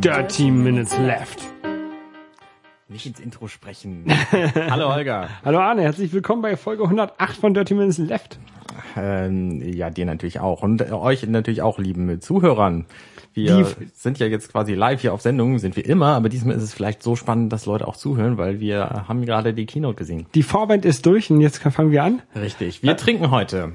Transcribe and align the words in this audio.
Dirty 0.00 0.50
Minutes 0.50 0.96
Left. 0.98 1.42
Nicht 2.88 3.06
ins 3.06 3.20
Intro 3.20 3.48
sprechen. 3.48 4.04
Hallo 4.70 4.92
Holger. 4.94 5.28
Hallo 5.44 5.58
Arne, 5.58 5.82
herzlich 5.82 6.12
willkommen 6.12 6.42
bei 6.42 6.56
Folge 6.56 6.84
108 6.84 7.36
von 7.36 7.54
Dirty 7.54 7.74
Minutes 7.74 7.98
Left. 7.98 8.38
Ähm, 8.96 9.60
ja, 9.62 9.90
dir 9.90 10.06
natürlich 10.06 10.40
auch. 10.40 10.62
Und 10.62 10.80
äh, 10.80 10.90
euch 10.92 11.26
natürlich 11.26 11.62
auch, 11.62 11.78
lieben 11.78 12.20
Zuhörern. 12.20 12.86
Wir 13.34 13.58
Die- 13.78 13.86
sind 13.94 14.18
ja 14.18 14.26
jetzt 14.26 14.50
quasi 14.50 14.74
live 14.74 15.00
hier 15.02 15.12
auf 15.12 15.20
Sendung, 15.20 15.58
sind 15.58 15.76
wir 15.76 15.84
immer, 15.86 16.14
aber 16.16 16.28
diesmal 16.28 16.56
ist 16.56 16.62
es 16.62 16.74
vielleicht 16.74 17.02
so 17.02 17.14
spannend, 17.14 17.52
dass 17.52 17.66
Leute 17.66 17.86
auch 17.86 17.96
zuhören, 17.96 18.38
weil 18.38 18.58
wir 18.58 19.04
haben 19.06 19.24
gerade 19.24 19.54
die 19.54 19.66
Keynote 19.66 19.96
gesehen. 19.96 20.26
Die 20.34 20.42
Vorband 20.42 20.84
ist 20.84 21.06
durch 21.06 21.30
und 21.30 21.40
jetzt 21.40 21.58
fangen 21.58 21.90
wir 21.92 22.02
an. 22.02 22.22
Richtig. 22.34 22.82
Wir 22.82 22.96
trinken 22.96 23.30
heute 23.30 23.72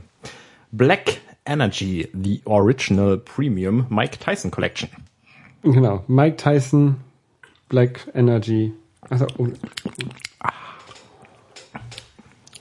Black 0.72 1.18
Energy, 1.46 2.10
the 2.14 2.42
Original 2.46 3.18
Premium 3.18 3.86
Mike 3.90 4.18
Tyson 4.20 4.52
Collection. 4.52 4.90
Genau, 5.66 6.04
Mike 6.08 6.38
Tyson, 6.38 6.98
Black 7.70 8.08
Energy. 8.14 8.72
Also, 9.10 9.26
oh, 9.38 9.48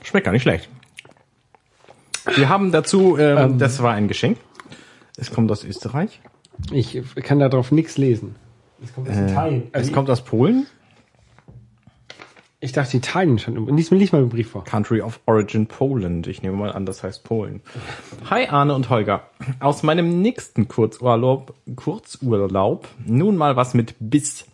Schmeckt 0.03 0.25
gar 0.25 0.31
nicht 0.31 0.41
schlecht. 0.41 0.69
Wir 2.35 2.49
haben 2.49 2.71
dazu, 2.71 3.17
ähm, 3.17 3.59
das 3.59 3.81
war 3.81 3.93
ein 3.93 4.07
Geschenk. 4.07 4.37
Es 5.17 5.31
kommt 5.31 5.51
aus 5.51 5.63
Österreich. 5.63 6.19
ich 6.71 7.01
kann 7.15 7.39
darauf 7.39 7.71
nichts 7.71 7.97
lesen. 7.97 8.35
Es 8.83 8.93
kommt 8.93 9.09
aus 9.09 9.17
Italien. 9.17 9.67
Es 9.71 9.81
Also, 9.81 9.91
kommt 9.91 10.09
aus 10.09 10.23
Polen. 10.23 10.65
Ich 12.65 12.71
dachte 12.71 12.97
Italien 12.97 13.37
schon. 13.37 13.67
Lies 13.77 13.91
mir, 13.91 13.97
lies 13.97 14.11
mal 14.11 14.21
den 14.21 14.29
Brief 14.29 14.49
vor. 14.49 14.63
Country 14.63 14.99
of 14.99 15.19
Origin 15.27 15.67
Poland. 15.67 16.25
Ich 16.25 16.41
nehme 16.41 16.57
mal 16.57 16.71
an, 16.71 16.85
das 16.85 17.03
heißt 17.03 17.23
Polen. 17.23 17.61
Hi 18.29 18.47
Arne 18.47 18.73
und 18.73 18.89
Holger. 18.89 19.29
Aus 19.59 19.83
meinem 19.83 20.21
nächsten 20.21 20.67
Kurzurlaub, 20.67 21.53
Kurzurlaub, 21.75 22.87
nun 23.05 23.37
mal 23.37 23.55
was 23.55 23.75
mit 23.75 23.95
Biss. 23.99 24.47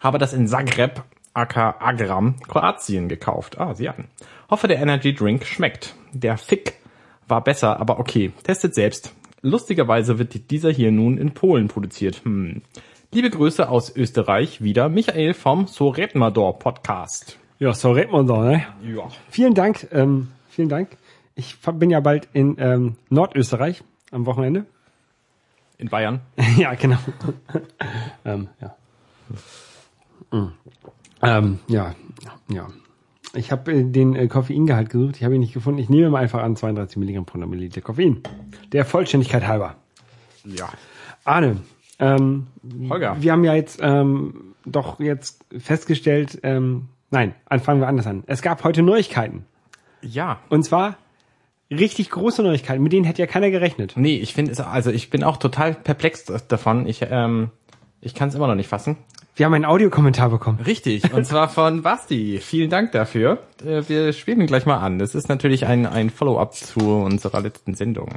Habe 0.00 0.18
das 0.18 0.32
in 0.32 0.48
Zagreb, 0.48 1.02
aka 1.34 1.76
Agram, 1.78 2.36
Kroatien 2.40 3.08
gekauft. 3.08 3.58
Ah, 3.58 3.74
Sie 3.74 3.88
an. 3.88 4.06
Hoffe, 4.50 4.66
der 4.66 4.78
Energy 4.78 5.14
Drink 5.14 5.44
schmeckt. 5.44 5.94
Der 6.12 6.38
Fick 6.38 6.74
war 7.28 7.44
besser, 7.44 7.78
aber 7.78 7.98
okay. 7.98 8.32
Testet 8.44 8.74
selbst. 8.74 9.12
Lustigerweise 9.42 10.18
wird 10.18 10.50
dieser 10.50 10.70
hier 10.70 10.90
nun 10.90 11.18
in 11.18 11.32
Polen 11.34 11.68
produziert. 11.68 12.22
Hm. 12.24 12.62
Liebe 13.12 13.28
Grüße 13.28 13.68
aus 13.68 13.94
Österreich, 13.94 14.62
wieder 14.62 14.88
Michael 14.88 15.34
vom 15.34 15.66
So 15.66 15.88
Redmador 15.88 16.58
Podcast. 16.58 17.38
Ja, 17.60 17.72
so 17.72 17.90
redet 17.90 18.12
man 18.12 18.26
da, 18.26 18.44
ne? 18.44 18.64
Ja. 18.82 19.08
Vielen 19.30 19.54
Dank, 19.54 19.88
ähm, 19.90 20.28
vielen 20.48 20.68
Dank. 20.68 20.96
Ich 21.34 21.56
bin 21.60 21.90
ja 21.90 21.98
bald 21.98 22.28
in 22.32 22.56
ähm, 22.58 22.96
Nordösterreich 23.10 23.82
am 24.12 24.26
Wochenende. 24.26 24.64
In 25.76 25.88
Bayern. 25.88 26.20
ja, 26.56 26.74
genau. 26.74 26.98
ähm, 28.24 28.48
ja. 28.60 28.76
Mm. 30.30 30.52
Ähm, 31.22 31.58
ja, 31.66 31.94
ja. 32.48 32.68
Ich 33.34 33.50
habe 33.50 33.72
äh, 33.72 33.84
den 33.84 34.14
äh, 34.14 34.28
Koffeingehalt 34.28 34.90
gesucht, 34.90 35.16
ich 35.16 35.24
habe 35.24 35.34
ihn 35.34 35.40
nicht 35.40 35.52
gefunden. 35.52 35.80
Ich 35.80 35.88
nehme 35.88 36.10
mal 36.10 36.22
einfach 36.22 36.42
an 36.42 36.54
32 36.54 36.96
Milligramm 36.96 37.26
pro 37.26 37.38
Milliliter 37.38 37.80
Koffein. 37.80 38.22
Der 38.72 38.84
Vollständigkeit 38.84 39.46
halber. 39.46 39.74
Ja. 40.44 40.68
Arne, 41.24 41.58
ähm, 41.98 42.46
Holger. 42.88 43.16
wir 43.20 43.32
haben 43.32 43.44
ja 43.44 43.54
jetzt 43.54 43.80
ähm, 43.82 44.54
doch 44.64 45.00
jetzt 45.00 45.44
festgestellt, 45.58 46.38
ähm, 46.44 46.88
nein, 47.10 47.34
fangen 47.60 47.80
wir 47.80 47.88
anders 47.88 48.06
an. 48.06 48.24
Es 48.26 48.42
gab 48.42 48.64
heute 48.64 48.82
Neuigkeiten. 48.82 49.44
Ja. 50.02 50.40
Und 50.48 50.64
zwar 50.64 50.96
richtig 51.70 52.10
große 52.10 52.42
Neuigkeiten, 52.42 52.82
mit 52.82 52.92
denen 52.92 53.04
hätte 53.04 53.20
ja 53.20 53.26
keiner 53.26 53.50
gerechnet. 53.50 53.94
Nee, 53.96 54.16
ich 54.16 54.34
finde 54.34 54.52
es, 54.52 54.60
also 54.60 54.90
ich 54.90 55.10
bin 55.10 55.22
auch 55.24 55.36
total 55.36 55.74
perplex 55.74 56.24
davon. 56.48 56.86
Ich, 56.86 57.04
ähm, 57.08 57.50
ich 58.00 58.14
kann 58.14 58.28
es 58.28 58.34
immer 58.34 58.46
noch 58.46 58.54
nicht 58.54 58.68
fassen. 58.68 58.96
Wir 59.36 59.46
haben 59.46 59.54
einen 59.54 59.66
Audiokommentar 59.66 60.30
bekommen. 60.30 60.58
Richtig, 60.66 61.12
und 61.12 61.24
zwar 61.24 61.48
von 61.48 61.82
Basti. 61.82 62.40
Vielen 62.42 62.70
Dank 62.70 62.90
dafür. 62.90 63.38
Äh, 63.64 63.82
Wir 63.86 64.12
spielen 64.12 64.40
ihn 64.40 64.48
gleich 64.48 64.66
mal 64.66 64.78
an. 64.78 64.98
Das 64.98 65.14
ist 65.14 65.28
natürlich 65.28 65.64
ein, 65.66 65.86
ein 65.86 66.10
Follow-up 66.10 66.54
zu 66.54 66.80
unserer 66.80 67.40
letzten 67.40 67.74
Sendung. 67.74 68.08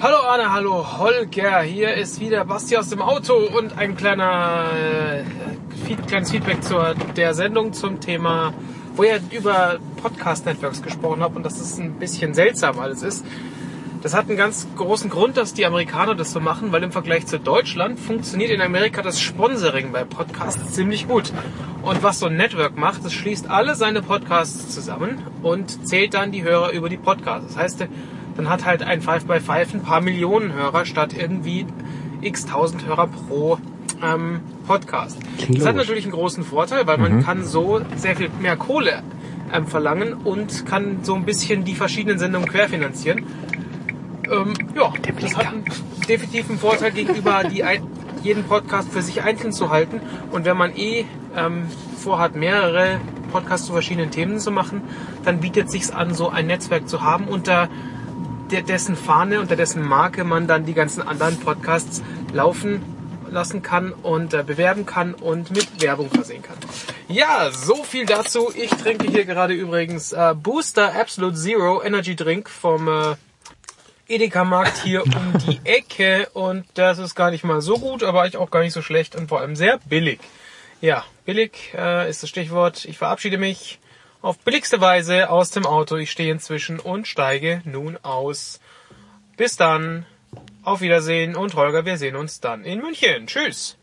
Hallo 0.00 0.16
Arne, 0.16 0.52
hallo 0.52 0.98
Holger, 0.98 1.62
hier 1.62 1.94
ist 1.94 2.20
wieder 2.20 2.44
Basti 2.44 2.76
aus 2.76 2.90
dem 2.90 3.00
Auto 3.00 3.34
und 3.34 3.78
ein 3.78 3.96
kleiner 3.96 4.66
äh, 4.76 5.94
kleines 6.06 6.30
Feedback 6.30 6.62
zur 6.62 6.94
der 7.16 7.34
Sendung 7.34 7.72
zum 7.72 8.00
Thema, 8.00 8.52
wo 8.96 9.04
ihr 9.04 9.20
über 9.30 9.78
Podcast-Networks 10.02 10.82
gesprochen 10.82 11.22
habt 11.22 11.36
und 11.36 11.44
dass 11.44 11.60
es 11.60 11.78
ein 11.78 11.94
bisschen 11.94 12.34
seltsam 12.34 12.78
alles 12.78 13.02
ist. 13.02 13.24
Das 14.02 14.12
hat 14.12 14.28
einen 14.28 14.36
ganz 14.36 14.68
großen 14.76 15.08
Grund, 15.08 15.38
dass 15.38 15.54
die 15.54 15.64
Amerikaner 15.64 16.14
das 16.14 16.32
so 16.32 16.38
machen, 16.38 16.72
weil 16.72 16.82
im 16.82 16.92
Vergleich 16.92 17.26
zu 17.26 17.40
Deutschland 17.40 17.98
funktioniert 17.98 18.50
in 18.50 18.60
Amerika 18.60 19.00
das 19.00 19.18
Sponsoring 19.18 19.92
bei 19.92 20.04
Podcasts 20.04 20.74
ziemlich 20.74 21.08
gut. 21.08 21.32
Und 21.80 22.02
was 22.02 22.18
so 22.18 22.26
ein 22.26 22.36
Network 22.36 22.76
macht, 22.76 23.02
es 23.06 23.14
schließt 23.14 23.48
alle 23.48 23.74
seine 23.74 24.02
Podcasts 24.02 24.74
zusammen 24.74 25.22
und 25.42 25.88
zählt 25.88 26.12
dann 26.12 26.32
die 26.32 26.42
Hörer 26.42 26.72
über 26.72 26.90
die 26.90 26.98
Podcasts. 26.98 27.54
Das 27.54 27.56
heißt, 27.56 27.86
dann 28.36 28.48
hat 28.48 28.64
halt 28.64 28.82
ein 28.82 29.00
Five 29.00 29.26
by 29.26 29.40
Five 29.40 29.74
ein 29.74 29.82
paar 29.82 30.00
Millionen 30.00 30.52
Hörer 30.52 30.84
statt 30.84 31.14
irgendwie 31.16 31.66
x 32.20 32.46
tausend 32.46 32.86
Hörer 32.86 33.06
pro 33.06 33.58
ähm, 34.02 34.40
Podcast. 34.66 35.18
Klingt 35.38 35.58
das 35.58 35.66
hat 35.66 35.74
logisch. 35.74 35.88
natürlich 35.88 36.04
einen 36.04 36.12
großen 36.12 36.44
Vorteil, 36.44 36.86
weil 36.86 36.98
man 36.98 37.22
kann 37.22 37.44
so 37.44 37.80
sehr 37.96 38.16
viel 38.16 38.30
mehr 38.40 38.56
Kohle 38.56 39.02
ähm, 39.52 39.66
verlangen 39.66 40.14
und 40.14 40.66
kann 40.66 40.98
so 41.02 41.14
ein 41.14 41.24
bisschen 41.24 41.64
die 41.64 41.74
verschiedenen 41.74 42.18
Sendungen 42.18 42.48
querfinanzieren. 42.48 43.24
Ähm, 44.30 44.54
ja, 44.74 44.92
das 45.20 45.36
hat 45.36 45.48
einen 45.48 45.64
definitiven 46.08 46.58
Vorteil 46.58 46.92
gegenüber 46.92 47.44
die 47.44 47.62
ein, 47.62 47.86
jeden 48.22 48.44
Podcast 48.44 48.90
für 48.90 49.02
sich 49.02 49.22
einzeln 49.22 49.52
zu 49.52 49.70
halten. 49.70 50.00
Und 50.32 50.44
wenn 50.44 50.56
man 50.56 50.74
eh 50.76 51.04
ähm, 51.36 51.66
vorhat, 51.98 52.34
mehrere 52.34 53.00
Podcasts 53.32 53.66
zu 53.66 53.72
verschiedenen 53.72 54.10
Themen 54.10 54.38
zu 54.38 54.50
machen, 54.50 54.82
dann 55.24 55.40
bietet 55.40 55.70
sich's 55.70 55.90
an, 55.90 56.14
so 56.14 56.30
ein 56.30 56.46
Netzwerk 56.46 56.88
zu 56.88 57.02
haben, 57.02 57.26
unter 57.28 57.66
der, 57.66 57.68
dessen 58.50 58.96
Fahne, 58.96 59.40
unter 59.40 59.56
dessen 59.56 59.82
Marke 59.82 60.24
man 60.24 60.46
dann 60.46 60.66
die 60.66 60.74
ganzen 60.74 61.02
anderen 61.02 61.38
Podcasts 61.38 62.02
laufen 62.32 62.82
lassen 63.30 63.62
kann 63.62 63.92
und 63.92 64.32
äh, 64.32 64.42
bewerben 64.42 64.86
kann 64.86 65.14
und 65.14 65.50
mit 65.50 65.82
Werbung 65.82 66.08
versehen 66.08 66.42
kann. 66.42 66.56
Ja, 67.08 67.50
so 67.50 67.82
viel 67.82 68.06
dazu. 68.06 68.50
Ich 68.54 68.70
trinke 68.70 69.10
hier 69.10 69.24
gerade 69.24 69.54
übrigens 69.54 70.12
äh, 70.12 70.34
Booster 70.34 70.94
Absolute 70.94 71.36
Zero 71.36 71.82
Energy 71.82 72.16
Drink 72.16 72.48
vom 72.48 72.88
äh, 72.88 73.16
Edeka-Markt 74.08 74.82
hier 74.82 75.02
um 75.04 75.38
die 75.46 75.60
Ecke 75.64 76.28
und 76.32 76.64
das 76.74 76.98
ist 76.98 77.14
gar 77.14 77.30
nicht 77.30 77.44
mal 77.44 77.60
so 77.60 77.78
gut, 77.78 78.02
aber 78.02 78.22
eigentlich 78.22 78.36
auch 78.36 78.50
gar 78.50 78.60
nicht 78.60 78.72
so 78.72 78.82
schlecht 78.82 79.16
und 79.16 79.28
vor 79.28 79.40
allem 79.40 79.56
sehr 79.56 79.78
billig. 79.86 80.20
Ja, 80.80 81.04
billig 81.24 81.72
äh, 81.76 82.08
ist 82.08 82.22
das 82.22 82.30
Stichwort. 82.30 82.84
Ich 82.84 82.98
verabschiede 82.98 83.38
mich 83.38 83.78
auf 84.24 84.38
billigste 84.38 84.80
Weise 84.80 85.28
aus 85.28 85.50
dem 85.50 85.66
Auto. 85.66 85.96
Ich 85.96 86.10
stehe 86.10 86.32
inzwischen 86.32 86.80
und 86.80 87.06
steige 87.06 87.60
nun 87.64 87.98
aus. 88.02 88.58
Bis 89.36 89.56
dann. 89.56 90.06
Auf 90.62 90.80
Wiedersehen 90.80 91.36
und 91.36 91.54
Holger, 91.54 91.84
wir 91.84 91.98
sehen 91.98 92.16
uns 92.16 92.40
dann 92.40 92.64
in 92.64 92.80
München. 92.80 93.26
Tschüss. 93.26 93.76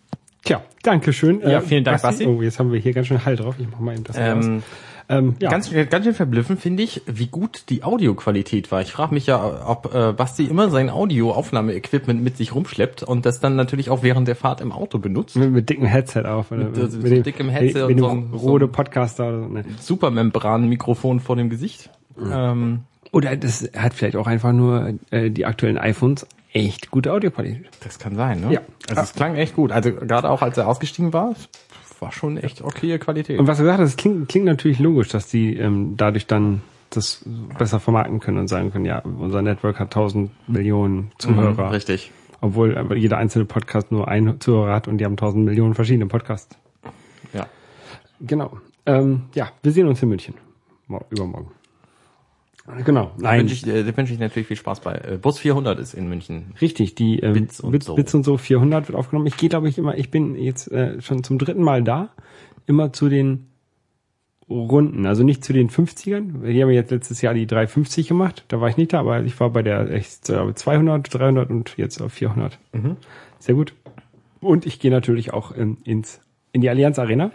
Tja, 0.44 0.64
danke 0.82 1.14
schön. 1.14 1.40
Ja, 1.48 1.62
vielen 1.62 1.84
Dank, 1.84 2.02
Basti. 2.02 2.26
Oh, 2.26 2.42
jetzt 2.42 2.58
haben 2.58 2.74
wir 2.74 2.80
hier 2.80 2.92
ganz 2.92 3.06
schön 3.08 3.24
Hall 3.24 3.36
drauf. 3.36 3.56
Ich 3.60 3.68
mach 3.70 3.80
mal 3.80 3.94
eben 3.94 4.04
das 4.04 4.18
hier 4.18 4.36
aus. 4.36 4.46
Ähm, 5.12 5.36
ja. 5.40 5.50
Ganz, 5.50 5.70
ganz 5.90 6.06
schön 6.06 6.14
verblüffend 6.16 6.60
finde 6.62 6.82
ich, 6.84 7.02
wie 7.06 7.28
gut 7.28 7.64
die 7.70 7.84
Audioqualität 7.84 8.72
war. 8.72 8.82
Ich 8.82 8.92
frage 8.94 9.14
mich 9.14 9.28
ja, 9.28 9.68
ob 9.68 9.94
äh, 9.94 10.14
Basti 10.14 10.46
immer 10.46 10.70
sein 10.70 10.90
Audioaufnahmeequipment 10.90 12.24
mit 12.24 12.38
sich 12.38 12.56
rumschleppt 12.56 13.04
und 13.04 13.26
das 13.26 13.40
dann 13.40 13.56
natürlich 13.56 13.90
auch 13.90 14.04
während 14.04 14.28
der 14.28 14.36
Fahrt 14.36 14.62
im 14.62 14.72
Auto 14.72 15.00
benutzt. 15.00 15.36
mit, 15.36 15.52
mit 15.52 15.70
dickem 15.70 15.86
Headset 15.86 16.24
auf. 16.26 16.52
Oder 16.52 16.64
Mit, 16.66 16.78
äh, 16.78 16.88
so 16.90 17.00
dickem 17.22 17.50
Headset 17.50 17.88
mit, 17.88 17.98
mit 17.98 18.06
und 18.06 18.22
dem 18.22 18.32
so- 18.32 18.38
so 18.38 18.48
Rode 18.48 18.68
Podcaster 18.68 19.28
oder 19.28 19.40
so. 19.42 19.48
Ne. 19.50 19.66
Supermembran-Mikrofon 19.80 21.20
vor 21.20 21.36
dem 21.36 21.50
Gesicht. 21.50 21.90
Ähm, 22.20 22.82
Oder 23.12 23.36
das 23.36 23.70
hat 23.76 23.94
vielleicht 23.94 24.16
auch 24.16 24.28
einfach 24.28 24.54
nur 24.54 24.94
äh, 25.12 25.30
die 25.30 25.46
aktuellen 25.46 25.78
iPhones 25.78 26.26
echt 26.54 26.92
gute 26.92 27.12
Audioqualität. 27.14 27.66
das 27.84 28.00
kann 28.00 28.16
sein, 28.16 28.42
ne? 28.42 28.54
Ja. 28.54 28.62
Also 28.90 29.02
es 29.02 29.14
klang 29.14 29.36
echt 29.36 29.56
gut. 29.56 29.72
Also 29.72 29.92
gerade 29.94 30.30
auch 30.30 30.42
als 30.42 30.58
er 30.58 30.68
ausgestiegen 30.68 31.14
war, 31.14 31.34
war 32.02 32.12
schon 32.12 32.38
echt 32.38 32.62
okay 32.62 32.98
Qualität. 33.00 33.40
Und 33.40 33.48
was 33.48 33.58
du 33.58 33.64
gesagt 33.64 33.80
hast, 33.80 33.92
das 33.92 33.98
klingt, 33.98 34.28
klingt 34.28 34.46
natürlich 34.46 34.80
logisch, 34.80 35.10
dass 35.10 35.28
die 35.28 35.56
ähm, 35.56 35.96
dadurch 35.98 36.28
dann 36.28 36.62
das 36.90 37.24
besser 37.58 37.80
vermarkten 37.80 38.20
können 38.20 38.38
und 38.38 38.48
sagen 38.50 38.72
können, 38.72 38.84
ja, 38.86 39.00
unser 39.00 39.42
Network 39.42 39.80
hat 39.80 39.88
1000 39.96 40.30
Millionen 40.50 41.12
Zuhörer. 41.20 41.68
Mhm, 41.68 41.72
richtig. 41.72 42.12
Obwohl 42.42 42.78
aber 42.78 42.96
jeder 42.96 43.18
einzelne 43.18 43.46
Podcast 43.46 43.92
nur 43.92 44.08
einen 44.08 44.42
Zuhörer 44.42 44.74
hat 44.74 44.88
und 44.88 44.98
die 44.98 45.06
haben 45.06 45.14
1000 45.14 45.46
Millionen 45.46 45.74
verschiedene 45.76 46.08
Podcasts. 46.08 46.58
Ja. 47.34 47.46
Genau. 48.20 48.58
Ähm, 48.86 49.24
ja, 49.36 49.52
wir 49.64 49.72
sehen 49.72 49.88
uns 49.88 50.02
in 50.04 50.10
München. 50.10 50.34
Mor- 50.88 51.06
Übermorgen. 51.12 51.52
Genau. 52.86 53.12
Da 53.18 53.24
Nein, 53.24 53.42
wünsche 53.42 53.54
ich, 53.54 53.68
äh, 53.68 53.84
da 53.84 53.98
wünsche 53.98 54.14
ich 54.14 54.20
natürlich 54.20 54.48
viel 54.48 54.58
Spaß 54.58 54.82
bei. 54.82 54.94
Äh, 54.96 55.18
Bus 55.18 55.40
400 55.40 55.80
ist 55.80 55.94
in 55.94 56.08
München. 56.08 56.54
richtig. 56.62 56.96
Die 56.96 57.20
ähm, 57.20 57.34
Bits 57.34 57.60
und 57.60 57.72
Bits, 57.72 57.86
so. 57.88 57.96
Bits 57.96 58.14
und 58.14 58.24
so 58.24 58.38
400 58.38 58.88
wird 58.88 58.98
aufgenommen. 58.98 59.28
Ich 59.28 59.38
gehe, 59.38 59.50
glaube 59.50 59.68
ich, 59.68 59.78
immer, 59.78 59.98
ich 59.98 60.12
bin 60.12 60.36
jetzt 60.36 60.72
äh, 60.72 61.02
schon 61.02 61.24
zum 61.24 61.40
dritten 61.40 61.64
Mal 61.64 61.84
da. 61.84 62.10
Immer 62.68 62.94
zu 62.94 63.10
den 63.10 63.48
Runden, 64.52 65.06
also 65.06 65.24
nicht 65.24 65.44
zu 65.44 65.54
den 65.54 65.70
50ern. 65.70 66.44
Die 66.46 66.62
haben 66.62 66.70
jetzt 66.70 66.92
letztes 66.92 67.22
Jahr 67.22 67.34
die 67.34 67.48
350 67.48 68.08
gemacht. 68.08 68.46
Da 68.50 68.62
war 68.62 68.70
ich 68.70 68.78
nicht 68.78 68.94
da, 68.94 69.00
aber 69.00 69.24
ich 69.24 69.40
war 69.40 69.50
bei 69.50 69.64
der 69.64 69.90
echt, 69.90 70.30
äh, 70.30 70.54
200, 70.54 71.14
300 71.14 71.50
und 71.50 71.78
jetzt 71.78 72.02
auf 72.02 72.14
400. 72.14 72.60
Mhm. 72.74 72.98
Sehr 73.40 73.56
gut. 73.56 73.74
Und 74.40 74.66
ich 74.66 74.80
gehe 74.80 74.92
natürlich 74.92 75.34
auch 75.34 75.56
ähm, 75.58 75.78
ins, 75.84 76.20
in 76.52 76.62
die 76.62 76.70
Allianz 76.70 77.00
Arena. 77.00 77.32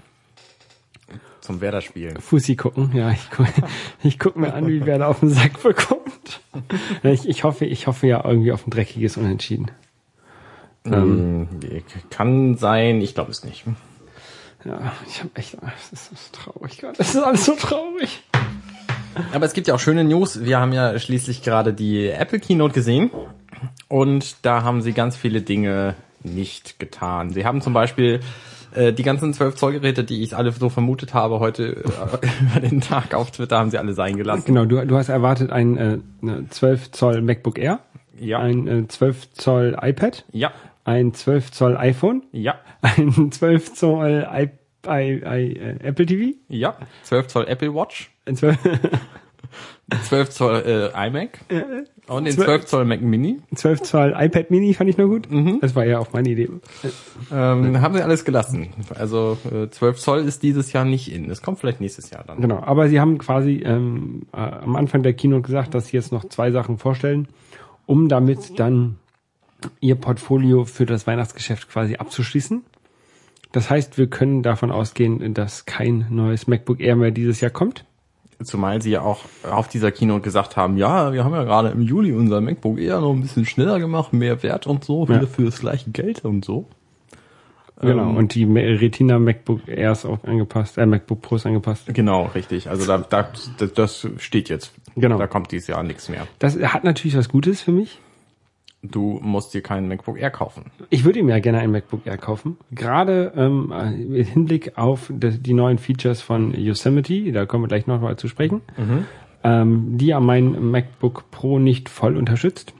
Zum 1.46 1.60
Werder 1.60 1.80
spielen. 1.80 2.20
Fussi 2.20 2.56
gucken. 2.56 2.90
Ja, 2.92 3.12
ich 3.12 3.30
gucke 3.30 3.52
ich 4.02 4.18
guck 4.18 4.36
mir 4.36 4.52
an, 4.52 4.66
wie 4.66 4.84
Werder 4.84 5.06
auf 5.06 5.20
den 5.20 5.30
Sack 5.30 5.62
bekommt. 5.62 6.40
Ich, 7.04 7.28
ich 7.28 7.44
hoffe, 7.44 7.66
ich 7.66 7.86
hoffe 7.86 8.08
ja 8.08 8.24
irgendwie 8.24 8.50
auf 8.50 8.66
ein 8.66 8.70
dreckiges 8.70 9.16
Unentschieden. 9.16 9.70
Ähm, 10.84 11.46
kann 12.10 12.56
sein, 12.56 13.00
ich 13.00 13.14
glaube 13.14 13.30
es 13.30 13.44
nicht. 13.44 13.64
Ja, 14.64 14.92
ich 15.06 15.20
habe 15.20 15.30
echt, 15.34 15.56
das 15.92 16.02
ist 16.10 16.32
so 16.32 16.32
traurig 16.32 16.78
gerade. 16.78 16.98
Das 16.98 17.14
ist 17.14 17.22
alles 17.22 17.44
so 17.44 17.54
traurig. 17.54 18.24
Aber 19.32 19.46
es 19.46 19.52
gibt 19.52 19.68
ja 19.68 19.74
auch 19.74 19.80
schöne 19.80 20.02
News. 20.02 20.44
Wir 20.44 20.58
haben 20.58 20.72
ja 20.72 20.98
schließlich 20.98 21.42
gerade 21.42 21.72
die 21.72 22.08
Apple 22.08 22.40
Keynote 22.40 22.74
gesehen 22.74 23.12
und 23.86 24.44
da 24.44 24.64
haben 24.64 24.82
sie 24.82 24.92
ganz 24.92 25.16
viele 25.16 25.42
Dinge 25.42 25.94
nicht 26.24 26.80
getan. 26.80 27.30
Sie 27.30 27.44
haben 27.44 27.60
zum 27.60 27.72
Beispiel 27.72 28.20
äh, 28.76 28.92
die 28.92 29.02
ganzen 29.02 29.32
12 29.34 29.56
Zoll 29.56 29.72
Geräte, 29.72 30.04
die 30.04 30.22
ich 30.22 30.36
alle 30.36 30.52
so 30.52 30.68
vermutet 30.68 31.14
habe, 31.14 31.40
heute 31.40 31.76
äh, 31.84 32.18
über 32.50 32.60
den 32.60 32.80
Tag 32.80 33.14
auf 33.14 33.30
Twitter 33.30 33.58
haben 33.58 33.70
sie 33.70 33.78
alle 33.78 33.92
sein 33.94 34.16
gelassen. 34.16 34.44
Genau, 34.46 34.64
du, 34.64 34.84
du 34.86 34.96
hast 34.96 35.08
erwartet 35.08 35.50
ein 35.50 35.76
äh, 35.76 35.98
eine 36.22 36.48
12 36.48 36.92
Zoll 36.92 37.22
MacBook 37.22 37.58
Air, 37.58 37.80
Ja. 38.18 38.38
ein 38.38 38.68
äh, 38.68 38.86
12 38.88 39.32
Zoll 39.32 39.76
iPad, 39.80 40.24
Ja, 40.32 40.52
ein 40.84 41.12
12 41.14 41.50
Zoll 41.52 41.76
iPhone, 41.76 42.22
ja, 42.32 42.54
ein 42.82 43.30
12 43.32 43.74
Zoll 43.74 44.26
I, 44.32 44.48
I, 44.88 45.22
I, 45.24 45.56
äh, 45.58 45.78
Apple 45.82 46.06
TV, 46.06 46.36
ja. 46.48 46.76
12 47.02 47.26
Zoll 47.28 47.44
Apple 47.48 47.74
Watch, 47.74 48.10
ein 48.24 48.36
12, 48.36 48.56
12 49.88 50.30
Zoll 50.30 50.92
äh, 50.94 51.06
iMac 51.06 51.38
und 52.08 52.24
den 52.24 52.34
12 52.34 52.46
12 52.46 52.64
Zoll 52.66 52.84
Mac 52.86 53.00
Mini. 53.02 53.40
12 53.54 53.82
Zoll 53.82 54.14
iPad 54.18 54.50
Mini 54.50 54.74
fand 54.74 54.90
ich 54.90 54.98
nur 54.98 55.08
gut. 55.08 55.28
Das 55.60 55.76
war 55.76 55.84
ja 55.86 56.00
auch 56.00 56.12
meine 56.12 56.28
Idee. 56.28 56.48
Ähm, 57.32 57.80
haben 57.80 57.94
sie 57.94 58.02
alles 58.02 58.24
gelassen. 58.24 58.70
Also 58.94 59.38
äh, 59.52 59.68
12 59.68 59.98
Zoll 59.98 60.20
ist 60.24 60.42
dieses 60.42 60.72
Jahr 60.72 60.84
nicht 60.84 61.12
in. 61.12 61.30
Es 61.30 61.40
kommt 61.40 61.60
vielleicht 61.60 61.80
nächstes 61.80 62.10
Jahr 62.10 62.24
dann. 62.24 62.40
Genau, 62.40 62.58
aber 62.58 62.88
sie 62.88 62.98
haben 62.98 63.18
quasi 63.18 63.62
ähm, 63.64 64.22
äh, 64.32 64.38
am 64.38 64.74
Anfang 64.74 65.04
der 65.04 65.12
Keynote 65.12 65.42
gesagt, 65.42 65.74
dass 65.74 65.88
sie 65.88 65.96
jetzt 65.96 66.10
noch 66.10 66.28
zwei 66.28 66.50
Sachen 66.50 66.78
vorstellen, 66.78 67.28
um 67.86 68.08
damit 68.08 68.58
dann 68.58 68.96
ihr 69.80 69.94
Portfolio 69.94 70.64
für 70.64 70.86
das 70.86 71.06
Weihnachtsgeschäft 71.06 71.70
quasi 71.70 71.96
abzuschließen. 71.96 72.64
Das 73.52 73.70
heißt, 73.70 73.98
wir 73.98 74.08
können 74.08 74.42
davon 74.42 74.72
ausgehen, 74.72 75.32
dass 75.32 75.64
kein 75.64 76.06
neues 76.10 76.46
MacBook 76.46 76.80
Air 76.80 76.96
mehr 76.96 77.12
dieses 77.12 77.40
Jahr 77.40 77.50
kommt. 77.52 77.84
Zumal 78.42 78.82
sie 78.82 78.90
ja 78.90 79.00
auch 79.00 79.20
auf 79.50 79.66
dieser 79.68 79.90
Keynote 79.90 80.20
gesagt 80.20 80.56
haben, 80.56 80.76
ja, 80.76 81.12
wir 81.12 81.24
haben 81.24 81.32
ja 81.32 81.44
gerade 81.44 81.70
im 81.70 81.80
Juli 81.80 82.12
unser 82.12 82.40
MacBook 82.42 82.78
eher 82.78 83.00
noch 83.00 83.12
ein 83.14 83.22
bisschen 83.22 83.46
schneller 83.46 83.78
gemacht, 83.80 84.12
mehr 84.12 84.42
Wert 84.42 84.66
und 84.66 84.84
so, 84.84 85.08
wieder 85.08 85.22
Ja. 85.22 85.26
für 85.26 85.44
das 85.46 85.60
gleiche 85.60 85.90
Geld 85.90 86.24
und 86.24 86.44
so. 86.44 86.66
Genau, 87.80 88.10
Ähm, 88.10 88.16
und 88.16 88.34
die 88.34 88.44
Retina 88.44 89.18
MacBook 89.18 89.68
Airs 89.68 90.06
auch 90.06 90.22
angepasst, 90.24 90.78
äh, 90.78 90.86
MacBook 90.86 91.20
Pros 91.20 91.44
angepasst. 91.46 91.84
Genau, 91.92 92.24
richtig. 92.34 92.68
Also 92.70 92.86
da, 92.86 92.98
da 92.98 93.28
das, 93.58 93.72
das 93.74 94.08
steht 94.18 94.48
jetzt. 94.48 94.72
Genau. 94.96 95.18
Da 95.18 95.26
kommt 95.26 95.52
dieses 95.52 95.68
Jahr 95.68 95.82
nichts 95.82 96.08
mehr. 96.08 96.26
Das 96.38 96.58
hat 96.58 96.84
natürlich 96.84 97.16
was 97.16 97.28
Gutes 97.28 97.60
für 97.60 97.72
mich. 97.72 98.00
Du 98.90 99.20
musst 99.22 99.54
dir 99.54 99.62
keinen 99.62 99.88
MacBook 99.88 100.18
Air 100.18 100.30
kaufen. 100.30 100.66
Ich 100.90 101.04
würde 101.04 101.22
mir 101.22 101.32
ja 101.32 101.40
gerne 101.40 101.58
ein 101.58 101.70
MacBook 101.70 102.06
Air 102.06 102.18
kaufen. 102.18 102.56
Gerade 102.72 103.32
ähm, 103.36 103.72
im 103.72 104.24
Hinblick 104.24 104.76
auf 104.76 105.10
die, 105.12 105.54
neuen 105.54 105.78
Features 105.78 106.22
von 106.22 106.54
Yosemite, 106.54 107.32
da 107.32 107.46
kommen 107.46 107.64
wir 107.64 107.68
gleich 107.68 107.86
noch 107.86 108.00
mal 108.00 108.16
zu 108.16 108.28
sprechen, 108.28 108.62
ähm, 109.44 109.98
die 109.98 110.06
ja 110.06 110.20
mein 110.20 110.70
MacBook 110.70 111.30
Pro 111.30 111.58
nicht 111.58 111.88
voll 111.88 112.16
unterstützt, 112.16 112.74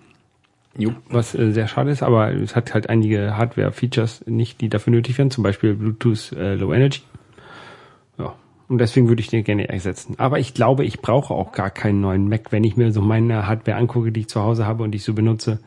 Jo. 0.77 0.93
was 1.09 1.35
äh, 1.35 1.53
sehr 1.53 1.69
schade 1.69 1.91
ist, 1.91 2.03
aber 2.03 2.33
es 2.33 2.57
hat 2.57 2.75
halt 2.75 2.91
einige 2.91 3.37
Hardware-Features 3.37 4.25
nicht, 4.27 4.61
die 4.61 4.69
dafür 4.69 4.91
nötig 4.91 5.17
wären, 5.19 5.31
zum 5.31 5.45
Beispiel 5.45 5.75
Bluetooth 5.75 6.33
äh, 6.33 6.55
Low 6.55 6.73
Energy. 6.73 7.01
Ja, 8.19 8.35
und 8.69 8.79
deswegen 8.79 9.09
würde 9.09 9.21
ich 9.21 9.29
den 9.29 9.45
gerne 9.45 9.69
ersetzen. 9.69 10.17
Aber 10.19 10.39
ich 10.39 10.55
glaube, 10.55 10.85
ich 10.85 11.01
brauche 11.01 11.33
auch 11.33 11.53
gar 11.53 11.71
keinen 11.71 12.01
neuen 12.01 12.29
Mac, 12.29 12.53
wenn 12.53 12.65
ich 12.65 12.77
mir 12.77 12.93
so 12.93 13.01
meine 13.01 13.47
Hardware 13.47 13.79
angucke, 13.79 14.13
die 14.13 14.21
ich 14.21 14.29
zu 14.29 14.43
Hause 14.43 14.67
habe 14.67 14.83
und 14.83 14.91
die 14.91 14.97
ich 14.97 15.05
so 15.05 15.15
benutze 15.15 15.61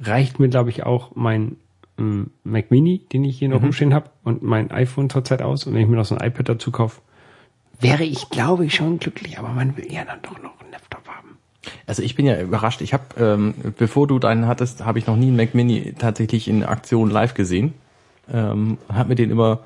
reicht 0.00 0.40
mir, 0.40 0.48
glaube 0.48 0.70
ich, 0.70 0.84
auch 0.84 1.12
mein 1.14 1.56
ähm, 1.98 2.30
Mac 2.42 2.70
Mini, 2.70 2.98
den 3.12 3.24
ich 3.24 3.38
hier 3.38 3.48
noch 3.48 3.62
rumstehen 3.62 3.94
habe, 3.94 4.10
und 4.22 4.42
mein 4.42 4.70
iPhone 4.70 5.10
zurzeit 5.10 5.42
aus. 5.42 5.66
Und 5.66 5.74
wenn 5.74 5.82
ich 5.82 5.88
mir 5.88 5.96
noch 5.96 6.04
so 6.04 6.16
ein 6.16 6.26
iPad 6.26 6.48
dazu 6.48 6.70
kaufe, 6.70 7.00
wäre 7.80 8.04
ich, 8.04 8.30
glaube 8.30 8.66
ich, 8.66 8.74
schon 8.74 8.98
glücklich. 8.98 9.38
Aber 9.38 9.48
man 9.48 9.76
will 9.76 9.92
ja 9.92 10.04
dann 10.04 10.20
doch 10.22 10.40
noch 10.42 10.60
einen 10.60 10.72
Laptop 10.72 11.06
haben. 11.06 11.38
Also 11.86 12.02
ich 12.02 12.14
bin 12.14 12.26
ja 12.26 12.40
überrascht. 12.40 12.80
Ich 12.80 12.92
habe, 12.92 13.04
ähm, 13.18 13.54
bevor 13.78 14.06
du 14.06 14.18
deinen 14.18 14.46
hattest, 14.46 14.84
habe 14.84 14.98
ich 14.98 15.06
noch 15.06 15.16
nie 15.16 15.28
einen 15.28 15.36
Mac 15.36 15.54
Mini 15.54 15.94
tatsächlich 15.98 16.48
in 16.48 16.64
Aktion 16.64 17.10
live 17.10 17.34
gesehen. 17.34 17.74
Ähm, 18.32 18.78
hab 18.88 19.08
mir 19.08 19.16
den 19.16 19.30
immer 19.30 19.60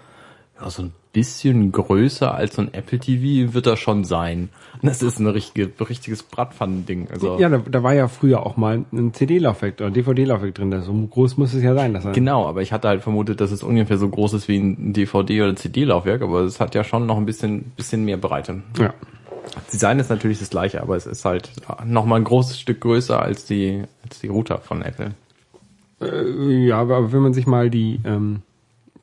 ja, 0.61 0.71
so 0.71 0.83
ein 0.83 0.93
bisschen 1.13 1.73
größer 1.73 2.35
als 2.35 2.57
so 2.57 2.63
ein 2.63 2.75
Apple 2.75 2.99
TV 2.99 3.55
wird 3.55 3.67
er 3.67 3.77
schon 3.77 4.05
sein. 4.05 4.51
Das 4.83 5.03
ist 5.03 5.19
ein 5.19 5.27
richtige, 5.27 5.71
richtiges 5.81 6.23
Bratpfannending. 6.23 7.09
Also 7.11 7.39
Ja, 7.39 7.49
da, 7.49 7.59
da 7.59 7.83
war 7.83 7.95
ja 7.95 8.09
früher 8.09 8.45
auch 8.45 8.57
mal 8.57 8.85
ein 8.93 9.13
CD-Laufwerk 9.13 9.81
oder 9.81 9.91
DVD-Laufwerk 9.91 10.55
drin. 10.55 10.83
So 10.83 10.93
groß 10.93 11.37
muss 11.37 11.55
es 11.55 11.63
ja 11.63 11.75
sein. 11.75 11.95
Dass 11.95 12.05
Genau, 12.13 12.47
aber 12.47 12.63
ich 12.63 12.73
hatte 12.73 12.89
halt 12.89 13.03
vermutet, 13.03 13.41
dass 13.41 13.51
es 13.51 13.63
ungefähr 13.63 13.99
so 13.99 14.09
groß 14.09 14.35
ist 14.35 14.49
wie 14.49 14.59
ein 14.59 14.93
DVD- 14.93 15.43
oder 15.43 15.57
CD-Laufwerk, 15.57 16.23
aber 16.23 16.41
es 16.43 16.61
hat 16.61 16.75
ja 16.75 16.85
schon 16.85 17.07
noch 17.07 17.17
ein 17.17 17.27
bisschen, 17.27 17.73
bisschen 17.77 18.05
mehr 18.05 18.17
Breite. 18.17 18.63
Ja. 18.79 18.95
Das 19.55 19.67
Design 19.69 19.99
ist 19.99 20.11
natürlich 20.11 20.39
das 20.39 20.51
gleiche, 20.51 20.83
aber 20.83 20.97
es 20.97 21.07
ist 21.07 21.25
halt 21.25 21.51
noch 21.85 22.05
mal 22.05 22.17
ein 22.17 22.25
großes 22.25 22.61
Stück 22.61 22.81
größer 22.81 23.21
als 23.21 23.47
die, 23.47 23.83
als 24.05 24.21
die 24.21 24.29
Router 24.29 24.59
von 24.59 24.83
Apple. 24.83 25.15
Äh, 26.01 26.67
ja, 26.67 26.79
aber 26.79 26.97
aber 26.97 27.13
wenn 27.13 27.23
man 27.23 27.33
sich 27.33 27.47
mal 27.47 27.71
die 27.71 28.01
ähm, 28.05 28.43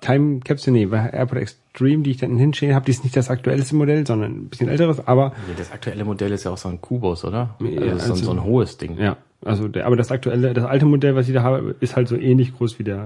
Time 0.06 0.40
Capsule, 0.42 0.74
nee, 0.74 0.86
bei 0.86 1.10
AirPod 1.10 1.38
Extreme, 1.40 2.04
die 2.04 2.12
ich 2.12 2.18
dann 2.18 2.38
hinstehen 2.38 2.75
habe, 2.75 2.86
die 2.86 2.92
ist 2.92 3.04
nicht 3.04 3.16
das 3.18 3.30
aktuellste 3.30 3.75
Modell, 3.75 4.06
sondern 4.06 4.31
ein 4.34 4.50
bisschen 4.50 4.69
älteres, 4.69 5.06
aber 5.07 5.34
Nee, 5.48 5.54
das 5.57 5.72
aktuelle 5.72 6.06
Modell 6.06 6.31
ist 6.31 6.44
ja 6.44 6.52
auch 6.52 6.57
so 6.57 6.69
ein 6.69 6.80
Kubus, 6.81 7.25
oder? 7.25 7.56
Ja, 7.60 7.68
also, 7.81 7.81
so, 7.81 7.92
ein- 8.06 8.12
also- 8.12 8.16
so 8.16 8.31
ein 8.31 8.44
hohes 8.44 8.78
Ding. 8.78 8.98
Ja, 8.98 9.18
also 9.44 9.68
der, 9.68 9.86
aber 9.86 9.96
das 9.96 10.12
aktuelle, 10.12 10.54
das 10.54 10.63
alte 10.66 10.86
Modell, 10.86 11.16
was 11.16 11.28
ich 11.28 11.34
da 11.34 11.44
habe, 11.44 11.75
ist 11.80 11.96
halt 11.96 12.07
so 12.07 12.16
ähnlich 12.16 12.56
groß 12.56 12.78
wie 12.80 12.84
der 12.84 12.98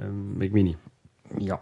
äh, 0.00 0.04
ähm, 0.06 0.38
Mac 0.38 0.52
Mini. 0.52 0.76
ja. 1.38 1.58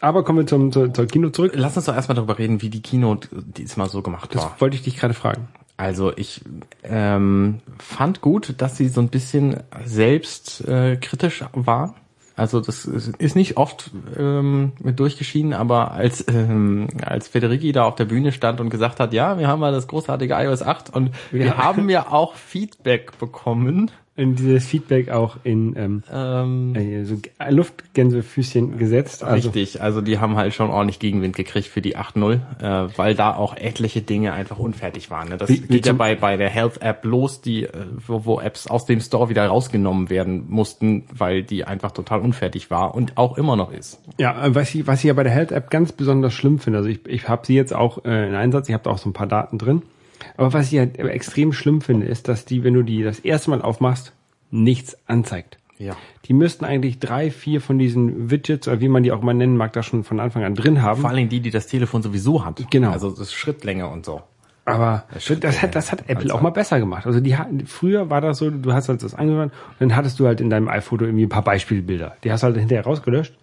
Aber 0.00 0.22
kommen 0.22 0.38
wir 0.38 0.46
zum, 0.46 0.70
zur, 0.70 0.94
zur 0.94 1.06
Kino 1.06 1.30
zurück. 1.30 1.54
Lass 1.56 1.76
uns 1.76 1.86
doch 1.86 1.94
erstmal 1.96 2.14
darüber 2.14 2.38
reden, 2.38 2.62
wie 2.62 2.70
die 2.70 2.82
Keynote 2.82 3.28
diesmal 3.32 3.88
so 3.88 4.00
gemacht 4.00 4.32
Das 4.32 4.44
war. 4.44 4.54
wollte 4.60 4.76
ich 4.76 4.82
dich 4.84 4.96
gerade 4.96 5.12
fragen. 5.12 5.48
Also 5.76 6.12
ich 6.16 6.40
ähm, 6.84 7.58
fand 7.78 8.20
gut, 8.20 8.54
dass 8.58 8.76
sie 8.76 8.88
so 8.88 9.00
ein 9.00 9.08
bisschen 9.08 9.56
selbst 9.84 10.66
äh, 10.68 10.96
kritisch 10.98 11.44
war. 11.52 11.94
Also 12.38 12.60
das 12.60 12.84
ist 12.84 13.36
nicht 13.36 13.56
oft 13.56 13.90
ähm, 14.16 14.72
mit 14.80 14.98
durchgeschieden, 15.00 15.52
aber 15.52 15.90
als 15.92 16.24
ähm, 16.28 16.88
als 17.04 17.28
Federici 17.28 17.72
da 17.72 17.84
auf 17.84 17.96
der 17.96 18.04
Bühne 18.06 18.32
stand 18.32 18.60
und 18.60 18.70
gesagt 18.70 19.00
hat, 19.00 19.12
ja, 19.12 19.38
wir 19.38 19.48
haben 19.48 19.60
mal 19.60 19.72
das 19.72 19.88
großartige 19.88 20.34
iOS 20.34 20.62
8 20.62 20.94
und 20.94 21.10
wir 21.30 21.46
Ja. 21.46 21.56
haben 21.58 21.90
ja 21.90 22.10
auch 22.10 22.34
Feedback 22.34 23.18
bekommen. 23.18 23.90
In 24.18 24.34
dieses 24.34 24.66
Feedback 24.66 25.10
auch 25.10 25.36
in 25.44 25.74
ähm, 25.76 26.02
Ähm, 26.12 26.74
äh, 26.74 27.04
so 27.04 27.16
G- 27.16 27.30
Luftgänsefüßchen 27.48 28.76
gesetzt. 28.78 29.24
Also 29.24 29.50
Richtig, 29.50 29.80
also 29.80 30.00
die 30.00 30.18
haben 30.18 30.36
halt 30.36 30.54
schon 30.54 30.70
ordentlich 30.70 30.98
Gegenwind 30.98 31.36
gekriegt 31.36 31.66
für 31.68 31.80
die 31.80 31.96
8.0, 31.96 32.34
äh, 32.60 32.88
weil 32.96 33.14
da 33.14 33.34
auch 33.34 33.56
etliche 33.56 34.02
Dinge 34.02 34.32
einfach 34.32 34.58
unfertig 34.58 35.10
waren. 35.10 35.28
Ne? 35.28 35.36
Das 35.36 35.48
Wie- 35.48 35.62
wie 35.62 35.66
geht 35.68 35.86
ja 35.86 35.92
zum- 35.92 35.98
bei, 35.98 36.14
bei 36.14 36.36
der 36.36 36.48
Health-App 36.50 37.04
los, 37.04 37.40
die, 37.40 37.64
äh, 37.64 37.70
wo, 38.06 38.24
wo 38.24 38.40
Apps 38.40 38.66
aus 38.66 38.86
dem 38.86 39.00
Store 39.00 39.28
wieder 39.28 39.46
rausgenommen 39.46 40.10
werden 40.10 40.44
mussten, 40.48 41.04
weil 41.12 41.42
die 41.42 41.64
einfach 41.64 41.92
total 41.92 42.20
unfertig 42.20 42.70
war 42.70 42.94
und 42.94 43.16
auch 43.16 43.38
immer 43.38 43.56
noch 43.56 43.72
ist. 43.72 44.00
Ja, 44.18 44.44
äh, 44.46 44.54
was 44.54 44.74
ich, 44.74 44.86
was 44.86 44.98
ich 45.00 45.04
ja 45.04 45.12
bei 45.14 45.22
der 45.22 45.32
Health 45.32 45.52
App 45.52 45.70
ganz 45.70 45.92
besonders 45.92 46.34
schlimm 46.34 46.58
finde, 46.58 46.78
also 46.80 46.90
ich, 46.90 47.06
ich 47.06 47.28
habe 47.28 47.46
sie 47.46 47.54
jetzt 47.54 47.74
auch 47.74 48.04
äh, 48.04 48.28
in 48.28 48.34
Einsatz, 48.34 48.68
ich 48.68 48.74
habe 48.74 48.84
da 48.84 48.90
auch 48.90 48.98
so 48.98 49.08
ein 49.08 49.12
paar 49.12 49.26
Daten 49.28 49.58
drin. 49.58 49.82
Aber 50.36 50.52
was 50.52 50.72
ich 50.72 50.78
halt 50.78 50.98
extrem 50.98 51.52
schlimm 51.52 51.80
finde, 51.80 52.06
ist, 52.06 52.28
dass 52.28 52.44
die, 52.44 52.64
wenn 52.64 52.74
du 52.74 52.82
die 52.82 53.02
das 53.02 53.18
erste 53.20 53.50
Mal 53.50 53.62
aufmachst, 53.62 54.12
nichts 54.50 54.96
anzeigt. 55.06 55.58
Ja. 55.78 55.96
Die 56.24 56.32
müssten 56.32 56.64
eigentlich 56.64 56.98
drei, 56.98 57.30
vier 57.30 57.60
von 57.60 57.78
diesen 57.78 58.30
Widgets, 58.30 58.66
oder 58.66 58.80
wie 58.80 58.88
man 58.88 59.02
die 59.04 59.12
auch 59.12 59.22
mal 59.22 59.34
nennen 59.34 59.56
mag, 59.56 59.72
da 59.72 59.82
schon 59.82 60.02
von 60.04 60.18
Anfang 60.18 60.42
an 60.44 60.54
drin 60.56 60.82
haben. 60.82 61.00
Vor 61.00 61.08
allen 61.10 61.16
Dingen 61.18 61.28
die, 61.28 61.40
die 61.40 61.50
das 61.50 61.66
Telefon 61.68 62.02
sowieso 62.02 62.44
hat. 62.44 62.64
Genau. 62.70 62.90
Also 62.90 63.10
das 63.10 63.20
ist 63.20 63.34
Schrittlänge 63.34 63.86
und 63.88 64.04
so. 64.04 64.22
Aber 64.64 65.04
das 65.14 65.62
hat, 65.62 65.74
das 65.74 65.92
hat 65.92 66.00
Apple 66.08 66.16
Also- 66.24 66.34
auch 66.34 66.40
mal 66.42 66.50
besser 66.50 66.78
gemacht. 66.78 67.06
Also 67.06 67.20
die 67.20 67.36
hatten, 67.38 67.64
früher 67.66 68.10
war 68.10 68.20
das 68.20 68.38
so, 68.38 68.50
du 68.50 68.72
hast 68.72 68.88
halt 68.88 69.02
das 69.02 69.14
angehört 69.14 69.52
und 69.78 69.80
dann 69.90 69.96
hattest 69.96 70.18
du 70.20 70.26
halt 70.26 70.40
in 70.42 70.50
deinem 70.50 70.68
iPhoto 70.68 71.04
irgendwie 71.06 71.24
ein 71.24 71.30
paar 71.30 71.44
Beispielbilder. 71.44 72.16
Die 72.24 72.30
hast 72.32 72.42
du 72.42 72.48
halt 72.48 72.56
hinterher 72.58 72.84
rausgelöscht. 72.84 73.34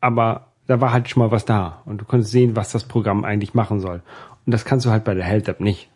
Aber 0.00 0.46
da 0.66 0.80
war 0.80 0.92
halt 0.92 1.08
schon 1.08 1.22
mal 1.22 1.30
was 1.30 1.44
da. 1.44 1.82
Und 1.86 2.00
du 2.00 2.04
konntest 2.04 2.30
sehen, 2.30 2.54
was 2.54 2.70
das 2.70 2.84
Programm 2.84 3.24
eigentlich 3.24 3.54
machen 3.54 3.80
soll. 3.80 4.02
Und 4.48 4.52
das 4.52 4.64
kannst 4.64 4.86
du 4.86 4.90
halt 4.90 5.04
bei 5.04 5.12
der 5.12 5.24
Health 5.24 5.46
App 5.46 5.60
nicht. 5.60 5.90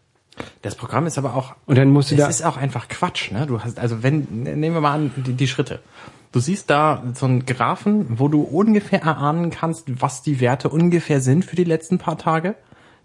Das 0.60 0.74
Programm 0.74 1.06
ist 1.06 1.16
aber 1.16 1.34
auch 1.34 1.54
Und 1.64 1.78
dann 1.78 1.88
musst 1.88 2.10
du 2.10 2.16
Es 2.16 2.20
da, 2.20 2.26
ist 2.28 2.42
auch 2.44 2.58
einfach 2.58 2.88
Quatsch, 2.88 3.30
ne? 3.32 3.46
Du 3.46 3.60
hast, 3.60 3.78
also 3.78 4.02
wenn, 4.02 4.26
nehmen 4.42 4.74
wir 4.74 4.82
mal 4.82 4.92
an, 4.92 5.10
die, 5.16 5.32
die 5.32 5.48
Schritte. 5.48 5.80
Du 6.32 6.38
siehst 6.40 6.68
da 6.68 7.02
so 7.14 7.24
einen 7.24 7.46
Graphen, 7.46 8.18
wo 8.18 8.28
du 8.28 8.42
ungefähr 8.42 9.00
erahnen 9.00 9.48
kannst, 9.48 10.02
was 10.02 10.20
die 10.20 10.38
Werte 10.40 10.68
ungefähr 10.68 11.22
sind 11.22 11.46
für 11.46 11.56
die 11.56 11.64
letzten 11.64 11.96
paar 11.96 12.18
Tage, 12.18 12.56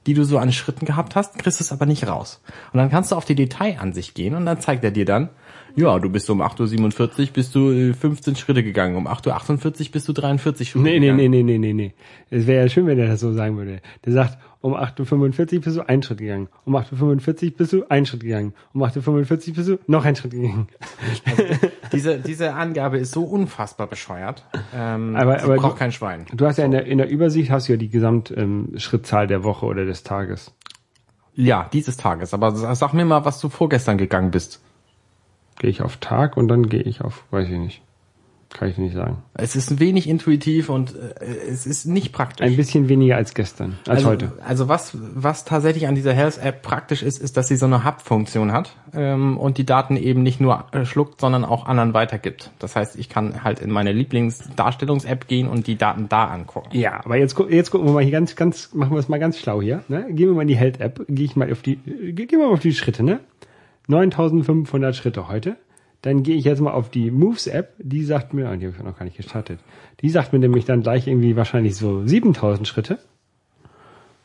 die 0.06 0.16
du 0.16 0.26
so 0.26 0.38
an 0.38 0.52
Schritten 0.52 0.86
gehabt 0.86 1.16
hast, 1.16 1.40
kriegst 1.40 1.62
es 1.62 1.72
aber 1.72 1.86
nicht 1.86 2.06
raus. 2.10 2.42
Und 2.74 2.80
dann 2.80 2.90
kannst 2.90 3.14
du 3.14 3.16
auf 3.16 3.24
die 3.24 3.36
Detailansicht 3.36 4.16
gehen 4.16 4.36
und 4.36 4.46
dann 4.46 4.60
zeigt 4.60 4.84
er 4.84 4.92
dir 4.92 5.06
dann, 5.06 5.30
Ja, 5.76 6.00
du 6.00 6.10
bist 6.10 6.30
um 6.30 6.42
8.47 6.42 7.20
Uhr 7.20 7.28
bist 7.34 7.54
du 7.56 7.72
äh, 7.72 7.94
15 7.94 8.36
Schritte 8.36 8.64
gegangen. 8.64 8.96
Um 8.96 9.08
8.48 9.08 9.66
Uhr 9.88 9.92
bist 9.92 10.08
du 10.08 10.14
43 10.14 10.70
Schritte 10.70 10.84
Nee, 10.84 11.00
nee, 11.00 11.08
gegangen. 11.12 11.18
nee, 11.30 11.44
nee, 11.44 11.58
nee, 11.58 11.58
nee, 11.58 11.74
nee. 11.74 11.94
Es 12.30 12.48
wäre 12.48 12.64
ja 12.64 12.70
schön, 12.70 12.88
wenn 12.88 12.98
er 12.98 13.08
das 13.08 13.20
so 13.20 13.32
sagen 13.34 13.58
würde. 13.58 13.82
Der 14.06 14.14
sagt, 14.14 14.38
um 14.62 14.74
8.45 14.76 15.56
Uhr 15.56 15.62
bist 15.62 15.78
du 15.78 15.88
einen 15.88 16.04
Schritt 16.04 16.18
gegangen. 16.20 16.48
Um 16.66 16.76
8.45 16.76 17.46
Uhr 17.52 17.58
bist 17.58 17.74
du 17.74 17.86
einen 17.90 18.06
Schritt 18.06 18.22
gegangen. 18.22 18.54
Um 18.74 18.84
8.45 18.84 19.50
Uhr 19.50 19.56
bist 19.56 19.68
du 19.70 19.80
noch 19.88 20.04
einen 20.06 20.16
Schritt 20.16 20.32
gegangen. 20.32 20.68
Diese, 21.92 22.18
diese 22.20 22.54
Angabe 22.54 22.98
ist 22.98 23.12
so 23.12 23.24
unfassbar 23.24 23.88
bescheuert. 23.88 24.46
Ähm, 24.76 25.16
Aber- 25.20 25.42
aber 25.44 25.56
braucht 25.56 25.74
du- 25.74 25.80
kein 25.80 25.92
Schwein. 25.92 26.26
Du 26.34 26.46
hast 26.46 26.58
ja 26.58 26.66
in 26.66 26.72
der, 26.72 26.86
in 26.86 26.98
der 26.98 27.10
Übersicht 27.10 27.50
hast 27.52 27.68
du 27.68 27.74
ja 27.74 27.78
die 27.78 27.90
Gesamtschrittzahl 27.90 28.44
ähm, 28.44 28.74
Schrittzahl 28.78 29.28
der 29.28 29.44
Woche 29.44 29.66
oder 29.66 29.86
des 29.86 30.04
Tages. 30.04 30.54
Ja, 31.34 31.70
dieses 31.72 31.98
Tages. 31.98 32.34
Aber 32.34 32.56
sa- 32.56 32.74
sag 32.76 32.94
mir 32.94 33.06
mal, 33.06 33.24
was 33.26 33.40
du 33.40 33.50
vorgestern 33.50 33.98
gegangen 33.98 34.32
bist. 34.32 34.62
Gehe 35.60 35.70
ich 35.70 35.82
auf 35.82 35.98
Tag 35.98 36.36
und 36.38 36.48
dann 36.50 36.68
gehe 36.70 36.82
ich 36.84 37.02
auf, 37.02 37.24
weiß 37.32 37.48
ich 37.48 37.58
nicht. 37.58 37.82
Kann 38.54 38.70
ich 38.70 38.78
nicht 38.78 38.96
sagen. 38.96 39.18
Es 39.34 39.56
ist 39.56 39.80
wenig 39.80 40.08
intuitiv 40.08 40.70
und 40.70 40.96
äh, 40.96 41.26
es 41.50 41.66
ist 41.66 41.86
nicht 41.86 42.14
praktisch. 42.14 42.48
Ein 42.48 42.56
bisschen 42.56 42.88
weniger 42.88 43.18
als 43.18 43.34
gestern, 43.34 43.78
als 43.88 44.00
also, 44.00 44.10
heute. 44.10 44.32
Also 44.46 44.70
was, 44.70 44.98
was 45.16 45.44
tatsächlich 45.44 45.88
an 45.88 45.96
dieser 45.96 46.14
Health-App 46.14 46.62
praktisch 46.62 47.04
ist, 47.04 47.22
ist, 47.22 47.36
dass 47.36 47.50
sie 47.50 47.58
so 47.58 47.66
eine 47.66 47.84
Hub-Funktion 47.84 48.54
hat 48.54 48.76
ähm, 48.94 49.38
und 49.38 49.58
die 49.58 49.66
Daten 49.66 49.98
eben 49.98 50.24
nicht 50.24 50.40
nur 50.40 50.66
äh, 50.72 50.86
schluckt, 50.86 51.20
sondern 51.20 51.44
auch 51.44 51.66
anderen 51.66 51.94
weitergibt. 51.94 52.52
Das 52.60 52.76
heißt, 52.76 52.98
ich 52.98 53.10
kann 53.10 53.44
halt 53.44 53.60
in 53.60 53.70
meine 53.70 53.92
Lieblingsdarstellungs-App 53.92 55.28
gehen 55.28 55.50
und 55.50 55.68
die 55.68 55.78
Daten 55.78 56.08
da 56.08 56.26
angucken. 56.26 56.70
Ja, 56.72 57.02
aber 57.04 57.18
jetzt, 57.18 57.38
jetzt 57.50 57.72
gucken 57.72 57.88
wir 57.88 57.94
mal 57.94 58.04
hier 58.04 58.14
ganz, 58.14 58.36
ganz, 58.38 58.74
machen 58.74 58.92
wir 58.92 59.00
es 59.00 59.10
mal 59.10 59.20
ganz 59.20 59.38
schlau 59.38 59.62
hier. 59.62 59.84
Ne? 59.90 60.06
Gehen 60.10 60.30
wir 60.30 60.36
mal 60.36 60.44
in 60.44 60.48
die 60.48 60.58
Health-App, 60.58 61.06
gehe 61.10 61.26
ich 61.26 61.36
mal 61.36 61.52
auf 61.52 61.62
die, 61.62 61.80
äh, 61.86 62.14
gehen 62.14 62.40
wir 62.40 62.48
mal 62.48 62.54
auf 62.54 62.62
die 62.62 62.74
Schritte, 62.74 63.04
ne? 63.04 63.20
9500 63.90 64.96
Schritte 64.96 65.28
heute. 65.28 65.58
Dann 66.02 66.24
gehe 66.24 66.36
ich 66.36 66.46
jetzt 66.46 66.62
mal 66.62 66.72
auf 66.72 66.90
die 66.90 67.12
Moves-App, 67.12 67.74
die 67.80 68.04
sagt 68.04 68.34
mir, 68.34 68.56
die 68.56 68.68
habe 68.68 68.76
ich 68.78 68.84
noch 68.84 68.98
gar 68.98 69.06
nicht 69.06 69.18
gestartet. 69.18 69.60
Die 70.02 70.10
sagt 70.10 70.32
mir 70.32 70.40
nämlich 70.40 70.66
dann 70.66 70.82
gleich 70.82 71.08
irgendwie 71.08 71.36
wahrscheinlich 71.36 71.76
so 71.76 72.06
7000 72.06 72.68
Schritte. 72.68 73.00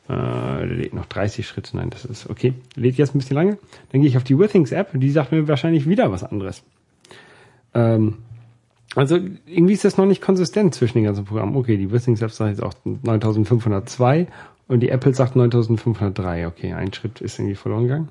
Äh, 0.08 0.12
der 0.12 0.66
lädt 0.66 0.94
noch 0.94 1.06
30 1.06 1.46
Schritte, 1.46 1.76
nein, 1.76 1.90
das 1.90 2.04
ist 2.04 2.28
okay. 2.28 2.54
Lädt 2.74 2.96
jetzt 2.96 3.14
ein 3.14 3.18
bisschen 3.18 3.36
lange. 3.36 3.58
Dann 3.90 4.00
gehe 4.00 4.08
ich 4.08 4.16
auf 4.16 4.24
die 4.24 4.38
Withings-App, 4.38 4.90
die 4.94 5.10
sagt 5.10 5.32
mir 5.32 5.48
wahrscheinlich 5.48 5.88
wieder 5.88 6.12
was 6.12 6.24
anderes. 6.24 6.62
Ähm, 7.74 8.18
also 8.94 9.16
irgendwie 9.46 9.72
ist 9.72 9.84
das 9.84 9.96
noch 9.96 10.06
nicht 10.06 10.20
konsistent 10.20 10.74
zwischen 10.74 10.98
den 10.98 11.04
ganzen 11.04 11.24
Programmen. 11.24 11.56
Okay, 11.56 11.78
die 11.78 11.90
Withings 11.90 12.20
App 12.20 12.30
sagt 12.30 12.50
jetzt 12.50 12.62
auch 12.62 12.74
9502 12.84 14.26
und 14.68 14.80
die 14.80 14.90
Apple 14.90 15.14
sagt 15.14 15.34
9503. 15.34 16.46
Okay, 16.46 16.74
ein 16.74 16.92
Schritt 16.92 17.20
ist 17.20 17.38
irgendwie 17.38 17.54
verloren 17.54 17.84
gegangen. 17.84 18.08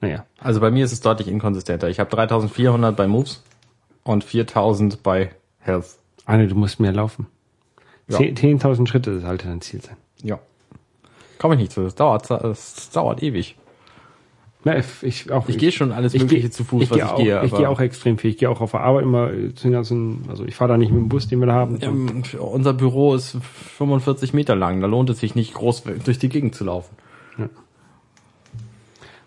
Naja, 0.00 0.24
Also 0.38 0.60
bei 0.60 0.70
mir 0.70 0.84
ist 0.84 0.92
es 0.92 1.00
deutlich 1.00 1.28
inkonsistenter. 1.28 1.88
Ich 1.90 2.00
habe 2.00 2.08
3400 2.10 2.96
bei 2.96 3.06
Moves 3.06 3.42
und 4.02 4.24
4000 4.24 5.02
bei 5.02 5.30
Health. 5.58 5.86
Arne, 6.24 6.48
du 6.48 6.54
musst 6.54 6.80
mehr 6.80 6.92
laufen. 6.92 7.26
Ja. 8.08 8.16
Zehn- 8.18 8.34
10.000 8.36 8.86
Schritte 8.88 9.20
sollte 9.20 9.46
dein 9.48 9.60
Ziel 9.60 9.80
sein. 9.82 9.96
Ja. 10.22 10.38
Komme 11.38 11.54
ich 11.54 11.60
nicht 11.60 11.72
zu. 11.72 11.82
Das 11.82 11.94
dauert, 11.94 12.30
das 12.30 12.90
dauert 12.90 13.22
ewig. 13.22 13.56
Na, 14.62 14.76
ich, 14.76 14.84
ich, 15.02 15.32
auch, 15.32 15.48
Ich 15.48 15.56
gehe 15.56 15.72
schon 15.72 15.90
alles 15.90 16.12
ich 16.12 16.20
Mögliche 16.22 16.48
geh- 16.48 16.50
zu 16.50 16.64
Fuß, 16.64 16.82
ich 16.82 16.90
was 16.90 16.96
gehe 16.98 17.04
ich 17.06 17.10
auch, 17.12 17.16
gehe. 17.16 17.44
Ich 17.46 17.54
gehe 17.54 17.68
auch 17.68 17.80
extrem 17.80 18.18
viel. 18.18 18.30
Ich 18.30 18.36
gehe 18.36 18.50
auch 18.50 18.60
auf 18.60 18.72
der 18.72 18.80
Arbeit 18.80 19.04
immer 19.04 19.32
äh, 19.32 19.54
zu 19.54 19.62
den 19.64 19.72
ganzen, 19.72 20.24
also 20.28 20.44
ich 20.44 20.54
fahre 20.54 20.72
da 20.72 20.76
nicht 20.76 20.90
mit 20.92 21.00
dem 21.00 21.08
Bus, 21.08 21.28
den 21.28 21.40
wir 21.40 21.46
da 21.46 21.54
haben. 21.54 21.78
Ähm, 21.80 22.22
unser 22.38 22.74
Büro 22.74 23.14
ist 23.14 23.38
45 23.78 24.34
Meter 24.34 24.54
lang. 24.56 24.82
Da 24.82 24.86
lohnt 24.86 25.08
es 25.08 25.18
sich 25.20 25.34
nicht 25.34 25.54
groß 25.54 25.84
durch 26.04 26.18
die 26.18 26.28
Gegend 26.28 26.54
zu 26.54 26.64
laufen. 26.64 26.94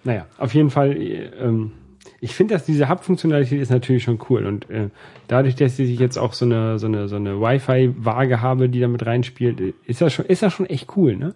Naja, 0.03 0.25
auf 0.37 0.53
jeden 0.53 0.69
Fall, 0.69 0.95
äh, 0.97 1.25
ähm, 1.39 1.71
ich 2.19 2.35
finde, 2.35 2.53
dass 2.55 2.65
diese 2.65 2.89
Hub-Funktionalität 2.89 3.61
ist 3.61 3.69
natürlich 3.71 4.03
schon 4.03 4.19
cool. 4.29 4.45
Und 4.45 4.69
äh, 4.69 4.89
dadurch, 5.27 5.55
dass 5.55 5.79
ich 5.79 5.97
jetzt 5.99 6.17
auch 6.17 6.33
so 6.33 6.45
eine, 6.45 6.77
so 6.79 6.87
eine, 6.87 7.07
so 7.07 7.15
eine 7.15 7.39
Wi-Fi-Waage 7.39 8.41
habe, 8.41 8.69
die 8.69 8.79
da 8.79 8.87
mit 8.87 9.05
reinspielt, 9.05 9.61
äh, 9.61 9.73
ist 9.85 10.01
das 10.01 10.13
schon, 10.13 10.25
ist 10.25 10.41
das 10.43 10.53
schon 10.53 10.65
echt 10.65 10.95
cool, 10.97 11.15
ne? 11.15 11.35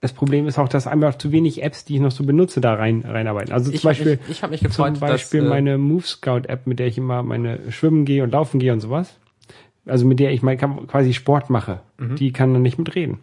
Das 0.00 0.12
Problem 0.12 0.46
ist 0.46 0.60
auch, 0.60 0.68
dass 0.68 0.86
einfach 0.86 1.16
zu 1.18 1.32
wenig 1.32 1.60
Apps, 1.64 1.84
die 1.84 1.96
ich 1.96 2.00
noch 2.00 2.12
so 2.12 2.22
benutze, 2.22 2.60
da 2.60 2.74
rein 2.74 3.02
reinarbeiten. 3.04 3.52
Also 3.52 3.72
Ich 3.72 3.80
zum 3.80 3.90
hab 3.90 3.96
Beispiel, 3.96 4.12
mich- 4.18 4.28
ich 4.30 4.42
hab 4.44 4.50
mich 4.52 4.60
gefreut, 4.60 4.96
zum 4.96 5.00
Beispiel 5.00 5.40
dass, 5.40 5.46
äh, 5.48 5.50
meine 5.50 5.76
Move 5.76 6.04
Scout 6.04 6.42
App, 6.46 6.68
mit 6.68 6.78
der 6.78 6.86
ich 6.86 6.98
immer 6.98 7.24
meine 7.24 7.72
Schwimmen 7.72 8.04
gehe 8.04 8.22
und 8.22 8.30
Laufen 8.30 8.60
gehe 8.60 8.72
und 8.72 8.78
sowas. 8.78 9.18
Also 9.86 10.06
mit 10.06 10.20
der 10.20 10.30
ich 10.30 10.40
mal 10.42 10.56
quasi 10.56 11.14
Sport 11.14 11.50
mache. 11.50 11.80
Mhm. 11.98 12.14
Die 12.14 12.30
kann 12.32 12.52
dann 12.52 12.62
nicht 12.62 12.78
mitreden. 12.78 13.18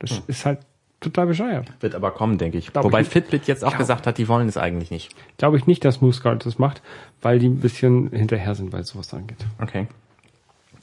Das 0.00 0.10
Hm. 0.16 0.22
ist 0.26 0.44
halt 0.46 0.58
total 1.06 1.26
bescheuert. 1.26 1.68
Wird 1.80 1.94
aber 1.94 2.10
kommen, 2.10 2.38
denke 2.38 2.58
ich. 2.58 2.72
Glaub 2.72 2.84
Wobei 2.84 3.00
ich. 3.02 3.08
Fitbit 3.08 3.46
jetzt 3.46 3.64
auch 3.64 3.70
Glaub- 3.70 3.78
gesagt 3.80 4.06
hat, 4.06 4.18
die 4.18 4.28
wollen 4.28 4.48
es 4.48 4.56
eigentlich 4.56 4.90
nicht. 4.90 5.14
Glaube 5.38 5.56
ich 5.56 5.66
nicht, 5.66 5.84
dass 5.84 6.00
Move 6.00 6.12
Scout 6.12 6.38
das 6.44 6.58
macht, 6.58 6.82
weil 7.22 7.38
die 7.38 7.48
ein 7.48 7.60
bisschen 7.60 8.10
hinterher 8.10 8.54
sind, 8.54 8.72
weil 8.72 8.84
sowas 8.84 9.12
angeht. 9.14 9.38
Okay. 9.60 9.86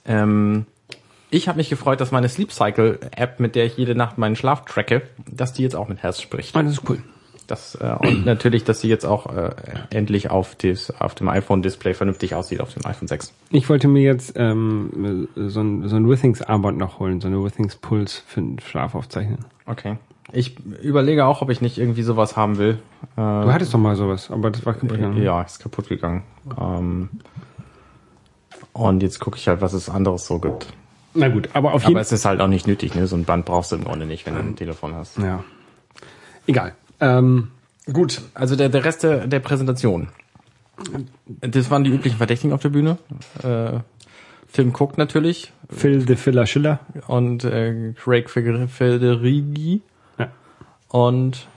Ähm, 0.05 0.65
ich 1.29 1.47
habe 1.47 1.57
mich 1.57 1.69
gefreut, 1.69 1.99
dass 1.99 2.11
meine 2.11 2.29
Sleep 2.29 2.51
Cycle 2.51 2.99
App, 3.15 3.39
mit 3.39 3.55
der 3.55 3.65
ich 3.65 3.77
jede 3.77 3.95
Nacht 3.95 4.17
meinen 4.17 4.35
Schlaf 4.35 4.65
tracke, 4.65 5.01
dass 5.29 5.53
die 5.53 5.63
jetzt 5.63 5.75
auch 5.75 5.87
mit 5.87 6.03
Herz 6.03 6.21
spricht. 6.21 6.55
das 6.55 6.65
ist 6.65 6.89
cool. 6.89 7.01
Das, 7.47 7.75
äh, 7.75 7.95
und 7.99 8.25
natürlich, 8.25 8.63
dass 8.63 8.81
sie 8.81 8.87
jetzt 8.87 9.05
auch 9.05 9.35
äh, 9.35 9.51
endlich 9.89 10.29
auf, 10.29 10.55
des, 10.55 10.91
auf 11.01 11.15
dem 11.15 11.29
iPhone-Display 11.29 11.93
vernünftig 11.93 12.35
aussieht, 12.35 12.61
auf 12.61 12.73
dem 12.73 12.85
iPhone 12.85 13.07
6. 13.07 13.33
Ich 13.49 13.67
wollte 13.69 13.87
mir 13.87 14.01
jetzt 14.01 14.33
ähm, 14.37 15.27
so 15.35 15.61
ein, 15.61 15.87
so 15.87 15.95
ein 15.95 16.09
Withings 16.09 16.41
Armband 16.41 16.77
noch 16.77 16.99
holen, 16.99 17.19
so 17.19 17.27
eine 17.27 17.43
Withings 17.43 17.75
Puls 17.75 18.23
für 18.25 18.41
den 18.41 18.59
Schlaf 18.59 18.95
aufzeichnen. 18.95 19.39
Okay. 19.65 19.97
Ich 20.35 20.57
überlege 20.81 21.25
auch, 21.25 21.41
ob 21.43 21.49
ich 21.51 21.61
nicht 21.61 21.77
irgendwie 21.77 22.01
sowas 22.03 22.35
haben 22.35 22.57
will. 22.57 22.79
Äh, 23.15 23.21
Du 23.21 23.53
hattest 23.53 23.73
doch 23.73 23.79
mal 23.79 23.95
sowas, 23.95 24.31
aber 24.31 24.49
das 24.49 24.65
war 24.65 24.73
kaputt 24.73 24.95
gegangen. 24.97 25.21
Ja, 25.21 25.41
ist 25.43 25.59
kaputt 25.61 25.87
gegangen. 25.89 26.23
Ähm, 26.59 27.09
und 28.73 29.03
jetzt 29.03 29.19
gucke 29.19 29.37
ich 29.37 29.47
halt, 29.47 29.61
was 29.61 29.73
es 29.73 29.89
anderes 29.89 30.25
so 30.25 30.39
gibt. 30.39 30.67
Na 31.13 31.27
gut, 31.29 31.49
aber 31.53 31.73
auf 31.73 31.83
Aber 31.83 31.89
jeden 31.89 32.01
es 32.01 32.11
ist 32.11 32.25
halt 32.25 32.41
auch 32.41 32.47
nicht 32.47 32.65
nötig, 32.65 32.95
ne? 32.95 33.05
So 33.05 33.15
ein 33.15 33.25
Band 33.25 33.45
brauchst 33.45 33.71
du 33.71 33.75
im 33.75 33.83
Grunde 33.83 34.07
nicht, 34.07 34.25
wenn 34.25 34.33
du 34.33 34.39
ein 34.39 34.55
Telefon 34.55 34.95
hast. 34.95 35.13
Fall. 35.15 35.25
Ja. 35.25 35.43
Egal. 36.47 36.73
Ähm, 36.99 37.49
Gut, 37.91 38.21
also 38.33 38.55
der, 38.55 38.69
der 38.69 38.85
Rest 38.85 39.03
der, 39.03 39.27
der 39.27 39.39
Präsentation. 39.41 40.07
Das 41.41 41.69
waren 41.69 41.83
die 41.83 41.91
üblichen 41.91 42.17
Verdächtigen 42.17 42.53
auf 42.53 42.61
der 42.61 42.69
Bühne. 42.69 42.97
Äh, 43.43 43.79
Film 44.47 44.73
Cook 44.77 44.97
natürlich 44.97 45.51
Phil 45.69 46.01
the 46.07 46.15
Filler 46.15 46.45
Schiller. 46.47 46.79
und 47.07 47.43
äh, 47.43 47.93
Craig 48.01 48.29
Fe- 48.29 48.67
Federighi. 48.67 49.81
Und 50.93 51.47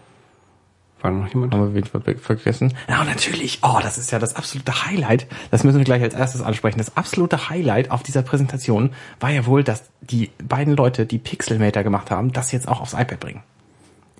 War 1.02 1.10
noch 1.10 1.28
jemand? 1.28 1.52
haben 1.52 1.74
wir 1.74 1.74
wen 1.74 1.84
ver 1.84 2.00
vergessen? 2.00 2.72
Ja, 2.88 3.04
natürlich. 3.04 3.58
Oh, 3.62 3.78
das 3.82 3.98
ist 3.98 4.10
ja 4.10 4.18
das 4.18 4.34
absolute 4.34 4.86
Highlight. 4.86 5.26
Das 5.50 5.62
müssen 5.62 5.76
wir 5.76 5.84
gleich 5.84 6.02
als 6.02 6.14
erstes 6.14 6.40
ansprechen. 6.40 6.78
Das 6.78 6.96
absolute 6.96 7.50
Highlight 7.50 7.90
auf 7.90 8.02
dieser 8.02 8.22
Präsentation 8.22 8.94
war 9.20 9.30
ja 9.30 9.44
wohl, 9.44 9.62
dass 9.62 9.90
die 10.00 10.30
beiden 10.42 10.74
Leute, 10.74 11.04
die 11.04 11.18
Pixelmator 11.18 11.82
gemacht 11.82 12.10
haben, 12.10 12.32
das 12.32 12.50
jetzt 12.50 12.66
auch 12.66 12.80
aufs 12.80 12.94
iPad 12.94 13.20
bringen. 13.20 13.42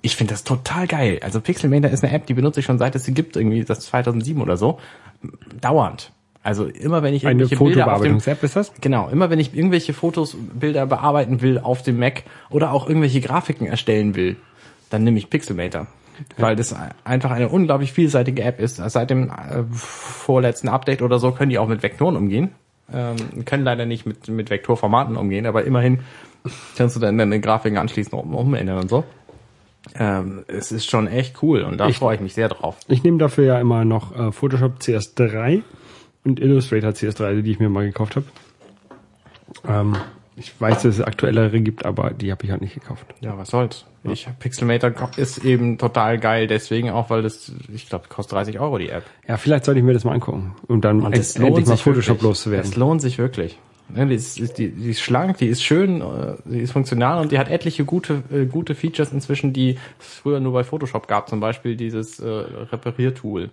Ich 0.03 0.15
finde 0.15 0.35
das 0.35 0.43
total 0.43 0.85
geil. 0.85 1.19
Also 1.23 1.41
Pixelmator 1.41 1.89
ist 1.89 2.03
eine 2.03 2.13
App, 2.13 2.27
die 2.27 2.35
benutze 2.35 2.59
ich 2.59 2.67
schon 2.67 2.77
seit 2.77 2.95
es 2.95 3.03
sie 3.03 3.15
gibt, 3.15 3.35
irgendwie 3.35 3.63
das 3.63 3.79
2007 3.79 4.39
oder 4.39 4.55
so. 4.55 4.79
Dauernd. 5.59 6.11
Also 6.43 6.65
immer 6.65 7.01
wenn 7.01 7.15
ich 7.15 7.23
irgendwelche 7.23 7.57
Bilder 7.57 7.87
auf 7.91 8.01
dem, 8.01 8.19
Fotobearbeitungs-App 8.21 8.43
ist 8.43 8.55
das? 8.55 8.71
Genau, 8.81 9.09
immer 9.09 9.31
wenn 9.31 9.39
ich 9.39 9.55
irgendwelche 9.57 9.93
Fotos, 9.93 10.37
Bilder 10.53 10.85
bearbeiten 10.85 11.41
will 11.41 11.57
auf 11.57 11.81
dem 11.81 11.97
Mac 11.97 12.23
oder 12.51 12.71
auch 12.71 12.87
irgendwelche 12.87 13.19
Grafiken 13.19 13.65
erstellen 13.65 14.15
will, 14.15 14.37
dann 14.89 15.03
nehme 15.03 15.17
ich 15.17 15.29
Pixelmator. 15.29 15.87
Weil 16.37 16.55
das 16.55 16.75
einfach 17.03 17.29
eine 17.29 17.49
unglaublich 17.49 17.93
vielseitige 17.93 18.41
App 18.43 18.59
ist. 18.59 18.77
Seit 18.77 19.11
dem 19.11 19.29
äh, 19.29 19.63
vorletzten 19.71 20.67
Update 20.67 21.03
oder 21.03 21.19
so 21.19 21.31
können 21.31 21.51
die 21.51 21.59
auch 21.59 21.67
mit 21.67 21.83
Vektoren 21.83 22.15
umgehen. 22.15 22.51
Ähm, 22.91 23.45
können 23.45 23.63
leider 23.63 23.85
nicht 23.85 24.05
mit, 24.07 24.27
mit 24.27 24.49
Vektorformaten 24.49 25.15
umgehen, 25.15 25.45
aber 25.45 25.65
immerhin 25.65 25.99
kannst 26.77 26.95
du 26.95 26.99
dann 26.99 27.17
deine 27.17 27.39
Grafiken 27.39 27.77
anschließend 27.77 28.13
um, 28.19 28.33
umändern 28.33 28.79
und 28.79 28.89
so. 28.89 29.03
Ähm, 29.95 30.43
es 30.47 30.71
ist 30.71 30.89
schon 30.89 31.07
echt 31.07 31.43
cool 31.43 31.61
und 31.61 31.77
da 31.77 31.87
Ich- 31.87 31.97
freue 31.97 32.15
ich 32.15 32.21
mich 32.21 32.33
sehr 32.33 32.49
drauf. 32.49 32.77
Ich 32.87 33.03
nehme 33.03 33.17
dafür 33.19 33.45
ja 33.45 33.59
immer 33.59 33.85
noch 33.85 34.17
äh, 34.17 34.31
Photoshop 34.31 34.79
CS3 34.79 35.61
und 36.25 36.39
Illustrator 36.39 36.89
CS3, 36.91 37.23
also 37.25 37.41
die 37.43 37.51
ich 37.51 37.59
mir 37.59 37.69
mal 37.69 37.85
gekauft 37.85 38.15
habe. 38.15 38.25
Ähm, 39.67 39.95
ich 40.37 40.53
weiß, 40.61 40.83
dass 40.83 40.99
es 40.99 41.01
aktuellere 41.01 41.59
gibt, 41.61 41.85
aber 41.85 42.11
die 42.11 42.31
habe 42.31 42.45
ich 42.45 42.51
halt 42.51 42.61
nicht 42.61 42.75
gekauft. 42.75 43.07
Ja, 43.21 43.37
was 43.37 43.49
soll's. 43.49 43.85
Ich, 44.03 44.27
Pixelmator 44.39 44.93
ist 45.17 45.43
eben 45.43 45.77
total 45.77 46.19
geil, 46.19 46.47
deswegen 46.47 46.91
auch, 46.91 47.09
weil 47.09 47.23
das, 47.23 47.51
ich 47.73 47.89
glaube, 47.89 48.07
kostet 48.07 48.37
30 48.37 48.59
Euro 48.59 48.77
die 48.77 48.89
App. 48.89 49.03
Ja, 49.27 49.37
vielleicht 49.37 49.65
sollte 49.65 49.79
ich 49.79 49.85
mir 49.85 49.93
das 49.93 50.03
mal 50.03 50.13
angucken, 50.13 50.55
um 50.67 50.79
dann 50.79 51.01
Und 51.01 51.17
es 51.17 51.37
lohnt 51.37 51.49
endlich 51.49 51.67
mal 51.67 51.77
Photoshop 51.77 52.17
wirklich. 52.17 52.21
loszuwerden. 52.21 52.69
Es 52.69 52.77
lohnt 52.77 53.01
sich 53.01 53.17
wirklich. 53.17 53.57
Die 53.89 54.13
ist, 54.13 54.57
die, 54.57 54.69
die 54.69 54.89
ist 54.91 54.99
schlank, 54.99 55.37
die 55.37 55.47
ist 55.47 55.63
schön, 55.63 56.01
äh, 56.01 56.35
die 56.45 56.59
ist 56.59 56.71
funktional 56.71 57.21
und 57.21 57.31
die 57.31 57.39
hat 57.39 57.49
etliche 57.49 57.85
gute, 57.85 58.21
äh, 58.31 58.45
gute 58.45 58.75
Features 58.75 59.13
inzwischen, 59.13 59.53
die 59.53 59.77
es 59.99 60.15
früher 60.15 60.39
nur 60.39 60.53
bei 60.53 60.63
Photoshop 60.63 61.07
gab. 61.07 61.29
Zum 61.29 61.39
Beispiel 61.39 61.75
dieses 61.75 62.19
äh, 62.19 62.27
Repariertool. 62.27 63.49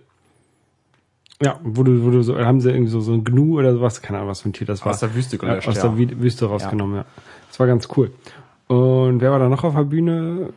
Ja, 1.41 1.59
wo 1.63 1.83
du, 1.83 2.03
wo 2.05 2.11
du 2.11 2.21
so, 2.21 2.37
haben 2.37 2.61
sie 2.61 2.69
irgendwie 2.69 2.89
so, 2.91 3.01
so 3.01 3.11
ein 3.13 3.23
Gnu 3.23 3.57
oder 3.59 3.73
sowas, 3.73 4.01
keine 4.01 4.19
Ahnung, 4.19 4.29
was 4.31 4.41
für 4.41 4.49
ein 4.49 4.53
Tier 4.53 4.67
das 4.67 4.85
war. 4.85 4.91
Aus 4.93 4.99
der 5.01 5.13
Wüste 5.15 5.37
gelöscht, 5.37 5.65
Ja, 5.65 5.71
aus 5.71 5.77
ja. 5.77 5.83
der 5.89 5.91
Wü- 5.91 6.19
Wüste 6.21 6.45
rausgenommen, 6.45 6.95
ja. 6.97 7.05
Das 7.49 7.59
war 7.59 7.67
ganz 7.67 7.89
cool. 7.97 8.11
Und 8.67 9.19
wer 9.21 9.31
war 9.31 9.39
da 9.39 9.49
noch 9.49 9.63
auf 9.63 9.75
der 9.75 9.83
Bühne? 9.83 10.49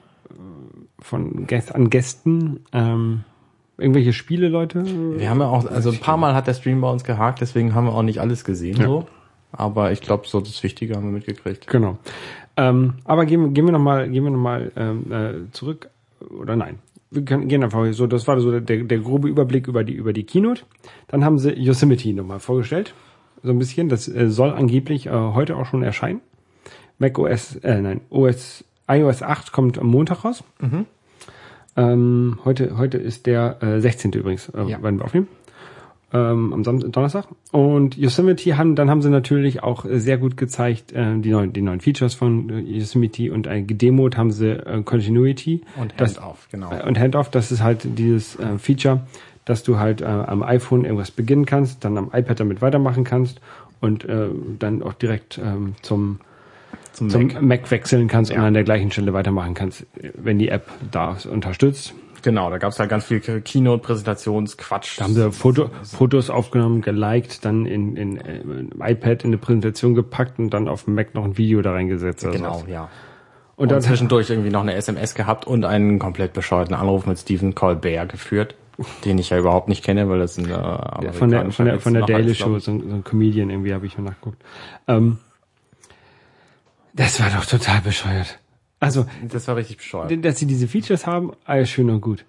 Von 1.01 1.47
an 1.73 1.91
Gästen, 1.91 2.61
ähm, 2.73 3.21
Irgendwelche 3.81 4.13
Spiele, 4.13 4.49
Leute? 4.49 4.85
Wir 5.19 5.31
haben 5.31 5.39
ja 5.39 5.47
auch, 5.47 5.65
also 5.71 5.91
ein 5.91 6.01
paar 6.01 6.17
Mal 6.17 6.35
hat 6.35 6.49
der 6.49 6.55
Stream 6.55 6.81
bei 6.81 6.91
uns 6.91 7.05
gehakt, 7.05 7.41
deswegen 7.41 7.77
haben 7.77 7.85
wir 7.87 7.93
auch 7.95 8.03
nicht 8.03 8.21
alles 8.21 8.45
gesehen, 8.45 8.75
so. 8.83 9.07
Aber 9.53 9.93
ich 9.93 10.01
glaube, 10.01 10.27
so 10.27 10.41
das 10.41 10.61
Wichtige 10.65 10.97
haben 10.97 11.05
wir 11.05 11.13
mitgekriegt. 11.13 11.69
Genau. 11.69 11.97
Ähm, 12.57 12.95
aber 13.05 13.25
gehen, 13.25 13.55
gehen 13.55 13.67
wir 13.67 13.73
nochmal, 13.73 14.09
gehen 14.09 14.25
wir 14.25 14.33
noch 14.33 14.39
mal, 14.39 14.73
ähm, 14.77 15.13
äh, 15.13 15.53
zurück, 15.53 15.91
oder 16.41 16.57
nein. 16.57 16.81
Wir 17.11 17.25
können, 17.25 17.49
gehen 17.49 17.63
einfach 17.65 17.91
so, 17.93 18.07
das 18.07 18.27
war 18.27 18.39
so 18.41 18.59
der, 18.61 18.83
der 18.85 18.99
grobe 18.99 19.29
Überblick 19.29 19.67
über 19.67 19.83
die, 19.85 19.95
über 19.95 20.13
die 20.13 20.25
Keynote. 20.25 20.63
Dann 21.09 21.25
haben 21.25 21.39
sie 21.39 21.53
Yosemite 21.53 22.13
nochmal 22.13 22.39
vorgestellt. 22.41 22.95
So 23.43 23.51
ein 23.51 23.59
bisschen. 23.59 23.89
Das 23.89 24.09
äh, 24.09 24.29
soll 24.31 24.51
angeblich 24.51 25.07
äh, 25.07 25.11
heute 25.11 25.57
auch 25.57 25.67
schon 25.67 25.83
erscheinen. 25.83 26.21
Mac 26.99 27.19
OS, 27.19 27.57
äh, 27.57 27.81
nein, 27.81 28.01
OS, 28.11 28.65
iOS 28.91 29.23
8 29.23 29.53
kommt 29.53 29.79
am 29.79 29.87
Montag 29.87 30.25
raus. 30.25 30.43
Ähm, 31.77 32.39
heute, 32.45 32.77
heute 32.77 32.99
ist 32.99 33.27
der 33.27 33.63
äh, 33.63 33.81
16. 33.81 34.13
übrigens, 34.13 34.49
äh, 34.49 34.65
Ja. 34.65 34.83
werden 34.83 34.99
wir 34.99 35.05
aufnehmen. 35.05 35.29
Ähm, 36.11 36.55
am 36.55 36.63
Donnerstag. 36.63 37.27
Und 37.53 37.99
Yosemite 37.99 38.57
haben, 38.57 38.75
dann 38.77 38.89
haben 38.89 39.03
sie 39.03 39.11
natürlich 39.11 39.63
auch 39.63 39.85
äh, 39.85 39.99
sehr 40.01 40.17
gut 40.17 40.39
gezeigt, 40.39 40.93
äh, 40.93 41.19
die 41.19 41.31
neuen, 41.31 41.53
die 41.53 41.61
neuen 41.61 41.81
Features 41.81 42.15
von 42.15 42.49
äh, 42.49 42.61
Yosemite 42.61 43.31
und 43.31 43.47
ein 43.47 43.67
gedemot 43.67 44.17
haben 44.17 44.31
sie 44.31 44.53
äh, 44.53 44.83
Continuity. 44.83 45.61
Und 45.77 45.93
Handoff, 45.99 46.49
genau. 46.51 46.73
äh, 46.73 46.83
Und 46.89 46.99
Handoff, 46.99 47.31
das 47.31 47.53
ist 47.53 47.63
halt 47.63 47.81
dieses 47.99 48.37
äh, 48.39 48.57
Feature, 48.59 49.03
dass 49.45 49.63
du 49.65 49.79
halt 49.79 50.01
äh, 50.01 50.07
am 50.07 50.43
iPhone 50.43 50.85
irgendwas 50.85 51.11
beginnen 51.11 51.45
kannst, 51.45 51.85
dann 51.85 51.99
am 51.99 52.11
iPad 52.11 52.41
damit 52.41 52.63
weitermachen 52.63 53.05
kannst 53.05 53.43
und 53.83 54.07
äh, 54.07 54.29
dann 54.59 54.83
auch 54.83 54.95
direkt 54.95 55.37
ähm, 55.37 55.75
zum, 55.83 56.21
Zum 56.95 57.11
zum 57.11 57.27
Mac. 57.27 57.43
Mac. 57.43 57.71
wechseln 57.71 58.09
kannst 58.09 58.31
und 58.31 58.39
Ja. 58.39 58.47
an 58.47 58.55
der 58.55 58.65
gleichen 58.65 58.91
Stelle 58.91 59.13
weitermachen 59.13 59.53
kannst, 59.53 59.83
äh, 60.03 60.11
wenn 60.17 60.39
die 60.39 60.49
App 60.49 60.69
da 60.91 61.19
unterstützt. 61.31 61.93
Genau, 62.23 62.51
da 62.51 62.59
gab's 62.59 62.79
halt 62.79 62.91
ganz 62.91 63.05
viel 63.05 63.21
Keynote-Präsentationsquatsch. 63.21 64.99
Da 64.99 65.05
haben 65.05 65.15
sie 65.15 65.31
Foto, 65.33 65.71
Fotos 65.85 66.31
aufgenommen, 66.31 66.81
geliked, 66.83 67.45
dann 67.45 67.67
in, 67.67 67.97
in, 67.97 68.17
äh, 68.19 68.39
im 68.41 68.71
iPad 68.83 69.25
in 69.25 69.31
eine 69.31 69.39
Präsentation 69.39 69.95
gepackt 69.95 70.39
und 70.39 70.51
dann 70.51 70.69
auf 70.69 70.85
dem 70.85 70.95
Mac 70.95 71.15
noch 71.15 71.25
ein 71.25 71.39
Video 71.39 71.63
da 71.63 71.73
reingesetzt. 71.73 72.25
oder 72.25 72.33
Genau, 72.35 72.55
sowas. 72.59 72.71
ja. 72.71 72.83
Und 73.57 73.65
Und 73.65 73.73
dann 73.73 73.83
zwischendurch 73.83 74.31
irgendwie 74.31 74.51
noch 74.51 74.61
eine 74.63 74.75
SMS 74.75 75.15
gehabt 75.15 75.47
und 75.47 75.65
einen 75.65 75.99
komplett 75.99 76.33
bescheuerten 76.33 76.75
Anruf 76.75 77.07
mit 77.07 77.19
Stephen 77.19 77.55
Colbert 77.57 78.09
geführt, 78.11 78.55
den 79.05 79.19
ich 79.19 79.31
ja 79.31 79.39
überhaupt 79.39 79.69
nicht 79.69 79.85
kenne, 79.85 80.09
weil 80.09 80.21
das 80.21 80.39
ein 80.39 80.45
äh, 80.47 80.51
Ja, 80.51 81.13
von 81.13 81.31
der, 81.31 81.51
von 81.51 81.67
der, 81.67 81.81
von 81.81 81.93
der 81.95 82.07
Daily 82.07 82.35
Show, 82.37 82.59
so, 82.61 82.71
ein- 82.71 82.89
so 82.89 82.95
ein 82.95 83.03
Comedian 83.05 83.51
irgendwie 83.51 83.75
habe 83.75 83.87
ich 83.87 83.99
mal 83.99 84.05
nachgeguckt. 84.05 84.41
Ähm, 84.87 85.19
das 86.95 87.21
war 87.21 87.31
doch 87.31 87.45
total 87.47 87.81
bescheuert. 87.81 88.39
Also. 88.81 89.07
Das 89.29 89.49
war 89.49 89.57
richtig 89.57 89.79
bescheuert. 89.79 90.25
dass 90.25 90.39
sie 90.39 90.47
diese 90.47 90.69
Features 90.69 91.07
haben, 91.07 91.33
alles 91.45 91.71
schön 91.71 91.91
und 91.91 92.01
gut. 92.01 92.25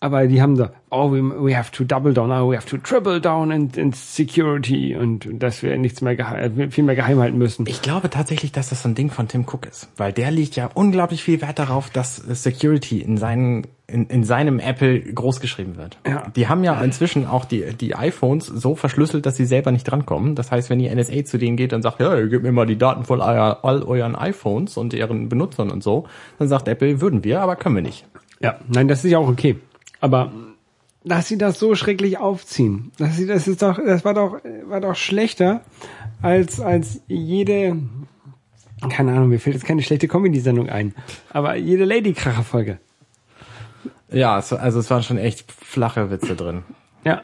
Aber 0.00 0.26
die 0.26 0.42
haben 0.42 0.56
da, 0.56 0.70
oh, 0.90 1.10
we, 1.12 1.22
we 1.22 1.56
have 1.56 1.70
to 1.72 1.82
double 1.82 2.12
down, 2.12 2.30
oh, 2.30 2.50
we 2.50 2.56
have 2.56 2.68
to 2.68 2.76
triple 2.76 3.22
down 3.22 3.50
in, 3.50 3.70
in 3.70 3.92
security 3.94 4.94
und 4.94 5.26
dass 5.32 5.62
wir 5.62 5.78
nichts 5.78 6.02
mehr 6.02 6.14
geheim, 6.14 6.70
viel 6.70 6.84
mehr 6.84 6.94
geheim 6.94 7.20
halten 7.20 7.38
müssen. 7.38 7.64
Ich 7.66 7.80
glaube 7.80 8.10
tatsächlich, 8.10 8.52
dass 8.52 8.68
das 8.68 8.82
so 8.82 8.88
ein 8.90 8.94
Ding 8.94 9.10
von 9.10 9.28
Tim 9.28 9.46
Cook 9.46 9.64
ist, 9.66 9.88
weil 9.96 10.12
der 10.12 10.30
legt 10.30 10.56
ja 10.56 10.68
unglaublich 10.74 11.22
viel 11.22 11.40
Wert 11.40 11.58
darauf, 11.58 11.88
dass 11.88 12.16
Security 12.16 13.00
in 13.00 13.16
seinen 13.16 13.66
in, 13.86 14.06
in 14.06 14.24
seinem 14.24 14.60
Apple 14.60 15.00
groß 15.00 15.40
geschrieben 15.40 15.76
wird. 15.76 15.98
Ja. 16.06 16.28
Die 16.34 16.48
haben 16.48 16.64
ja 16.64 16.80
inzwischen 16.80 17.26
auch 17.26 17.44
die 17.44 17.74
die 17.74 17.94
iPhones 17.94 18.46
so 18.46 18.74
verschlüsselt, 18.76 19.26
dass 19.26 19.36
sie 19.36 19.44
selber 19.44 19.72
nicht 19.72 19.84
drankommen. 19.84 20.34
Das 20.34 20.50
heißt, 20.50 20.70
wenn 20.70 20.78
die 20.78 20.88
NSA 20.88 21.24
zu 21.24 21.38
denen 21.38 21.56
geht 21.56 21.72
und 21.72 21.82
sagt, 21.82 22.00
ja, 22.00 22.16
ihr 22.16 22.28
gebt 22.28 22.42
mir 22.42 22.52
mal 22.52 22.66
die 22.66 22.78
Daten 22.78 23.04
von 23.04 23.20
all, 23.20 23.38
all 23.62 23.82
euren 23.82 24.16
iPhones 24.16 24.76
und 24.76 24.94
ihren 24.94 25.28
Benutzern 25.28 25.70
und 25.70 25.82
so, 25.82 26.06
dann 26.38 26.48
sagt 26.48 26.66
Apple, 26.68 27.00
würden 27.00 27.24
wir, 27.24 27.40
aber 27.40 27.56
können 27.56 27.74
wir 27.74 27.82
nicht. 27.82 28.06
Ja, 28.40 28.58
nein, 28.68 28.88
das 28.88 29.04
ist 29.04 29.10
ja 29.10 29.18
auch 29.18 29.28
okay. 29.28 29.56
Aber 30.00 30.32
dass 31.04 31.28
sie 31.28 31.36
das 31.36 31.58
so 31.58 31.74
schrecklich 31.74 32.18
aufziehen, 32.18 32.90
dass 32.98 33.16
sie 33.16 33.26
das 33.26 33.46
ist 33.46 33.60
doch, 33.60 33.78
das 33.84 34.04
war 34.04 34.14
doch, 34.14 34.38
war 34.66 34.80
doch 34.80 34.96
schlechter 34.96 35.60
als 36.22 36.60
als 36.60 37.02
jede, 37.06 37.76
keine 38.88 39.12
Ahnung, 39.12 39.28
mir 39.28 39.38
fällt 39.38 39.56
jetzt 39.56 39.66
keine 39.66 39.82
schlechte 39.82 40.08
Comedy-Sendung 40.08 40.70
ein, 40.70 40.94
aber 41.30 41.56
jede 41.56 41.84
Ladykracher-Folge. 41.84 42.78
Ja, 44.10 44.38
es, 44.38 44.52
also 44.52 44.78
es 44.78 44.90
waren 44.90 45.02
schon 45.02 45.18
echt 45.18 45.50
flache 45.50 46.10
Witze 46.10 46.36
drin. 46.36 46.62
Ja. 47.04 47.22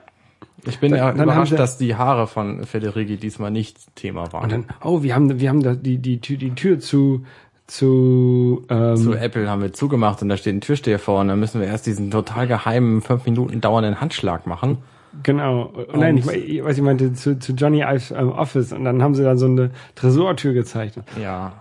Ich 0.67 0.79
bin 0.79 0.91
Dann- 0.91 0.99
ja 0.99 1.13
dann 1.13 1.23
überrascht, 1.25 1.53
sie- 1.53 1.57
dass 1.57 1.79
die 1.79 1.95
Haare 1.97 2.27
von 2.27 2.65
Federighi 2.65 3.17
diesmal 3.17 3.51
nicht 3.51 3.95
Thema 3.97 4.33
waren. 4.33 4.45
Und 4.45 4.53
dann, 4.53 4.65
oh, 4.85 5.03
wir 5.03 5.15
haben, 5.15 5.41
wir 5.41 5.49
haben 5.49 5.63
da 5.63 5.75
die 5.75 5.99
die 5.99 6.21
Tür, 6.21 6.37
die 6.37 6.51
Tür 6.55 6.79
zu 6.81 7.25
zu, 7.67 8.67
ähm, 8.69 8.97
zu 8.97 9.15
Apple 9.15 9.49
haben 9.49 9.63
wir 9.63 9.73
zugemacht 9.73 10.21
und 10.23 10.29
da 10.29 10.37
steht 10.37 10.55
ein 10.57 10.61
Türsteher 10.61 10.99
vor 10.99 11.21
und 11.21 11.29
dann 11.29 11.39
müssen 11.39 11.61
wir 11.61 11.69
erst 11.69 11.87
diesen 11.87 12.11
total 12.11 12.47
geheimen, 12.49 13.01
fünf 13.01 13.25
Minuten 13.27 13.61
dauernden 13.61 14.01
Handschlag 14.01 14.47
machen. 14.47 14.79
genau. 15.23 15.67
Und 15.93 16.01
nein, 16.01 16.17
ich, 16.19 16.27
we- 16.27 16.65
was 16.65 16.77
ich 16.77 16.83
meinte 16.83 17.13
zu, 17.13 17.39
zu 17.39 17.53
Johnny 17.53 17.83
Ives 17.83 18.11
ähm, 18.11 18.31
Office 18.33 18.73
und 18.73 18.85
dann 18.85 19.03
haben 19.03 19.15
sie 19.15 19.23
dann 19.23 19.39
so 19.39 19.47
eine 19.47 19.71
Tresortür 19.95 20.53
gezeigt. 20.53 20.97
Ja. 21.21 21.53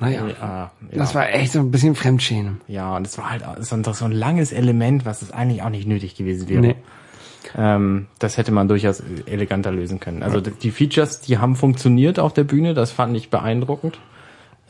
Naja, 0.00 0.26
ja, 0.26 0.34
ja. 0.40 0.70
das 0.90 1.14
war 1.14 1.28
echt 1.30 1.52
so 1.52 1.60
ein 1.60 1.70
bisschen 1.70 1.94
Fremdschämen. 1.94 2.60
ja, 2.68 2.96
und 2.96 3.06
es 3.06 3.18
war 3.18 3.30
halt 3.30 3.44
so 3.60 3.74
ein, 3.74 3.84
so 3.84 4.04
ein 4.04 4.12
langes 4.12 4.52
Element, 4.52 5.04
was 5.04 5.22
es 5.22 5.30
eigentlich 5.30 5.62
auch 5.62 5.70
nicht 5.70 5.86
nötig 5.86 6.14
gewesen 6.14 6.48
wäre. 6.48 6.60
Nee. 6.60 6.76
Ähm, 7.56 8.06
das 8.18 8.36
hätte 8.38 8.52
man 8.52 8.68
durchaus 8.68 9.02
eleganter 9.26 9.72
lösen 9.72 10.00
können. 10.00 10.22
Also 10.22 10.40
die 10.40 10.70
Features, 10.70 11.20
die 11.20 11.38
haben 11.38 11.56
funktioniert 11.56 12.18
auf 12.18 12.32
der 12.32 12.44
Bühne, 12.44 12.74
das 12.74 12.92
fand 12.92 13.16
ich 13.16 13.30
beeindruckend. 13.30 13.98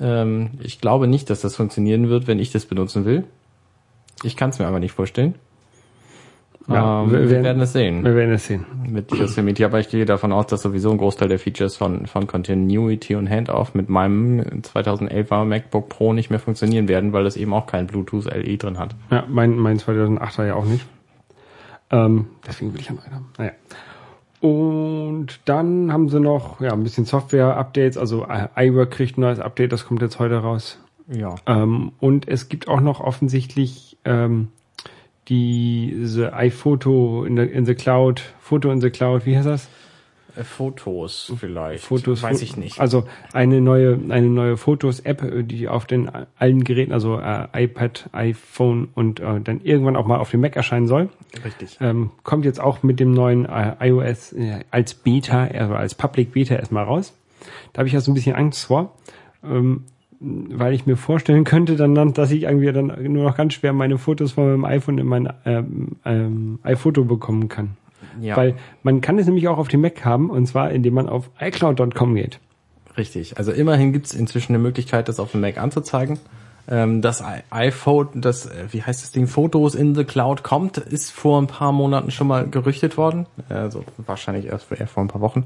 Ähm, 0.01 0.51
ich 0.61 0.81
glaube 0.81 1.07
nicht, 1.07 1.31
dass 1.31 1.41
das 1.41 1.57
funktionieren 1.57 2.09
wird, 2.09 2.27
wenn 2.27 2.39
ich 2.39 2.51
das 2.51 2.67
benutzen 2.67 3.05
will. 3.05 3.25
Ich 4.23 4.37
kann 4.37 4.51
es 4.51 4.59
mir 4.59 4.67
aber 4.67 4.81
nicht 4.81 4.93
vorstellen. 4.93 5.35
Ja, 6.69 7.03
ähm, 7.03 7.11
wir 7.11 7.31
werden- 7.31 7.45
werden 7.45 7.63
es 7.63 7.73
sehen. 7.73 8.05
Wir 8.05 8.15
werden 8.15 8.33
es 8.35 8.47
sehen. 8.47 8.65
mit 8.89 9.11
Yosemite, 9.13 9.65
aber 9.65 9.81
ich 9.81 9.89
gehe 9.89 10.05
davon 10.05 10.33
aus, 10.33 10.47
dass 10.47 10.63
sowieso 10.63 10.91
ein 10.91 10.99
Großteil 10.99 11.29
der 11.29 11.39
Features 11.39 11.77
von, 11.77 12.07
von 12.07 12.27
Continuity 12.27 13.15
und 13.17 13.29
Handoff 13.29 13.75
mit 13.75 13.89
meinem 13.89 14.41
2011er 14.63 15.45
MacBook 15.45 15.89
Pro 15.89 16.13
nicht 16.13 16.31
mehr 16.31 16.39
funktionieren 16.39 16.89
werden, 16.89 17.13
weil 17.13 17.25
das 17.25 17.37
eben 17.37 17.53
auch 17.53 17.67
kein 17.67 17.87
Bluetooth 17.87 18.27
LE 18.27 18.57
drin 18.59 18.79
hat. 18.79 18.95
Ja, 19.11 19.25
mein, 19.29 19.57
mein 19.57 19.79
2008er 19.79 20.47
ja 20.47 20.55
auch 20.55 20.65
nicht. 20.67 20.87
Ähm, 21.91 22.27
deswegen 22.47 22.73
will 22.75 22.81
ich 22.81 22.87
ja 22.89 22.95
neu 22.95 23.03
haben. 23.13 23.29
Naja. 23.39 23.53
Und 24.41 25.41
dann 25.45 25.93
haben 25.93 26.09
sie 26.09 26.19
noch 26.21 26.61
ja, 26.61 26.73
ein 26.73 26.83
bisschen 26.83 27.05
Software-Updates. 27.05 27.97
Also 27.97 28.27
äh, 28.27 28.49
iWork 28.69 28.91
kriegt 28.91 29.17
ein 29.17 29.21
neues 29.21 29.39
Update, 29.39 29.73
das 29.73 29.87
kommt 29.87 30.03
jetzt 30.03 30.19
heute 30.19 30.37
raus. 30.39 30.81
Ja. 31.09 31.35
Ähm, 31.47 31.93
und 32.01 32.27
es 32.29 32.49
gibt 32.49 32.67
auch 32.69 32.81
noch 32.81 33.01
offensichtlich 33.01 33.99
ähm, 34.05 34.49
diese 35.29 36.33
iPhoto 36.33 37.25
in 37.25 37.37
the, 37.37 37.43
in 37.43 37.65
the 37.65 37.75
Cloud, 37.75 38.23
Foto 38.41 38.71
in 38.71 38.81
the 38.81 38.91
Cloud, 38.91 39.25
wie 39.27 39.37
heißt 39.37 39.47
das? 39.47 39.69
Äh, 40.37 40.45
Fotos 40.45 41.33
vielleicht. 41.39 41.85
Fotos. 41.85 42.23
Weiß 42.23 42.43
ich 42.43 42.57
nicht. 42.57 42.81
Also 42.81 43.05
eine 43.33 43.61
neue, 43.61 43.99
eine 44.09 44.29
neue 44.29 44.57
Fotos-App, 44.57 45.23
äh, 45.23 45.43
die 45.43 45.69
auf 45.69 45.87
den 45.87 46.11
allen 46.39 46.65
Geräten, 46.65 46.93
also 46.93 47.19
äh, 47.19 47.47
iPad, 47.53 48.09
iPhone 48.13 48.89
und 48.95 49.21
äh, 49.21 49.41
dann 49.41 49.61
irgendwann 49.63 49.97
auch 49.97 50.07
mal 50.07 50.19
auf 50.19 50.31
dem 50.31 50.41
Mac 50.41 50.57
erscheinen 50.57 50.87
soll. 50.87 51.09
Richtig. 51.45 51.79
Ähm, 51.81 52.11
kommt 52.23 52.45
jetzt 52.45 52.61
auch 52.61 52.83
mit 52.83 53.01
dem 53.01 53.13
neuen 53.13 53.47
äh, 53.47 53.75
iOS 53.81 54.33
äh, 54.33 54.61
als 54.71 54.95
Beta, 54.95 55.45
also 55.45 55.75
als 55.75 55.95
Public 55.95 56.33
Beta 56.33 56.55
erstmal 56.55 56.85
raus. 56.85 57.15
Da 57.73 57.79
habe 57.79 57.89
ich 57.89 57.95
ja 57.95 58.01
so 58.01 58.11
ein 58.11 58.15
bisschen 58.15 58.37
Angst 58.37 58.67
vor, 58.67 58.97
ähm, 59.45 59.85
weil 60.23 60.73
ich 60.73 60.87
mir 60.87 60.97
vorstellen 60.97 61.45
könnte, 61.45 61.77
dann, 61.77 62.15
dass 62.15 62.31
ich 62.31 62.45
irgendwie 62.45 62.73
dann 62.73 62.93
nur 63.13 63.25
noch 63.25 63.37
ganz 63.37 63.55
schwer 63.55 63.73
meine 63.73 63.99
Fotos 63.99 64.33
von 64.33 64.47
meinem 64.47 64.65
iPhone 64.65 64.99
in 64.99 65.07
mein 65.07 65.33
ähm, 65.45 65.97
ähm, 66.05 66.59
iPhoto 66.63 67.05
bekommen 67.05 67.49
kann. 67.49 67.77
Ja. 68.21 68.37
Weil 68.37 68.55
man 68.83 69.01
kann 69.01 69.19
es 69.19 69.27
nämlich 69.27 69.49
auch 69.49 69.59
auf 69.59 69.69
dem 69.69 69.81
Mac 69.81 70.05
haben, 70.05 70.31
und 70.31 70.47
zwar 70.47 70.71
indem 70.71 70.95
man 70.95 71.09
auf 71.09 71.31
iCloud.com 71.41 72.15
geht. 72.15 72.39
Richtig. 72.97 73.39
Also 73.39 73.53
immerhin 73.53 73.93
gibt 73.93 74.07
es 74.07 74.15
inzwischen 74.15 74.55
eine 74.55 74.63
Möglichkeit, 74.63 75.09
das 75.09 75.19
auf 75.19 75.33
dem 75.33 75.41
Mac 75.41 75.59
anzuzeigen. 75.59 76.19
Ähm, 76.69 77.03
das 77.03 77.25
iPhone, 77.51 78.09
das, 78.15 78.47
äh, 78.47 78.67
wie 78.71 78.83
heißt 78.83 79.03
das 79.03 79.11
Ding, 79.11 79.27
Fotos 79.27 79.75
in 79.75 79.95
the 79.95 80.05
Cloud 80.05 80.43
kommt, 80.43 80.79
ist 80.79 81.11
vor 81.11 81.41
ein 81.41 81.49
paar 81.49 81.73
Monaten 81.73 82.11
schon 82.11 82.29
mal 82.29 82.49
gerüchtet 82.49 82.97
worden. 82.97 83.27
Also 83.49 83.85
wahrscheinlich 83.97 84.47
erst 84.47 84.71
eher 84.71 84.87
vor 84.87 85.03
ein 85.03 85.09
paar 85.09 85.21
Wochen. 85.21 85.45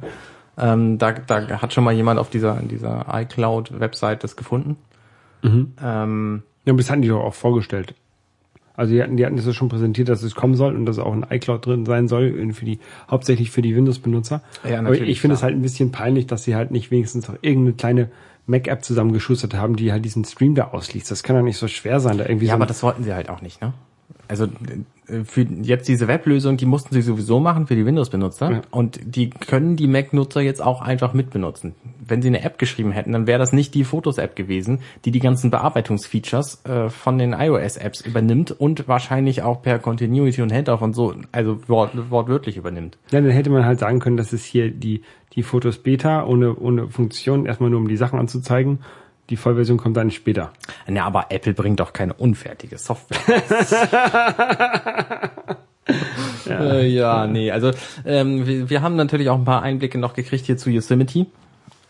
Ähm, 0.59 0.99
da, 0.99 1.12
da 1.12 1.61
hat 1.61 1.73
schon 1.73 1.85
mal 1.85 1.92
jemand 1.92 2.19
auf 2.19 2.31
dieser, 2.31 2.55
dieser 2.62 3.07
iCloud-Website 3.12 4.25
das 4.25 4.37
gefunden. 4.37 4.77
Ähm, 5.83 6.42
Ja, 6.64 6.73
aber 6.73 6.79
das 6.79 6.90
hatten 6.90 7.03
die 7.03 7.09
doch 7.09 7.23
auch 7.23 7.35
vorgestellt. 7.35 7.95
Also 8.77 8.92
die 8.92 9.03
hatten, 9.03 9.16
die 9.16 9.25
hatten 9.25 9.37
das 9.37 9.47
ja 9.47 9.53
schon 9.53 9.69
präsentiert, 9.69 10.09
dass 10.09 10.23
es 10.23 10.35
kommen 10.35 10.55
soll 10.55 10.77
und 10.77 10.85
dass 10.85 10.99
auch 10.99 11.12
ein 11.12 11.25
iCloud 11.31 11.64
drin 11.64 11.87
sein 11.87 12.09
soll, 12.09 12.53
für 12.53 12.64
die, 12.64 12.79
hauptsächlich 13.11 13.51
für 13.51 13.62
die 13.62 13.75
Windows-Benutzer. 13.75 14.42
Ja, 14.64 14.79
Aber 14.79 14.90
natürlich, 14.90 15.11
ich 15.11 15.21
finde 15.21 15.35
es 15.35 15.42
halt 15.42 15.55
ein 15.55 15.62
bisschen 15.62 15.92
peinlich, 15.92 16.27
dass 16.27 16.45
sie 16.45 16.55
halt 16.55 16.71
nicht 16.71 16.90
wenigstens 16.90 17.27
noch 17.29 17.37
irgendeine 17.40 17.75
kleine 17.75 18.11
Mac-App 18.47 18.85
zusammengeschustert 18.85 19.55
haben, 19.55 19.77
die 19.77 19.92
halt 19.92 20.05
diesen 20.05 20.25
Stream 20.25 20.55
da 20.55 20.69
ausliest. 20.69 21.11
Das 21.11 21.23
kann 21.23 21.37
doch 21.37 21.42
nicht 21.42 21.57
so 21.57 21.69
schwer 21.69 22.01
sein, 22.01 22.19
da 22.19 22.27
irgendwie 22.27 22.47
ja, 22.47 22.53
so 22.53 22.57
aber 22.57 22.66
das 22.66 22.83
wollten 22.83 23.03
sie 23.03 23.14
halt 23.14 23.31
auch 23.31 23.40
nicht, 23.40 23.61
ne? 23.62 23.73
Also 24.29 24.45
äh, 25.09 25.25
für 25.25 25.43
jetzt 25.43 25.89
diese 25.89 26.09
Weblösung, 26.09 26.57
die 26.57 26.67
mussten 26.67 26.95
sie 26.95 27.03
sowieso 27.03 27.39
machen 27.41 27.67
für 27.67 27.77
die 27.77 27.87
Windows-Benutzer 27.87 28.51
Ja. 28.51 28.62
und 28.71 28.99
die 29.05 29.31
können 29.31 29.77
die 29.77 29.87
Mac-Nutzer 29.87 30.41
jetzt 30.41 30.61
auch 30.62 30.81
einfach 30.83 31.12
mitbenutzen. 31.15 31.75
Wenn 32.09 32.23
sie 32.23 32.29
eine 32.29 32.43
App 32.43 32.59
geschrieben 32.59 32.93
hätten, 32.93 33.12
dann 33.12 33.27
wäre 33.27 33.39
das 33.39 33.53
nicht 33.53 33.75
die 33.75 33.85
Fotos-App 33.85 34.37
gewesen, 34.37 34.81
die 35.05 35.11
die 35.11 35.21
ganzen 35.21 35.51
Bearbeitungsfeatures 35.51 36.65
äh, 36.65 36.89
von 36.89 37.19
den 37.19 37.33
iOS-Apps 37.33 38.01
übernimmt 38.01 38.51
und 38.53 38.89
wahrscheinlich 38.89 39.43
auch 39.43 39.62
per 39.62 39.79
Continuity 39.79 40.43
und 40.43 40.53
Handoff 40.53 40.83
und 40.83 40.95
so, 40.95 41.15
also 41.33 41.69
wort, 41.69 41.93
wortwörtlich 42.11 42.57
übernimmt. 42.57 42.99
Ja, 43.11 43.21
dann 43.21 43.31
hätte 43.31 43.51
man 43.51 43.65
halt 43.65 43.79
sagen 43.79 44.01
können, 44.01 44.17
dass 44.17 44.33
es 44.33 44.45
hier 44.45 44.71
die, 44.71 45.03
die 45.35 45.43
Fotos 45.43 45.79
Beta 45.79 46.25
ohne, 46.27 46.57
ohne 46.57 46.89
Funktion, 46.89 47.47
erstmal 47.47 47.71
nur 47.71 47.81
um 47.81 47.89
die 47.89 47.97
Sachen 47.97 48.19
anzuzeigen. 48.19 48.81
Die 49.31 49.37
Vollversion 49.37 49.77
kommt 49.79 49.97
dann 49.97 50.11
später. 50.11 50.53
Na, 50.87 51.05
aber 51.05 51.27
Apple 51.31 51.53
bringt 51.55 51.81
doch 51.81 51.93
keine 51.93 52.15
unfertige 52.15 52.79
Software. 52.79 53.43
ja. 54.47 55.45
Äh, 56.49 56.87
ja, 56.89 57.27
nee, 57.27 57.51
also 57.51 57.71
ähm, 58.05 58.47
wir, 58.47 58.71
wir 58.71 58.83
haben 58.83 58.97
natürlich 58.97 59.29
auch 59.31 59.39
ein 59.39 59.45
paar 59.45 59.62
Einblicke 59.62 59.99
noch 59.99 60.15
gekriegt 60.15 60.47
hier 60.47 60.57
zu 60.57 60.71
Yosemite. 60.71 61.27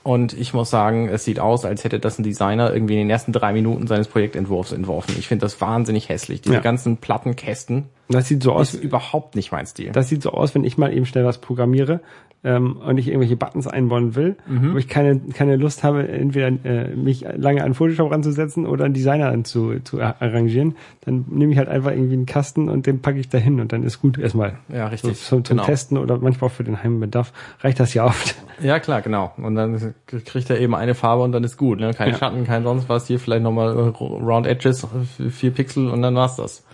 Und 0.03 0.35
ich 0.35 0.55
muss 0.55 0.71
sagen, 0.71 1.09
es 1.09 1.25
sieht 1.25 1.41
aus, 1.41 1.65
als 1.65 1.83
hätte 1.83 1.99
das 1.99 2.19
ein 2.19 2.23
Designer 2.23 2.73
irgendwie 2.73 2.93
in 2.95 3.01
den 3.01 3.11
ersten 3.11 3.33
drei 3.33 3.53
Minuten 3.53 3.87
seines 3.89 4.07
Projektentwurfs 4.07 4.71
entworfen. 4.73 5.15
Ich 5.19 5.27
finde 5.29 5.45
das 5.47 5.61
wahnsinnig 5.61 6.09
hässlich. 6.11 6.43
Diese 6.43 6.55
Ja. 6.57 6.61
ganzen 6.61 6.99
Plattenkästen 6.99 7.85
Das 8.09 8.29
sieht 8.29 8.43
so 8.43 8.53
aus, 8.53 8.75
ist 8.75 8.83
überhaupt 8.85 9.35
nicht 9.35 9.51
mein 9.51 9.67
Stil. 9.67 9.91
das 9.93 10.09
sieht 10.09 10.23
so 10.23 10.31
aus, 10.31 10.55
wenn 10.55 10.63
ich 10.65 10.79
mal 10.79 10.93
eben 10.95 11.07
schnell 11.07 11.25
was 11.25 11.39
programmiere 11.39 12.01
ähm, 12.45 12.77
und 12.77 12.99
ich 12.99 13.09
irgendwelche 13.09 13.37
Buttons 13.37 13.67
einbauen 13.67 14.15
will, 14.15 14.37
Mhm. 14.49 14.75
wo 14.75 14.77
ich 14.77 14.89
keine, 14.89 15.19
keine 15.35 15.57
Lust 15.57 15.83
habe, 15.83 16.07
entweder 16.09 16.49
äh, 16.65 16.95
mich 16.95 17.25
lange 17.37 17.65
an 17.65 17.75
Photoshop 17.75 18.11
ranzusetzen 18.11 18.67
oder 18.67 18.85
einen 18.85 18.95
Designer 18.95 19.29
anzu, 19.29 19.81
zu 19.83 20.01
ar- 20.01 20.17
arrangieren, 20.21 20.77
dann 21.05 21.25
nehme 21.29 21.53
ich 21.53 21.59
halt 21.59 21.69
einfach 21.69 21.91
irgendwie 21.93 22.15
einen 22.15 22.27
Kasten 22.27 22.69
und 22.69 22.87
den 22.87 23.01
packe 23.01 23.19
ich 23.19 23.29
dahin 23.29 23.61
und 23.61 23.73
dann 23.73 23.83
ist 23.83 24.01
gut 24.01 24.19
erstmal. 24.19 24.55
Ja, 24.69 24.85
So, 24.87 24.91
richtig. 25.09 25.21
zum, 25.25 25.45
zum 25.45 25.57
Genau. 25.57 25.67
Testen 25.67 25.99
oder 25.99 26.19
manchmal 26.19 26.51
auch 26.51 26.55
für 26.55 26.65
den 26.65 26.83
Heimbedarf 26.83 27.33
reicht 27.61 27.81
das 27.81 27.95
ja 27.95 28.05
oft. 28.05 28.37
Ja, 28.63 28.79
klar, 28.79 29.03
genau. 29.03 29.33
Und 29.37 29.55
dann 29.57 29.95
kriegt 30.07 30.49
er 30.51 30.61
eben 30.61 30.75
eine 30.75 30.95
Farbe 30.95 31.23
und 31.23 31.33
dann 31.33 31.45
ist 31.45 31.57
gut. 31.57 31.81
Ne? 31.81 31.93
Kein 31.95 32.11
Ja. 32.13 32.19
Schatten, 32.19 32.45
kein 32.45 32.63
sonst 32.63 32.89
was. 32.89 33.07
Hier 33.07 33.19
vielleicht 33.19 33.43
nochmal 33.43 33.73
Round 34.01 34.47
Edges, 34.47 34.87
vier 35.31 35.51
Pixel 35.51 35.89
und 35.91 36.01
dann 36.03 36.15
war's 36.15 36.37
das. 36.37 36.65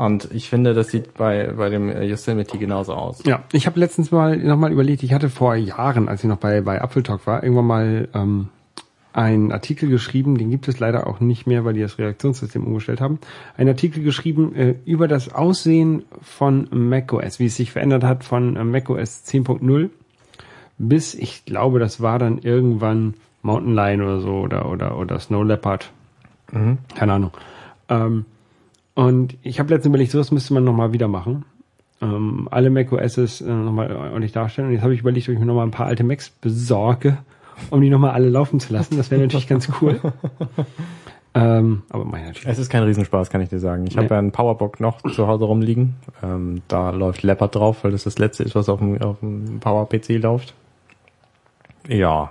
Und 0.00 0.30
ich 0.32 0.48
finde, 0.48 0.72
das 0.72 0.88
sieht 0.88 1.12
bei, 1.12 1.52
bei 1.54 1.68
dem 1.68 1.90
äh, 1.90 2.04
Yosemite 2.04 2.56
genauso 2.56 2.94
aus. 2.94 3.22
Ja, 3.26 3.44
ich 3.52 3.66
habe 3.66 3.78
letztens 3.78 4.10
mal 4.10 4.34
nochmal 4.38 4.72
überlegt, 4.72 5.02
ich 5.02 5.12
hatte 5.12 5.28
vor 5.28 5.54
Jahren, 5.56 6.08
als 6.08 6.24
ich 6.24 6.28
noch 6.30 6.38
bei, 6.38 6.62
bei 6.62 6.78
Apple 6.78 7.02
Talk 7.02 7.26
war, 7.26 7.42
irgendwann 7.42 7.66
mal 7.66 8.08
ähm, 8.14 8.48
einen 9.12 9.52
Artikel 9.52 9.90
geschrieben, 9.90 10.38
den 10.38 10.50
gibt 10.50 10.68
es 10.68 10.78
leider 10.78 11.06
auch 11.06 11.20
nicht 11.20 11.46
mehr, 11.46 11.66
weil 11.66 11.74
die 11.74 11.82
das 11.82 11.98
Reaktionssystem 11.98 12.66
umgestellt 12.66 13.02
haben. 13.02 13.18
Einen 13.58 13.68
Artikel 13.68 14.02
geschrieben 14.02 14.56
äh, 14.56 14.74
über 14.86 15.06
das 15.06 15.34
Aussehen 15.34 16.04
von 16.22 16.66
macOS, 16.70 17.38
wie 17.38 17.44
es 17.44 17.56
sich 17.56 17.70
verändert 17.70 18.02
hat 18.02 18.24
von 18.24 18.56
äh, 18.56 18.64
macOS 18.64 19.24
10.0 19.26 19.90
bis, 20.78 21.14
ich 21.14 21.44
glaube, 21.44 21.78
das 21.78 22.00
war 22.00 22.18
dann 22.18 22.38
irgendwann 22.38 23.12
Mountain 23.42 23.74
Lion 23.74 24.00
oder 24.00 24.20
so 24.20 24.32
oder 24.32 24.66
oder 24.66 24.96
oder 24.96 25.20
Snow 25.20 25.44
Leopard. 25.44 25.92
Keine 26.94 27.12
Ahnung. 27.12 27.32
Ähm, 27.90 28.24
und 29.06 29.36
ich 29.42 29.58
habe 29.58 29.70
letztens 29.72 29.90
überlegt, 29.90 30.10
sowas 30.10 30.30
müsste 30.30 30.52
man 30.54 30.64
nochmal 30.64 30.92
wieder 30.92 31.08
machen. 31.08 31.44
Ähm, 32.02 32.48
alle 32.50 32.70
macOSs 32.70 33.40
äh, 33.40 33.44
nochmal 33.50 33.94
ordentlich 33.94 34.32
darstellen. 34.32 34.68
Und 34.68 34.74
jetzt 34.74 34.82
habe 34.82 34.94
ich 34.94 35.00
überlegt, 35.00 35.28
ob 35.28 35.34
ich 35.34 35.38
mir 35.40 35.46
nochmal 35.46 35.66
ein 35.66 35.70
paar 35.70 35.86
alte 35.86 36.04
Macs 36.04 36.30
besorge, 36.30 37.18
um 37.70 37.80
die 37.80 37.90
nochmal 37.90 38.10
alle 38.12 38.28
laufen 38.28 38.58
zu 38.60 38.72
lassen. 38.72 38.96
Das 38.96 39.10
wäre 39.10 39.20
natürlich 39.20 39.48
ganz 39.48 39.70
cool. 39.80 40.00
ähm, 41.34 41.82
aber 41.90 42.04
meine 42.04 42.26
natürlich. 42.28 42.48
Es 42.48 42.58
ist 42.58 42.70
kein 42.70 42.82
Riesenspaß, 42.82 43.30
kann 43.30 43.40
ich 43.40 43.48
dir 43.50 43.58
sagen. 43.58 43.86
Ich 43.86 43.96
habe 43.96 44.06
Nee. 44.06 44.10
ja 44.12 44.18
einen 44.18 44.32
Powerbook 44.32 44.80
noch 44.80 45.00
zu 45.02 45.26
Hause 45.26 45.44
rumliegen. 45.44 45.94
Ähm, 46.22 46.62
da 46.68 46.90
läuft 46.90 47.22
Leopard 47.22 47.54
drauf, 47.54 47.84
weil 47.84 47.92
das 47.92 48.04
das 48.04 48.18
letzte 48.18 48.42
ist, 48.44 48.54
was 48.54 48.68
auf 48.68 48.80
dem, 48.80 49.00
auf 49.02 49.20
dem 49.20 49.60
Power-PC 49.60 50.18
läuft. 50.22 50.54
Ja, 51.88 52.30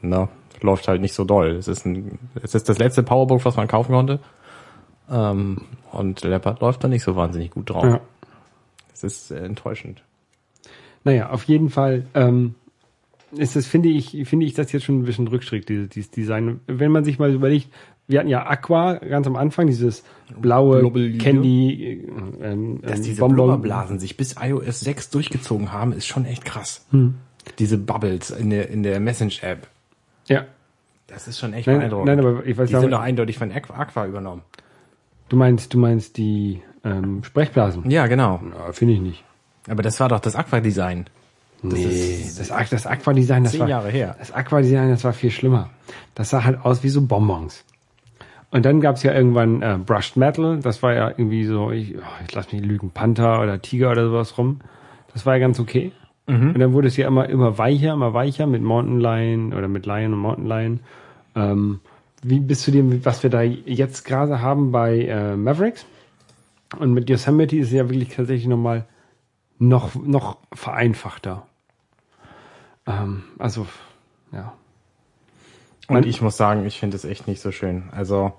ne, 0.00 0.28
läuft 0.60 0.88
halt 0.88 1.00
nicht 1.00 1.14
so 1.14 1.24
doll. 1.24 1.50
Es 1.50 1.68
ist 1.68 1.86
ein, 1.86 2.18
es 2.42 2.54
ist 2.54 2.68
das 2.68 2.78
letzte 2.78 3.02
Powerbook, 3.02 3.44
was 3.44 3.56
man 3.56 3.68
kaufen 3.68 3.92
konnte. 3.92 4.20
Ähm, 5.12 5.58
und 5.92 6.22
Leopard 6.22 6.60
läuft 6.60 6.82
da 6.82 6.88
nicht 6.88 7.02
so 7.04 7.14
wahnsinnig 7.16 7.50
gut 7.50 7.70
drauf. 7.70 7.84
Ja. 7.84 8.00
Es 8.94 9.04
ist 9.04 9.30
äh, 9.30 9.44
enttäuschend. 9.44 10.02
Naja, 11.04 11.30
auf 11.30 11.44
jeden 11.44 11.68
Fall 11.68 12.04
ähm, 12.14 12.54
ist 13.32 13.56
das, 13.56 13.66
finde 13.66 13.88
ich, 13.88 14.16
finde 14.28 14.46
ich 14.46 14.54
das 14.54 14.72
jetzt 14.72 14.84
schon 14.84 15.00
ein 15.00 15.04
bisschen 15.04 15.28
Rückschritt, 15.28 15.68
dieses, 15.68 15.88
dieses 15.90 16.10
Design. 16.10 16.60
Wenn 16.66 16.92
man 16.92 17.04
sich 17.04 17.18
mal 17.18 17.32
überlegt, 17.32 17.68
wir 18.08 18.18
hatten 18.20 18.28
ja 18.28 18.46
Aqua 18.46 18.94
ganz 18.94 19.26
am 19.26 19.36
Anfang, 19.36 19.66
dieses 19.66 20.04
blaue 20.40 20.80
Blubbelige. 20.80 21.18
Candy, 21.18 22.04
äh, 22.40 22.46
ähm, 22.52 22.80
Dass 22.82 22.98
ähm, 22.98 23.02
diese 23.04 23.20
Bonbon- 23.20 23.34
Blubberblasen 23.34 23.98
sich 23.98 24.16
bis 24.16 24.36
iOS 24.40 24.80
6 24.80 25.10
durchgezogen 25.10 25.72
haben, 25.72 25.92
ist 25.92 26.06
schon 26.06 26.24
echt 26.24 26.44
krass. 26.44 26.86
Hm. 26.90 27.14
Diese 27.58 27.78
Bubbles 27.78 28.30
in 28.30 28.50
der, 28.50 28.68
in 28.70 28.82
der 28.82 29.00
Message-App. 29.00 29.66
Ja, 30.28 30.46
Das 31.08 31.26
ist 31.26 31.38
schon 31.40 31.52
echt 31.54 31.66
Nein, 31.66 31.78
beeindruckend. 31.78 32.06
nein, 32.06 32.20
aber 32.20 32.46
ich 32.46 32.56
weiß 32.56 32.68
Die 32.70 32.76
sind 32.76 32.90
doch 32.92 33.00
eindeutig 33.00 33.36
von 33.38 33.50
Aqua 33.50 34.06
übernommen. 34.06 34.42
Du 35.32 35.36
meinst, 35.36 35.72
du 35.74 35.78
meinst 35.78 36.16
die 36.18 36.60
ähm, 36.84 37.24
Sprechblasen? 37.24 37.90
Ja, 37.90 38.06
genau. 38.06 38.40
Ja, 38.56 38.72
finde 38.72 38.94
ich 38.94 39.00
nicht. 39.00 39.24
Aber 39.68 39.82
das 39.82 39.98
war 40.00 40.08
doch 40.08 40.20
das 40.20 40.36
Aqua-Design. 40.36 41.06
nee, 41.62 42.24
das, 42.36 42.50
Aqu- 42.52 42.70
das 42.70 42.86
Aqua-Design, 42.86 43.44
das 43.44 43.52
Zehn 43.52 43.60
war, 43.62 43.68
Jahre 43.68 43.88
her. 43.90 44.16
das 44.18 44.32
Aqua-Design, 44.32 44.90
das 44.90 45.04
war 45.04 45.12
viel 45.12 45.30
schlimmer. 45.30 45.70
Das 46.14 46.30
sah 46.30 46.44
halt 46.44 46.64
aus 46.64 46.82
wie 46.82 46.88
so 46.88 47.02
Bonbons. 47.02 47.64
Und 48.50 48.66
dann 48.66 48.80
gab's 48.80 49.02
ja 49.02 49.14
irgendwann 49.14 49.62
äh, 49.62 49.78
Brushed 49.84 50.16
Metal, 50.16 50.58
das 50.60 50.82
war 50.82 50.92
ja 50.92 51.08
irgendwie 51.08 51.44
so, 51.44 51.70
ich, 51.70 51.94
oh, 51.96 52.00
ich 52.26 52.34
lass 52.34 52.52
mich 52.52 52.62
lügen, 52.62 52.90
Panther 52.90 53.40
oder 53.40 53.62
Tiger 53.62 53.90
oder 53.92 54.08
sowas 54.08 54.36
rum. 54.36 54.60
Das 55.14 55.24
war 55.24 55.34
ja 55.34 55.40
ganz 55.40 55.58
okay. 55.58 55.92
Und 56.26 56.58
dann 56.58 56.72
wurde 56.72 56.86
es 56.88 56.96
ja 56.96 57.08
immer, 57.08 57.28
immer 57.28 57.58
weicher, 57.58 57.92
immer 57.94 58.14
weicher 58.14 58.46
mit 58.46 58.62
Mountain 58.62 59.00
Lion 59.00 59.52
oder 59.52 59.66
mit 59.68 59.86
Lion 59.86 60.12
und 60.14 60.20
Mountain 60.20 60.46
Lion. 60.46 60.80
Ähm, 61.34 61.80
wie 62.22 62.40
bist 62.40 62.66
du 62.66 62.70
dem, 62.70 63.04
was 63.04 63.22
wir 63.22 63.30
da 63.30 63.42
jetzt 63.42 64.04
gerade 64.04 64.40
haben 64.40 64.72
bei 64.72 65.00
äh, 65.00 65.36
Mavericks? 65.36 65.84
Und 66.78 66.94
mit 66.94 67.10
Yosemite 67.10 67.56
ist 67.56 67.68
es 67.68 67.72
ja 67.72 67.88
wirklich 67.88 68.10
tatsächlich 68.10 68.46
nochmal 68.46 68.86
noch, 69.58 69.94
noch 69.94 70.38
vereinfachter. 70.52 71.46
Ähm, 72.86 73.24
also, 73.38 73.66
ja. 74.32 74.54
Und 75.88 76.06
ich 76.06 76.22
muss 76.22 76.36
sagen, 76.36 76.64
ich 76.64 76.78
finde 76.78 76.96
es 76.96 77.04
echt 77.04 77.28
nicht 77.28 77.40
so 77.40 77.52
schön. 77.52 77.84
Also, 77.90 78.32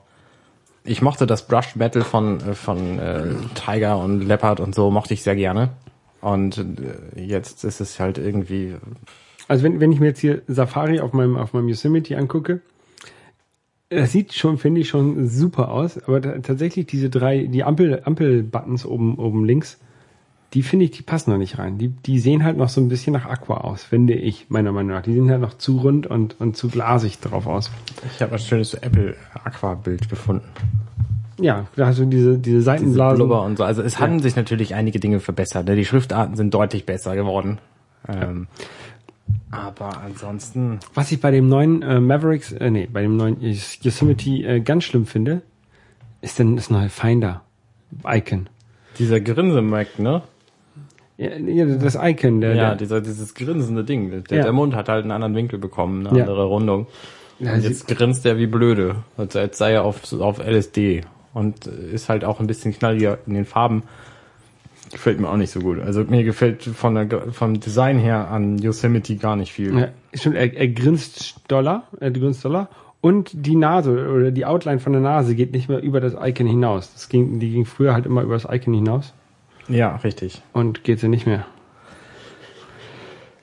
ich 0.84 1.02
mochte 1.02 1.28
das 1.28 1.48
Brushed 1.48 1.76
Metal 1.76 2.02
von, 2.02 2.40
äh, 2.40 2.54
von 2.54 3.00
äh, 3.00 3.36
Tiger 3.54 4.00
und 4.00 4.22
Leopard 4.22 4.60
und 4.60 4.74
so, 4.74 4.90
mochte 4.92 5.14
ich 5.14 5.24
sehr 5.24 5.36
gerne. 5.36 5.70
Und 6.22 6.58
äh, 6.58 7.22
jetzt 7.22 7.64
ist 7.64 7.82
es 7.82 8.00
halt 8.00 8.18
irgendwie, 8.18 8.76
Also 9.48 9.64
wenn, 9.64 9.80
wenn 9.80 9.92
ich 9.92 10.00
mir 10.00 10.08
jetzt 10.08 10.20
hier 10.20 10.42
Safari 10.48 11.00
auf 11.00 11.14
meinem, 11.14 11.38
auf 11.38 11.54
meinem 11.54 11.70
Yosemite 11.70 12.18
angucke, 12.18 12.62
das 13.96 14.12
sieht 14.12 14.34
schon, 14.34 14.58
finde 14.58 14.82
ich, 14.82 14.90
schon 14.90 15.28
super 15.28 15.70
aus, 15.72 15.98
aber 16.04 16.22
ta- 16.22 16.40
tatsächlich 16.40 16.86
diese 16.86 17.10
drei, 17.10 17.46
die 17.46 17.64
Ampel, 17.64 18.02
Ampel-Buttons 18.04 18.86
oben, 18.86 19.16
oben 19.16 19.46
links, 19.46 19.80
die 20.54 20.62
finde 20.62 20.86
ich, 20.86 20.92
die 20.92 21.02
passen 21.02 21.32
noch 21.32 21.38
nicht 21.40 21.58
rein. 21.58 21.80
Die, 21.80 21.88
die 21.90 22.20
sehen 22.20 22.44
halt 22.44 22.58
noch 22.58 22.70
so 22.70 22.80
ein 22.80 22.88
bisschen 22.88 23.14
nach 23.14 23.26
Aqua 23.26 23.58
aus, 23.62 23.84
finde 23.84 24.14
ich, 24.14 24.46
meiner 24.50 24.72
Meinung 24.72 24.92
nach. 24.92 25.02
Die 25.02 25.14
sehen 25.14 25.30
halt 25.32 25.42
noch 25.42 25.58
zu 25.58 25.78
rund 25.80 26.06
und, 26.06 26.40
und 26.40 26.56
zu 26.56 26.70
glasig 26.70 27.20
drauf 27.20 27.48
aus. 27.48 27.72
ich 28.16 28.22
habe 28.22 28.34
ein 28.34 28.40
schönes 28.40 28.76
Apple 28.76 29.16
Aqua 29.44 29.74
Bild 29.74 30.10
gefunden. 30.10 30.46
Ja, 31.40 31.66
da 31.76 31.88
hast 31.88 31.98
du 31.98 32.06
diese, 32.06 32.38
diese 32.38 32.58
Diese 32.58 32.62
Seitenblasen. 32.62 33.18
Blubber 33.18 33.42
und 33.44 33.58
so. 33.58 33.64
Also 33.64 33.82
es 33.82 34.00
haben 34.00 34.20
sich 34.20 34.36
natürlich 34.36 34.76
einige 34.76 35.00
Dinge 35.00 35.20
verbessert. 35.20 35.68
Ne? 35.68 35.76
Die 35.76 35.86
Schriftarten 35.86 36.36
sind 36.36 36.54
deutlich 36.54 36.86
besser 36.86 37.16
geworden. 37.16 37.58
Ähm, 38.08 38.48
aber 39.52 40.02
ansonsten, 40.02 40.80
Was 40.94 41.12
ich 41.12 41.22
bei 41.22 41.32
dem 41.32 41.48
neuen 41.48 41.82
äh, 41.82 42.00
Mavericks, 42.00 42.52
äh, 42.52 42.70
nee, 42.70 42.88
bei 42.92 43.02
dem 43.04 43.16
neuen 43.18 43.38
Yosemite 43.42 44.30
äh, 44.30 44.60
ganz 44.62 44.84
schlimm 44.84 45.06
finde, 45.06 45.42
ist 46.22 46.40
denn 46.40 46.56
das 46.56 46.70
neue 46.70 46.90
Finder-Icon. 46.90 48.50
dieser 49.00 49.20
Grinse-Mac, 49.20 50.00
ne? 50.00 50.22
Ja, 51.18 51.36
ja, 51.38 51.66
das 51.66 51.96
Icon, 52.02 52.42
der, 52.42 52.56
Ja, 52.56 52.68
der, 52.70 52.76
dieser, 52.78 53.02
dieses 53.02 53.34
grinsende 53.36 53.84
Ding. 53.84 54.10
Der, 54.30 54.38
Ja. 54.38 54.44
der 54.44 54.52
Mund 54.54 54.76
hat 54.76 54.90
halt 54.90 55.04
einen 55.04 55.12
anderen 55.12 55.36
Winkel 55.36 55.60
bekommen, 55.60 56.06
eine 56.08 56.18
Ja. 56.18 56.24
andere 56.24 56.46
Rundung. 56.46 56.88
Und 57.40 57.62
jetzt 57.64 57.88
grinst 57.88 58.26
er 58.26 58.38
wie 58.38 58.48
blöde. 58.48 58.96
Also 59.18 59.40
als 59.40 59.58
sei 59.58 59.74
er 59.74 59.84
auf, 59.84 60.12
auf 60.14 60.40
LSD. 60.40 61.02
Und 61.34 61.66
ist 61.68 62.10
halt 62.10 62.24
auch 62.26 62.40
ein 62.40 62.48
bisschen 62.48 62.74
knalliger 62.74 63.18
in 63.28 63.34
den 63.34 63.46
Farben. 63.46 63.84
Gefällt 64.94 65.20
mir 65.20 65.28
auch 65.30 65.38
nicht 65.38 65.52
so 65.52 65.60
gut. 65.60 65.80
Also 65.82 66.04
mir 66.04 66.24
gefällt 66.24 66.64
von 66.64 66.94
der, 66.96 67.32
vom 67.34 67.60
Design 67.60 67.98
her 67.98 68.30
an 68.30 68.58
Yosemite 68.60 69.16
gar 69.18 69.36
nicht 69.36 69.52
viel. 69.52 69.78
Ja, 69.78 69.88
stimmt, 70.14 70.36
er, 70.36 70.54
er 70.56 70.68
grinst 70.70 71.42
doller, 71.50 71.84
er 72.00 72.12
grinst 72.12 72.46
doller. 72.46 72.70
Und 73.02 73.32
die 73.34 73.56
Nase 73.58 74.08
oder 74.08 74.32
die 74.32 74.46
Outline 74.46 74.80
von 74.80 74.94
der 74.94 75.02
Nase 75.02 75.36
geht 75.36 75.52
nicht 75.52 75.68
mehr 75.68 75.82
über 75.82 76.00
das 76.00 76.14
Icon 76.18 76.48
hinaus. 76.48 76.94
Das 76.94 77.10
ging, 77.10 77.40
die 77.40 77.50
ging 77.52 77.66
früher 77.66 77.94
halt 77.94 78.06
immer 78.06 78.22
über 78.22 78.36
das 78.36 78.46
Icon 78.50 78.74
hinaus 78.74 79.14
Ja, 79.68 79.96
richtig. 79.98 80.42
und 80.54 80.84
geht 80.86 81.00
sie 81.00 81.10
nicht 81.10 81.26
mehr. 81.28 81.46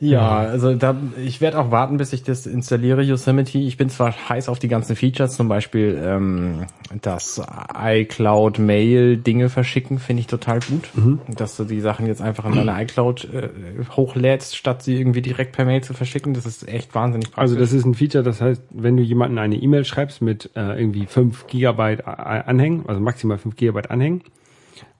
Ja, 0.02 0.38
also 0.38 0.74
da, 0.74 0.96
ich 1.22 1.42
werde 1.42 1.58
auch 1.58 1.70
warten, 1.70 1.98
bis 1.98 2.14
ich 2.14 2.22
das 2.22 2.46
installiere, 2.46 3.02
Yosemite. 3.02 3.58
Ich 3.58 3.76
bin 3.76 3.90
zwar 3.90 4.14
heiß 4.30 4.48
auf 4.48 4.58
die 4.58 4.68
ganzen 4.68 4.96
Features, 4.96 5.36
zum 5.36 5.48
Beispiel 5.48 6.00
ähm, 6.02 6.64
das 7.02 7.40
iCloud 7.78 8.58
Mail 8.58 9.18
Dinge 9.18 9.50
verschicken, 9.50 9.98
finde 9.98 10.20
ich 10.20 10.26
total 10.26 10.60
gut. 10.60 10.88
Dass 11.28 11.56
du 11.58 11.64
die 11.64 11.80
Sachen 11.80 12.06
jetzt 12.06 12.22
einfach 12.22 12.46
in 12.46 12.54
deine 12.54 12.82
iCloud 12.82 13.24
äh, 13.32 13.48
hochlädst, 13.94 14.56
statt 14.56 14.82
sie 14.82 14.96
irgendwie 14.98 15.20
direkt 15.22 15.52
per 15.52 15.66
Mail 15.66 15.82
zu 15.82 15.92
verschicken. 15.92 16.32
Das 16.32 16.46
ist 16.46 16.66
echt 16.66 16.94
wahnsinnig 16.94 17.26
praktisch. 17.30 17.42
Also 17.42 17.56
das 17.58 17.72
ist 17.74 17.84
ein 17.84 17.94
Feature, 17.94 18.24
das 18.24 18.40
heißt, 18.40 18.62
wenn 18.70 18.96
du 18.96 19.02
jemanden 19.02 19.36
eine 19.38 19.56
E-Mail 19.56 19.84
schreibst 19.84 20.22
mit 20.22 20.48
äh, 20.56 20.80
irgendwie 20.80 21.04
5 21.06 21.46
Gigabyte 21.46 22.06
A- 22.06 22.12
Anhängen, 22.40 22.84
also 22.88 23.00
maximal 23.02 23.36
5 23.36 23.54
Gigabyte 23.54 23.90
Anhängen, 23.90 24.22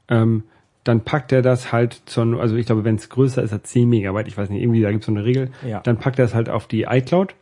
ähm, 0.09 0.43
dann 0.85 1.03
packt 1.03 1.33
er 1.33 1.43
das 1.43 1.73
halt 1.73 2.03
zur, 2.07 2.41
also 2.41 2.57
ich 2.57 2.67
glaube, 2.67 2.85
wenn 2.85 2.95
es 2.97 3.09
größer 3.09 3.43
ist 3.43 3.53
als 3.53 3.65
10 3.71 3.89
Megabyte, 3.89 4.29
ich 4.29 4.37
weiß 4.39 4.49
nicht, 4.51 4.63
irgendwie 4.63 4.81
da 4.81 4.91
gibt 4.91 5.03
es 5.03 5.07
so 5.07 5.13
eine 5.13 5.25
Regel, 5.25 5.51
Ja. 5.67 5.81
dann 5.81 5.99
packt 5.99 6.19
er 6.19 6.25
es 6.25 6.35
halt 6.35 6.49
auf 6.49 6.67
die 6.67 6.83
iCloud 6.85 7.35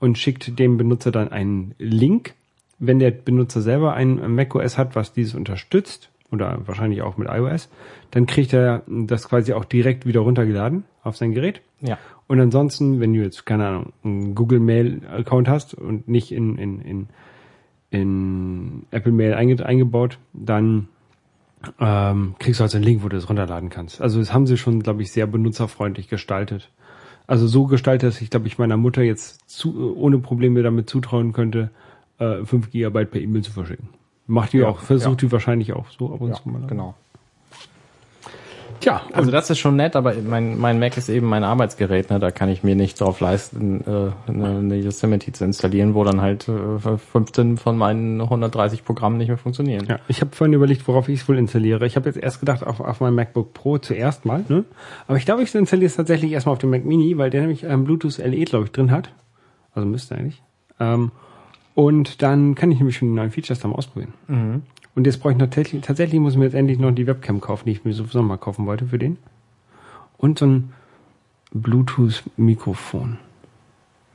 und 0.00 0.16
schickt 0.18 0.58
dem 0.58 0.76
Benutzer 0.78 1.10
dann 1.12 1.30
einen 1.30 1.74
Link. 1.78 2.34
Wenn 2.78 2.98
der 2.98 3.10
Benutzer 3.10 3.60
selber 3.60 3.94
ein 3.94 4.34
macOS 4.34 4.78
hat, 4.78 4.94
was 4.96 5.12
dieses 5.12 5.34
unterstützt, 5.34 6.10
oder 6.30 6.58
wahrscheinlich 6.66 7.00
auch 7.02 7.16
mit 7.16 7.26
iOS, 7.30 7.70
dann 8.10 8.26
kriegt 8.26 8.52
er 8.52 8.82
das 8.86 9.28
quasi 9.28 9.54
auch 9.54 9.64
direkt 9.64 10.04
wieder 10.04 10.20
runtergeladen 10.20 10.84
auf 11.02 11.16
sein 11.16 11.32
Gerät. 11.32 11.62
ja. 11.80 11.98
Und 12.26 12.38
ansonsten, 12.40 13.00
wenn 13.00 13.14
du 13.14 13.22
jetzt, 13.22 13.46
keine 13.46 13.66
Ahnung, 13.66 13.92
einen 14.04 14.34
Google 14.34 14.60
Mail 14.60 15.00
Account 15.10 15.48
hast 15.48 15.72
und 15.72 16.06
nicht 16.08 16.30
in, 16.30 16.58
in, 16.58 16.80
in, 16.82 17.06
in 17.90 18.82
Apple 18.90 19.12
Mail 19.12 19.32
einge, 19.34 19.64
eingebaut, 19.64 20.18
dann 20.34 20.88
ähm, 21.80 22.34
kriegst 22.38 22.60
du 22.60 22.62
halt 22.62 22.70
so 22.70 22.76
einen 22.78 22.84
Link, 22.84 23.02
wo 23.02 23.08
du 23.08 23.16
das 23.16 23.28
runterladen 23.28 23.68
kannst. 23.70 24.00
Also 24.00 24.18
das 24.18 24.32
haben 24.32 24.46
sie 24.46 24.56
schon, 24.56 24.82
glaube 24.82 25.02
ich, 25.02 25.12
sehr 25.12 25.26
benutzerfreundlich 25.26 26.08
gestaltet. 26.08 26.70
Also 27.26 27.46
so 27.46 27.66
gestaltet, 27.66 28.08
dass 28.08 28.20
ich, 28.20 28.30
glaube 28.30 28.46
ich, 28.46 28.58
meiner 28.58 28.76
Mutter 28.76 29.02
jetzt 29.02 29.48
zu, 29.50 29.94
ohne 29.96 30.18
Probleme 30.18 30.62
damit 30.62 30.88
zutrauen 30.88 31.32
könnte, 31.32 31.70
äh, 32.18 32.44
5 32.44 32.70
Gigabyte 32.70 33.10
per 33.10 33.20
E-Mail 33.20 33.42
zu 33.42 33.52
verschicken. 33.52 33.88
Macht 34.26 34.52
die 34.52 34.58
Ja, 34.58 34.68
auch, 34.68 34.78
versucht 34.80 35.22
ja. 35.22 35.28
die 35.28 35.32
wahrscheinlich 35.32 35.72
auch 35.72 35.86
so 35.90 36.12
ab 36.12 36.20
und 36.20 36.30
ja 36.30 36.34
zu 36.34 36.48
mal. 36.48 36.66
genau. 36.66 36.94
Tja, 38.80 39.02
Also 39.12 39.30
das 39.30 39.50
ist 39.50 39.58
schon 39.58 39.76
nett, 39.76 39.96
aber 39.96 40.14
mein, 40.14 40.58
mein 40.58 40.78
Mac 40.78 40.96
ist 40.96 41.08
eben 41.08 41.26
mein 41.26 41.44
Arbeitsgerät, 41.44 42.10
ne? 42.10 42.18
da 42.18 42.30
kann 42.30 42.48
ich 42.48 42.62
mir 42.62 42.76
nicht 42.76 43.00
drauf 43.00 43.20
leisten, 43.20 43.82
äh, 43.86 44.30
eine, 44.30 44.76
Yosemite 44.76 45.32
zu 45.32 45.44
installieren, 45.44 45.94
wo 45.94 46.04
dann 46.04 46.20
halt 46.20 46.48
äh, 46.48 46.96
15 46.96 47.56
von 47.56 47.76
meinen 47.76 48.20
130 48.20 48.84
Programmen 48.84 49.18
nicht 49.18 49.28
mehr 49.28 49.38
funktionieren. 49.38 49.86
Ja, 49.88 49.98
ich 50.08 50.20
habe 50.20 50.34
vorhin 50.34 50.54
überlegt, 50.54 50.86
worauf 50.86 51.08
ich 51.08 51.20
es 51.20 51.28
wohl 51.28 51.38
installiere. 51.38 51.86
Ich 51.86 51.96
habe 51.96 52.08
jetzt 52.08 52.18
erst 52.18 52.40
gedacht, 52.40 52.64
auf, 52.64 52.80
auf 52.80 53.00
meinem 53.00 53.14
MacBook 53.14 53.52
Pro 53.52 53.78
zuerst 53.78 54.24
mal, 54.24 54.44
ne? 54.48 54.64
Aber 55.06 55.16
ich 55.16 55.24
glaube, 55.24 55.42
ich 55.42 55.54
installiere 55.54 55.86
es 55.86 55.96
tatsächlich 55.96 56.32
erstmal 56.32 56.52
auf 56.52 56.58
dem 56.58 56.70
Mac 56.70 56.84
Mini, 56.84 57.18
weil 57.18 57.30
der 57.30 57.40
nämlich 57.40 57.64
ähm, 57.64 57.84
Bluetooth 57.84 58.18
LE, 58.18 58.44
glaube 58.44 58.66
ich, 58.66 58.72
drin 58.72 58.90
hat. 58.90 59.10
Also 59.74 59.88
müsste 59.88 60.14
eigentlich. 60.14 60.42
Ähm, 60.80 61.10
und 61.74 62.22
dann 62.22 62.54
kann 62.54 62.70
ich 62.70 62.78
nämlich 62.78 62.96
schon 62.96 63.08
die 63.08 63.14
neuen 63.14 63.30
Features 63.30 63.60
dann 63.60 63.70
mal 63.70 63.76
ausprobieren. 63.76 64.12
Und 64.98 65.06
jetzt 65.06 65.18
brauche 65.18 65.32
ich 65.32 65.38
noch 65.38 65.46
tatsächlich, 65.46 65.82
tatsächlich 65.82 66.18
muss 66.18 66.32
ich 66.32 66.40
mir 66.40 66.46
jetzt 66.46 66.54
endlich 66.54 66.80
noch 66.80 66.90
die 66.90 67.06
Webcam 67.06 67.40
kaufen, 67.40 67.66
die 67.66 67.70
ich 67.70 67.84
mir 67.84 67.92
sowieso 67.92 68.20
mal 68.20 68.36
kaufen 68.36 68.66
wollte 68.66 68.86
für 68.86 68.98
den. 68.98 69.16
Und 70.16 70.40
so 70.40 70.46
ein 70.46 70.72
Bluetooth-Mikrofon. 71.52 73.18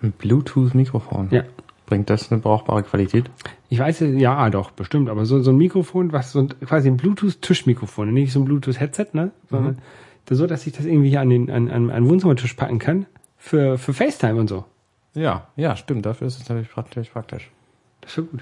Ein 0.02 0.12
Bluetooth-Mikrofon. 0.12 1.30
Ja. 1.32 1.44
Bringt 1.86 2.10
das 2.10 2.30
eine 2.30 2.42
brauchbare 2.42 2.84
Qualität? 2.84 3.32
Ich 3.70 3.80
weiß, 3.80 4.02
ja, 4.18 4.50
doch, 4.50 4.72
bestimmt, 4.72 5.08
aber 5.08 5.26
so, 5.26 5.42
so 5.42 5.52
ein 5.52 5.58
Mikrofon, 5.58 6.12
was 6.12 6.34
so 6.34 6.40
ein, 6.40 6.50
quasi 6.50 6.90
ein 6.90 6.98
Bluetooth-Tischmikrofon, 6.98 8.14
nicht 8.14 8.34
so 8.34 8.42
ein 8.42 8.46
Bluetooth-Headset, 8.46 9.08
ne, 9.14 9.32
sondern 9.50 9.78
das 10.26 10.38
so, 10.38 10.48
dass 10.48 10.68
ich 10.68 10.74
das 10.74 10.84
irgendwie 10.84 11.12
hier 11.12 11.22
an 11.22 11.30
den, 11.30 11.50
an, 11.50 11.70
an, 11.70 11.92
an 11.92 12.04
den 12.04 12.10
Wohnzimmertisch 12.10 12.56
packen 12.56 12.80
kann, 12.80 13.06
für, 13.38 13.78
für 13.78 13.94
FaceTime 13.94 14.38
und 14.38 14.50
so. 14.50 14.66
Ja, 15.14 15.48
ja, 15.56 15.78
stimmt. 15.78 16.06
Dafür 16.06 16.28
ist 16.28 16.42
es 16.42 16.50
natürlich 16.50 16.72
praktisch. 16.72 17.08
praktisch. 17.08 17.50
Das 18.02 18.18
wäre 18.18 18.28
gut. 18.28 18.42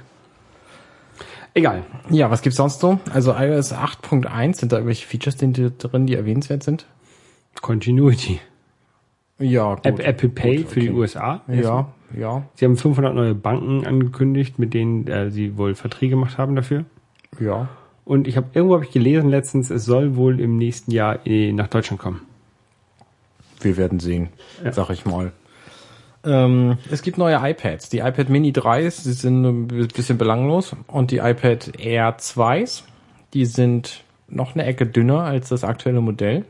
Egal. 1.54 1.84
Ja, 2.10 2.30
was 2.32 2.42
gibt's 2.42 2.58
sonst 2.58 2.80
so? 2.80 3.00
Also 3.14 3.32
iOS 3.34 3.74
8.1, 3.74 4.56
sind 4.60 4.72
da 4.72 4.78
irgendwelche 4.78 5.06
Features 5.08 5.36
die, 5.38 5.48
die 5.52 5.72
drin, 5.78 6.08
die 6.08 6.16
erwähnenswert 6.16 6.64
sind? 6.64 6.86
Continuity. 7.62 8.40
Ja, 9.40 9.76
gut. 9.76 9.86
App, 9.86 10.00
Apple 10.00 10.30
Pay 10.30 10.58
Gut, 10.58 10.68
für 10.68 10.80
die 10.80 10.90
okay. 10.90 10.98
USA. 11.00 11.42
Ja, 11.48 11.92
ja, 12.18 12.44
Sie 12.56 12.66
haben 12.66 12.78
500 12.78 13.16
neue 13.16 13.34
Banken 13.36 13.86
angekündigt, 13.88 14.60
mit 14.60 14.74
denen 14.74 15.08
äh, 15.08 15.32
sie 15.32 15.58
wohl 15.58 15.76
Verträge 15.76 16.12
gemacht 16.12 16.38
haben 16.38 16.56
dafür. 16.56 16.86
ja. 17.40 17.70
Und 18.04 18.28
ich 18.28 18.36
habe 18.36 18.48
irgendwo 18.54 18.74
habe 18.76 18.84
ich 18.84 18.92
gelesen 18.92 19.30
letztens, 19.30 19.70
es 19.70 19.86
soll 19.86 20.16
wohl 20.16 20.40
im 20.40 20.58
nächsten 20.58 20.92
Jahr 20.92 21.26
äh, 21.26 21.54
nach 21.54 21.68
Deutschland 21.68 22.02
kommen. 22.02 22.22
Wir 23.62 23.78
werden 23.78 24.00
sehen, 24.00 24.30
Ja. 24.66 24.72
sag 24.74 24.90
ich 24.90 25.06
mal. 25.06 25.32
Ähm, 26.24 26.78
es 26.92 27.02
gibt 27.02 27.18
neue 27.18 27.36
iPads. 27.36 27.90
Die 27.90 28.00
iPad 28.00 28.30
Mini 28.30 28.52
3s, 28.52 29.04
die 29.04 29.14
sind 29.14 29.44
ein 29.44 29.68
bisschen 29.68 30.18
belanglos. 30.18 30.76
Und 30.88 31.12
die 31.12 31.18
iPad 31.18 31.80
Air 31.80 32.18
2s, 32.18 32.84
die 33.34 33.46
sind 33.46 34.04
noch 34.28 34.56
eine 34.56 34.66
Ecke 34.66 34.86
dünner 34.86 35.24
als 35.24 35.50
das 35.50 35.64
aktuelle 35.64 36.02
Modell. 36.02 36.46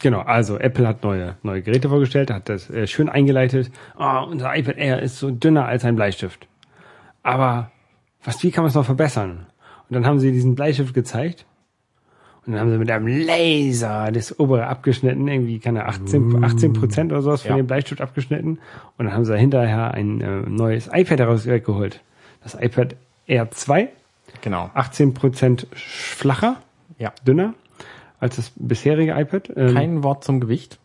Genau, 0.00 0.20
also 0.20 0.58
Apple 0.58 0.86
hat 0.86 1.02
neue, 1.02 1.36
neue 1.42 1.62
Geräte 1.62 1.88
vorgestellt, 1.88 2.30
hat 2.30 2.48
das 2.48 2.70
äh, 2.70 2.86
schön 2.86 3.08
eingeleitet. 3.08 3.72
Oh, 3.98 4.26
unser 4.30 4.54
iPad 4.54 4.76
Air 4.76 5.02
ist 5.02 5.18
so 5.18 5.30
dünner 5.30 5.66
als 5.66 5.84
ein 5.84 5.96
Bleistift. 5.96 6.46
Aber 7.24 7.72
was, 8.22 8.42
wie 8.42 8.52
kann 8.52 8.62
man 8.62 8.68
es 8.68 8.76
noch 8.76 8.84
verbessern? 8.84 9.46
Und 9.88 9.94
dann 9.94 10.06
haben 10.06 10.20
sie 10.20 10.30
diesen 10.30 10.54
Bleistift 10.54 10.94
gezeigt. 10.94 11.46
Und 12.48 12.54
dann 12.54 12.62
haben 12.62 12.72
sie 12.72 12.78
mit 12.78 12.90
einem 12.90 13.06
Laser 13.06 14.10
das 14.10 14.40
obere 14.40 14.68
abgeschnitten, 14.68 15.28
irgendwie 15.28 15.58
keine 15.58 15.84
18, 15.84 16.42
18 16.42 16.72
Prozent 16.72 17.12
oder 17.12 17.20
sowas 17.20 17.42
von 17.42 17.50
Ja. 17.50 17.56
dem 17.58 17.66
Bleistift 17.66 18.00
abgeschnitten. 18.00 18.58
Und 18.96 19.04
dann 19.04 19.12
haben 19.12 19.26
sie 19.26 19.36
hinterher 19.36 19.92
ein 19.92 20.22
äh, 20.22 20.40
neues 20.48 20.88
iPad 20.90 21.20
daraus 21.20 21.44
weggeholt. 21.46 22.00
Das 22.42 22.54
iPad 22.54 22.96
Air 23.26 23.50
2, 23.50 23.90
Genau. 24.40 24.70
18 24.72 25.12
Prozent 25.12 25.66
flacher, 25.72 26.56
Ja. 26.98 27.12
dünner 27.26 27.52
als 28.18 28.36
das 28.36 28.50
bisherige 28.56 29.12
iPad. 29.12 29.52
Ähm, 29.54 29.74
Kein 29.74 30.02
Wort 30.02 30.24
zum 30.24 30.40
Gewicht. 30.40 30.78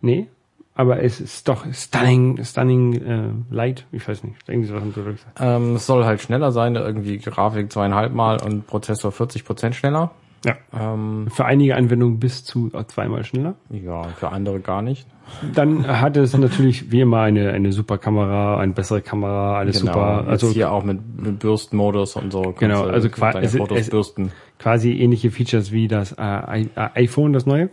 Nee, 0.00 0.26
aber 0.74 1.00
es 1.02 1.20
ist 1.20 1.48
doch 1.48 1.64
stunning, 1.72 2.42
stunning 2.44 2.92
äh, 2.94 3.54
light. 3.54 3.86
Ich 3.92 4.06
weiß 4.08 4.24
nicht, 4.24 4.36
irgendwie 4.48 4.66
sowas 4.68 4.82
haben 4.82 4.92
sie 4.94 5.02
gesagt. 5.04 5.38
Ähm, 5.40 5.76
es 5.76 5.86
soll 5.86 6.04
halt 6.04 6.20
schneller 6.20 6.50
sein, 6.50 6.74
irgendwie 6.74 7.18
Grafik 7.18 7.72
zweieinhalb 7.72 8.12
Mal 8.12 8.42
und 8.42 8.66
Prozessor 8.66 9.12
40 9.12 9.44
Prozent 9.44 9.76
schneller. 9.76 10.10
Ja. 10.44 10.56
Ähm, 10.72 11.26
Für 11.30 11.44
einige 11.46 11.74
Anwendungen 11.76 12.20
bis 12.20 12.44
zu 12.44 12.70
zweimal 12.86 13.24
schneller. 13.24 13.54
ja, 13.70 14.04
für 14.04 14.28
andere 14.30 14.60
gar 14.60 14.82
nicht. 14.82 15.06
Dann 15.54 15.86
hat 15.86 16.16
es 16.16 16.34
natürlich 16.34 16.90
wie 16.90 17.00
immer 17.02 17.20
eine, 17.20 17.50
eine 17.50 17.70
super 17.72 17.98
Kamera, 17.98 18.58
eine 18.60 18.72
bessere 18.72 19.02
Kamera, 19.02 19.58
alles 19.58 19.80
super. 19.80 20.20
Jetzt 20.20 20.30
Also 20.30 20.48
hier 20.50 20.72
auch 20.72 20.84
mit, 20.84 21.00
mit 21.20 21.38
Bürstenmodus 21.40 22.16
und 22.16 22.32
so. 22.32 22.54
Genau, 22.58 22.84
also 22.84 23.10
qua- 23.10 23.32
deine 23.32 23.44
es- 23.44 23.54
es- 23.54 23.90
bürsten. 23.90 24.32
quasi 24.58 24.92
ähnliche 24.92 25.30
Features 25.30 25.70
wie 25.70 25.86
das 25.86 26.12
äh, 26.12 26.62
äh, 26.62 26.66
iPhone, 26.94 27.34
das 27.34 27.44
neue. 27.44 27.68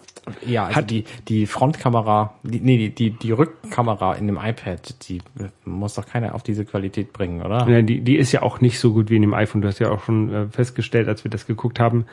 Ja, 0.46 0.66
also 0.66 0.76
Hat- 0.78 0.92
die, 0.92 1.06
die 1.30 1.46
Frontkamera, 1.46 2.34
die, 2.44 2.60
nee, 2.60 2.78
die, 2.78 2.90
die, 2.90 3.12
die 3.12 3.32
Rückkamera 3.32 4.16
in 4.16 4.28
dem 4.28 4.36
iPad, 4.38 5.08
die 5.08 5.20
muss 5.64 5.94
doch 5.94 6.06
keiner 6.08 6.36
auf 6.36 6.44
diese 6.44 6.66
Qualität 6.66 7.14
bringen, 7.14 7.42
oder? 7.42 7.70
Ja, 7.70 7.82
die, 7.82 8.02
die 8.02 8.18
ist 8.18 8.34
ja 8.34 8.42
auch 8.42 8.60
nicht 8.60 8.80
so 8.80 8.92
gut 8.92 9.10
wie 9.10 9.16
in 9.16 9.22
dem 9.22 9.34
iPhone. 9.34 9.62
Du 9.62 9.70
hast 9.70 9.80
ja 9.80 9.92
auch 9.92 10.04
schon 10.04 10.34
äh, 10.34 10.48
festgestellt, 10.50 11.08
als 11.08 11.24
wir 11.24 11.32
das 11.32 11.48
geguckt 11.48 11.80
haben, 11.80 12.06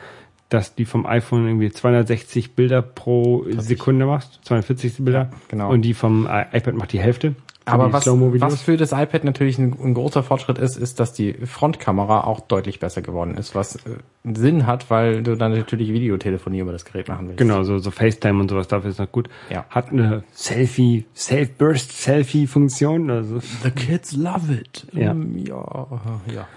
dass 0.53 0.75
die 0.75 0.85
vom 0.85 1.05
iPhone 1.05 1.47
irgendwie 1.47 1.71
260 1.71 2.55
Bilder 2.55 2.81
pro 2.81 3.45
Sekunde 3.57 4.05
macht, 4.05 4.39
240 4.43 5.03
Bilder. 5.03 5.29
genau. 5.47 5.71
Und 5.71 5.81
die 5.81 5.93
vom 5.93 6.27
äh, 6.27 6.45
iPad 6.55 6.75
macht 6.75 6.93
die 6.93 6.99
Hälfte. 6.99 7.35
Aber 7.65 7.93
was, 7.93 8.05
was 8.05 8.61
für 8.61 8.75
das 8.75 8.91
iPad 8.91 9.23
natürlich 9.23 9.57
ein, 9.57 9.73
ein 9.81 9.93
großer 9.93 10.21
Fortschritt 10.21 10.57
ist, 10.57 10.75
ist, 10.75 10.99
dass 10.99 11.13
die 11.13 11.33
Frontkamera 11.33 12.25
auch 12.25 12.41
deutlich 12.41 12.79
besser 12.79 13.01
geworden 13.01 13.35
ist, 13.35 13.55
was 13.55 13.77
äh, 13.77 13.99
Sinn 14.25 14.67
hat, 14.67 14.89
weil 14.89 15.23
du 15.23 15.37
dann 15.37 15.53
natürlich 15.53 15.93
Videotelefonie 15.93 16.59
über 16.59 16.73
das 16.73 16.83
Gerät 16.83 17.07
machen 17.07 17.27
willst. 17.27 17.37
Genau, 17.37 17.63
so, 17.63 17.77
so 17.77 17.89
FaceTime 17.89 18.41
und 18.41 18.49
sowas, 18.49 18.67
dafür 18.67 18.89
ist 18.89 18.99
noch 18.99 19.11
gut. 19.11 19.29
Ja. 19.49 19.65
Hat 19.69 19.91
eine 19.91 20.23
Selfie, 20.33 21.05
Self-Burst-Selfie-Funktion. 21.15 23.09
Also, 23.09 23.39
The 23.63 23.71
kids 23.71 24.11
love 24.13 24.53
it. 24.53 24.85
Ja. 24.91 25.11
Ähm, 25.11 25.37
ja, 25.37 25.87
ja. 26.33 26.47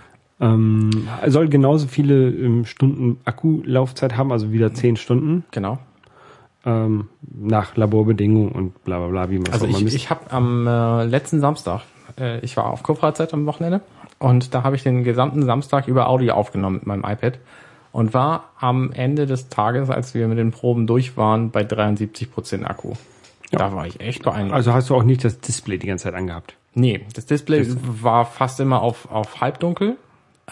Ähm, 0.40 0.90
soll 1.26 1.48
genauso 1.48 1.86
viele 1.88 2.28
ähm, 2.30 2.64
Stunden 2.64 3.18
Akkulaufzeit 3.24 4.16
haben, 4.16 4.32
also 4.32 4.52
wieder 4.52 4.72
10 4.74 4.96
Stunden, 4.96 5.44
Genau. 5.50 5.78
ähm, 6.64 7.08
nach 7.22 7.76
Laborbedingungen 7.76 8.50
und 8.52 8.84
bla 8.84 8.98
bla 8.98 9.08
bla, 9.08 9.30
wie 9.30 9.38
man 9.38 9.46
es 9.46 9.52
Also 9.54 9.66
ich, 9.66 9.82
misst. 9.82 9.96
ich 9.96 10.10
habe 10.10 10.30
am 10.30 10.66
äh, 10.66 11.04
letzten 11.04 11.40
Samstag, 11.40 11.82
äh, 12.18 12.40
ich 12.40 12.56
war 12.56 12.66
auf 12.66 12.82
Co-Freizeit 12.82 13.32
am 13.32 13.46
Wochenende 13.46 13.80
und 14.18 14.52
da 14.54 14.62
habe 14.62 14.76
ich 14.76 14.82
den 14.82 15.04
gesamten 15.04 15.42
Samstag 15.44 15.88
über 15.88 16.08
Audio 16.08 16.34
aufgenommen 16.34 16.76
mit 16.76 16.86
meinem 16.86 17.04
iPad 17.04 17.38
und 17.92 18.12
war 18.12 18.50
am 18.60 18.92
Ende 18.92 19.24
des 19.26 19.48
Tages, 19.48 19.88
als 19.88 20.12
wir 20.14 20.28
mit 20.28 20.36
den 20.38 20.50
Proben 20.50 20.86
durch 20.86 21.16
waren, 21.16 21.50
bei 21.50 21.64
73 21.64 22.30
Prozent 22.30 22.68
Akku. 22.68 22.92
Da 23.52 23.72
war 23.74 23.86
ich 23.86 24.00
echt 24.00 24.22
beeindruckt. 24.24 24.54
Also 24.54 24.74
hast 24.74 24.90
du 24.90 24.94
auch 24.96 25.04
nicht 25.04 25.24
das 25.24 25.40
Display 25.40 25.78
die 25.78 25.86
ganze 25.86 26.04
Zeit 26.04 26.14
angehabt. 26.14 26.56
nee, 26.74 27.06
das 27.14 27.24
Display 27.26 27.64
war 28.02 28.26
fast 28.26 28.60
immer 28.60 28.82
auf, 28.82 29.10
auf 29.10 29.40
halbdunkel, 29.40 29.96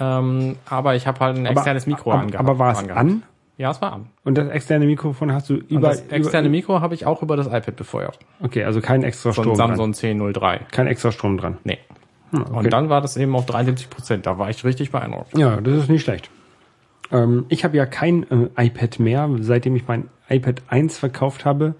ähm, 0.00 0.56
aber 0.68 0.96
ich 0.96 1.06
habe 1.06 1.20
halt 1.20 1.36
ein 1.36 1.46
externes 1.46 1.86
Mikro 1.86 2.12
aber, 2.12 2.20
angehabt. 2.22 2.48
aber 2.48 2.58
war 2.58 2.72
es 2.72 2.78
angehabt. 2.78 3.00
an? 3.00 3.22
Ja, 3.56 3.70
es 3.70 3.80
war 3.80 3.92
an. 3.92 4.06
Und 4.24 4.36
das 4.36 4.48
externe 4.48 4.84
Mikrofon 4.84 5.32
hast 5.32 5.48
du 5.48 5.54
Und 5.54 5.70
über, 5.70 5.88
das 5.88 6.00
externe 6.08 6.48
über 6.48 6.56
Mikro 6.56 6.80
habe 6.80 6.94
ich 6.94 7.06
auch 7.06 7.22
über 7.22 7.36
das 7.36 7.46
iPad 7.46 7.76
befeuert. 7.76 8.18
Okay, 8.42 8.64
also 8.64 8.80
kein 8.80 9.04
extra 9.04 9.32
Von 9.32 9.44
Strom 9.44 9.56
dran. 9.56 9.76
Samsung 9.76 10.10
1003. 10.10 10.60
Kein 10.72 10.86
extra 10.88 11.12
Strom 11.12 11.38
dran. 11.38 11.58
Nee. 11.62 11.78
okay. 12.32 12.52
Und 12.52 12.72
dann 12.72 12.88
war 12.88 13.00
das 13.00 13.16
eben 13.16 13.34
auf 13.36 13.46
73 13.46 13.90
Prozent. 13.90 14.26
Da 14.26 14.38
war 14.38 14.50
ich 14.50 14.64
richtig 14.64 14.90
beeindruckt. 14.90 15.38
Ja, 15.38 15.60
das 15.60 15.74
ist 15.74 15.88
nicht 15.88 16.02
schlecht. 16.02 16.30
Ähm, 17.12 17.46
ich 17.48 17.64
habe 17.64 17.76
ja 17.76 17.86
kein 17.86 18.26
äh, 18.56 18.66
iPad 18.66 18.98
mehr, 18.98 19.30
seitdem 19.40 19.76
ich 19.76 19.86
mein 19.86 20.08
iPad 20.28 20.62
1 20.68 20.98
verkauft 20.98 21.44
habe, 21.44 21.74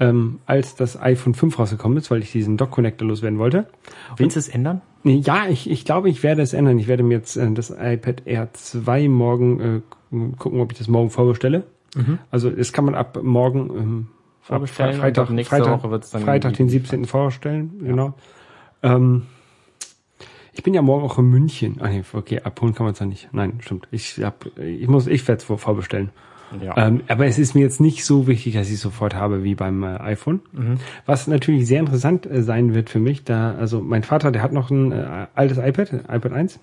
ähm, 0.00 0.40
als 0.46 0.74
das 0.74 1.00
iPhone 1.00 1.34
5 1.34 1.58
rausgekommen 1.58 1.98
ist, 1.98 2.10
weil 2.10 2.22
ich 2.22 2.32
diesen 2.32 2.56
Dock-Connector 2.56 3.06
loswerden 3.06 3.38
wollte. 3.38 3.66
Willst 4.16 4.36
du 4.36 4.40
es 4.40 4.48
ändern? 4.48 4.80
Nee, 5.02 5.16
Ja, 5.16 5.46
ich, 5.48 5.70
ich 5.70 5.84
glaube, 5.84 6.08
ich 6.08 6.22
werde 6.22 6.42
es 6.42 6.52
ändern. 6.52 6.78
Ich 6.78 6.88
werde 6.88 7.02
mir 7.02 7.14
jetzt 7.14 7.36
äh, 7.36 7.50
das 7.52 7.70
iPad 7.70 8.22
Air 8.26 8.52
2 8.52 9.08
morgen 9.08 9.60
äh, 9.60 9.80
gucken, 10.38 10.60
ob 10.60 10.72
ich 10.72 10.78
das 10.78 10.88
morgen 10.88 11.10
vorbestelle. 11.10 11.64
Also 12.32 12.50
das 12.50 12.72
kann 12.72 12.86
man 12.86 12.96
ab 12.96 13.20
morgen 13.22 13.70
ähm, 13.70 14.06
Vorbestellen 14.40 14.96
Freitag, 14.96 15.28
Freitag, 15.28 16.02
Freitag 16.02 16.52
den 16.54 16.66
geliefert. 16.66 16.90
17. 16.90 17.04
vorstellen, 17.06 17.78
genau. 17.82 18.14
Ähm, 18.82 19.22
ich 20.52 20.62
bin 20.62 20.74
ja 20.74 20.82
morgen 20.82 21.04
auch 21.04 21.18
in 21.18 21.30
München. 21.30 21.76
Ah 21.80 21.88
nee, 21.88 22.02
okay, 22.12 22.40
abholen 22.40 22.74
kann 22.74 22.84
man 22.84 22.92
es 22.92 22.98
ja 22.98 23.06
nicht. 23.06 23.28
Nein, 23.32 23.58
stimmt. 23.60 23.88
Ich 23.90 24.22
hab, 24.22 24.46
ich 24.58 24.86
muss, 24.86 25.06
ich 25.06 25.26
werde 25.26 25.42
es 25.42 25.60
vorbestellen. 25.60 26.10
Ja. 26.62 26.76
Ähm, 26.76 27.02
aber 27.08 27.26
es 27.26 27.38
ist 27.38 27.54
mir 27.54 27.62
jetzt 27.62 27.80
nicht 27.80 28.04
so 28.04 28.26
wichtig, 28.26 28.54
dass 28.54 28.68
ich 28.68 28.74
es 28.74 28.80
sofort 28.80 29.14
habe 29.14 29.44
wie 29.44 29.54
beim 29.54 29.82
äh, 29.82 29.96
iPhone. 29.98 30.40
Was 31.06 31.26
natürlich 31.26 31.66
sehr 31.66 31.80
interessant 31.80 32.26
äh, 32.26 32.42
sein 32.42 32.74
wird 32.74 32.90
für 32.90 33.00
mich, 33.00 33.24
da, 33.24 33.54
also 33.54 33.80
mein 33.80 34.02
Vater, 34.02 34.30
der 34.30 34.42
hat 34.42 34.52
noch 34.52 34.70
ein 34.70 34.92
äh, 34.92 35.26
altes 35.34 35.58
iPad, 35.58 35.92
iPad 36.08 36.32
1. 36.32 36.60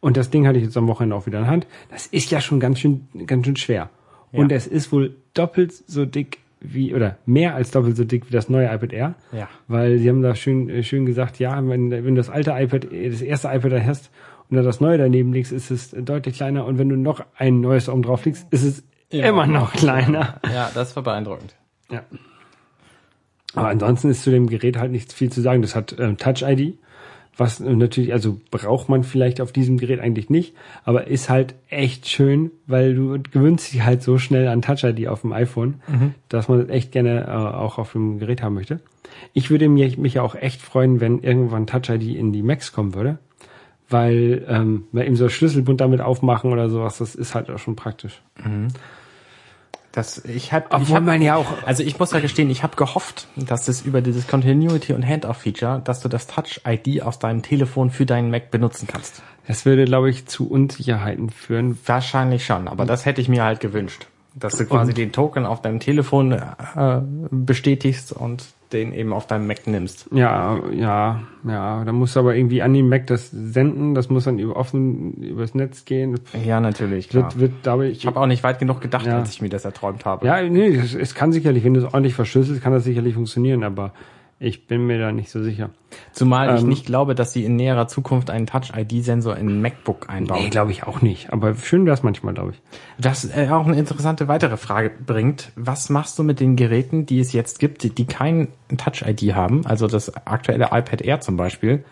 Und 0.00 0.16
das 0.16 0.30
Ding 0.30 0.46
hatte 0.46 0.58
ich 0.58 0.64
jetzt 0.64 0.76
am 0.76 0.86
Wochenende 0.86 1.16
auch 1.16 1.26
wieder 1.26 1.38
in 1.38 1.44
der 1.44 1.52
Hand. 1.52 1.66
Das 1.90 2.06
ist 2.06 2.30
ja 2.30 2.40
schon 2.40 2.60
ganz 2.60 2.78
schön, 2.78 3.08
ganz 3.26 3.46
schön 3.46 3.56
schwer. 3.56 3.90
Ja. 4.32 4.40
Und 4.40 4.52
es 4.52 4.66
ist 4.66 4.92
wohl 4.92 5.16
doppelt 5.34 5.72
so 5.72 6.04
dick 6.04 6.38
wie, 6.60 6.94
oder 6.94 7.16
mehr 7.26 7.54
als 7.54 7.70
doppelt 7.70 7.96
so 7.96 8.04
dick 8.04 8.28
wie 8.28 8.32
das 8.32 8.48
neue 8.48 8.66
iPad 8.66 8.92
Air. 8.92 9.14
Ja. 9.32 9.48
Weil 9.68 9.98
sie 9.98 10.08
haben 10.08 10.22
da 10.22 10.34
schön, 10.34 10.68
äh, 10.68 10.82
schön 10.82 11.06
gesagt, 11.06 11.38
ja, 11.38 11.56
wenn, 11.68 11.90
wenn 11.90 12.04
du 12.04 12.14
das 12.14 12.30
alte 12.30 12.52
iPad, 12.52 12.92
äh, 12.92 13.10
das 13.10 13.22
erste 13.22 13.48
iPad 13.48 13.72
da 13.72 13.80
hast 13.80 14.10
und 14.48 14.56
dann 14.56 14.64
das 14.64 14.80
neue 14.80 14.98
daneben 14.98 15.32
legst, 15.32 15.52
ist 15.52 15.70
es 15.70 15.90
deutlich 15.90 16.36
kleiner. 16.36 16.66
Und 16.66 16.78
wenn 16.78 16.88
du 16.88 16.96
noch 16.96 17.24
ein 17.36 17.60
neues 17.60 17.88
oben 17.88 18.02
drauf 18.02 18.24
legst, 18.24 18.46
ist 18.50 18.62
es 18.62 18.84
immer 19.10 19.46
noch 19.46 19.72
kleiner. 19.72 20.40
ja, 20.52 20.70
das 20.74 20.94
war 20.96 21.02
beeindruckend. 21.02 21.54
Ja. 21.90 22.02
Aber 23.54 23.68
ansonsten 23.68 24.10
ist 24.10 24.22
zu 24.22 24.30
dem 24.30 24.48
Gerät 24.48 24.76
halt 24.78 24.92
nichts 24.92 25.14
viel 25.14 25.30
zu 25.30 25.40
sagen. 25.40 25.62
Das 25.62 25.74
hat 25.74 25.96
ähm, 25.98 26.18
Touch 26.18 26.42
ID, 26.42 26.78
was 27.36 27.60
natürlich, 27.60 28.12
also 28.12 28.38
braucht 28.50 28.88
man 28.88 29.02
vielleicht 29.02 29.40
auf 29.40 29.52
diesem 29.52 29.78
Gerät 29.78 30.00
eigentlich 30.00 30.30
nicht, 30.30 30.54
aber 30.84 31.06
ist 31.06 31.28
halt 31.28 31.54
echt 31.68 32.08
schön, 32.08 32.50
weil 32.66 32.94
du 32.94 33.18
gewöhnst 33.30 33.72
dich 33.72 33.82
halt 33.82 34.02
so 34.02 34.18
schnell 34.18 34.48
an 34.48 34.62
Touch 34.62 34.84
ID 34.84 35.08
auf 35.08 35.22
dem 35.22 35.32
iPhone, 35.32 35.80
dass 36.28 36.48
man 36.48 36.60
das 36.60 36.68
echt 36.68 36.92
gerne 36.92 37.26
äh, 37.26 37.30
auch 37.30 37.78
auf 37.78 37.92
dem 37.92 38.18
Gerät 38.18 38.42
haben 38.42 38.54
möchte. 38.54 38.80
Ich 39.32 39.50
würde 39.50 39.68
mich, 39.68 39.98
mich 39.98 40.14
ja 40.14 40.22
auch 40.22 40.34
echt 40.34 40.60
freuen, 40.62 41.00
wenn 41.00 41.20
irgendwann 41.20 41.66
Touch 41.66 41.88
ID 41.88 42.16
in 42.16 42.32
die 42.32 42.42
Macs 42.42 42.72
kommen 42.72 42.94
würde, 42.94 43.18
weil 43.88 44.44
ähm, 44.48 44.84
weil 44.92 45.06
eben 45.06 45.16
so 45.16 45.28
Schlüsselbund 45.28 45.80
damit 45.80 46.00
aufmachen 46.00 46.52
oder 46.52 46.68
sowas, 46.68 46.98
das 46.98 47.14
ist 47.14 47.34
halt 47.34 47.50
auch 47.50 47.58
schon 47.58 47.76
praktisch. 47.76 48.20
Das, 49.92 50.22
ich 50.26 50.52
hab, 50.52 50.74
Obwohl 50.74 50.82
ich 50.82 50.94
hab, 50.94 51.04
man 51.04 51.22
ja 51.22 51.36
auch 51.36 51.46
also 51.64 51.82
ich 51.82 51.98
muss 51.98 52.12
ja 52.12 52.20
gestehen, 52.20 52.50
ich 52.50 52.62
habe 52.62 52.76
gehofft, 52.76 53.28
dass 53.36 53.66
es 53.66 53.80
über 53.80 54.02
dieses 54.02 54.26
Continuity 54.26 54.92
und 54.92 55.06
Handoff-Feature, 55.06 55.80
dass 55.82 56.00
du 56.00 56.08
das 56.08 56.26
Touch-ID 56.26 57.02
aus 57.02 57.18
deinem 57.18 57.42
Telefon 57.42 57.90
für 57.90 58.04
deinen 58.04 58.30
Mac 58.30 58.50
benutzen 58.50 58.86
kannst. 58.86 59.22
Das 59.46 59.64
würde, 59.64 59.86
glaube 59.86 60.10
ich, 60.10 60.26
zu 60.26 60.50
Unsicherheiten 60.50 61.30
führen. 61.30 61.78
Wahrscheinlich 61.86 62.44
schon, 62.44 62.68
aber 62.68 62.84
das 62.84 63.06
hätte 63.06 63.22
ich 63.22 63.28
mir 63.28 63.44
halt 63.44 63.60
gewünscht. 63.60 64.06
Dass 64.34 64.58
du 64.58 64.66
quasi 64.66 64.92
den 64.92 65.12
Token 65.12 65.46
auf 65.46 65.62
deinem 65.62 65.80
Telefon 65.80 66.32
äh, 66.32 67.00
bestätigst 67.30 68.12
und 68.12 68.44
den 68.72 68.92
eben 68.92 69.12
auf 69.12 69.26
deinem 69.26 69.46
Mac 69.46 69.66
nimmst. 69.66 70.08
Ja, 70.12 70.58
ja, 70.72 71.20
ja. 71.46 71.84
Da 71.84 71.92
muss 71.92 72.16
aber 72.16 72.34
irgendwie 72.34 72.62
an 72.62 72.74
den 72.74 72.88
Mac 72.88 73.06
das 73.06 73.30
senden. 73.30 73.94
Das 73.94 74.08
muss 74.10 74.24
dann 74.24 74.38
über 74.38 74.56
offen 74.56 75.14
übers 75.14 75.54
Netz 75.54 75.84
gehen. 75.84 76.18
Ja, 76.44 76.60
natürlich, 76.60 77.08
klar. 77.08 77.32
Wird, 77.36 77.64
wird, 77.64 77.84
ich. 77.90 77.98
Ich 77.98 78.06
habe 78.06 78.20
auch 78.20 78.26
nicht 78.26 78.42
weit 78.42 78.58
genug 78.58 78.80
gedacht, 78.80 79.06
Ja. 79.06 79.18
als 79.18 79.30
ich 79.30 79.40
mir 79.42 79.48
das 79.48 79.64
erträumt 79.64 80.04
habe. 80.04 80.26
ja, 80.26 80.42
nee, 80.42 80.68
es, 80.68 80.94
es 80.94 81.14
kann 81.14 81.32
sicherlich, 81.32 81.64
wenn 81.64 81.74
du 81.74 81.80
es 81.80 81.86
ordentlich 81.86 82.14
verschlüsselst, 82.14 82.62
kann 82.62 82.72
das 82.72 82.84
sicherlich 82.84 83.14
funktionieren, 83.14 83.62
aber 83.64 83.92
ich 84.38 84.66
bin 84.66 84.86
mir 84.86 84.98
da 84.98 85.12
nicht 85.12 85.30
so 85.30 85.42
sicher. 85.42 85.70
Zumal 86.12 86.56
ich 86.56 86.62
Ähm, 86.62 86.68
nicht 86.68 86.84
glaube, 86.84 87.14
dass 87.14 87.32
sie 87.32 87.44
in 87.44 87.56
näherer 87.56 87.88
Zukunft 87.88 88.28
einen 88.28 88.46
Touch-ID-Sensor 88.46 89.36
in 89.36 89.48
ein 89.48 89.62
MacBook 89.62 90.10
einbauen. 90.10 90.42
Nee, 90.42 90.50
glaube 90.50 90.72
ich 90.72 90.84
auch 90.84 91.00
nicht. 91.00 91.32
Aber 91.32 91.54
schön 91.54 91.86
wäre 91.86 91.94
es 91.94 92.02
manchmal, 92.02 92.34
glaube 92.34 92.52
ich. 92.52 92.62
Das 92.98 93.24
äh, 93.24 93.48
auch 93.50 93.66
eine 93.66 93.78
interessante 93.78 94.28
weitere 94.28 94.58
Frage 94.58 94.90
bringt. 94.90 95.52
Was 95.56 95.88
machst 95.88 96.18
du 96.18 96.22
mit 96.22 96.40
den 96.40 96.56
Geräten, 96.56 97.06
die 97.06 97.18
es 97.18 97.32
jetzt 97.32 97.58
gibt, 97.60 97.82
die, 97.82 97.90
die 97.90 98.04
kein 98.04 98.48
Touch-ID 98.76 99.34
haben, 99.34 99.64
also 99.64 99.86
das 99.86 100.14
aktuelle 100.26 100.66
iPad 100.66 101.00
Air 101.00 101.20
zum 101.20 101.38
Beispiel, 101.38 101.84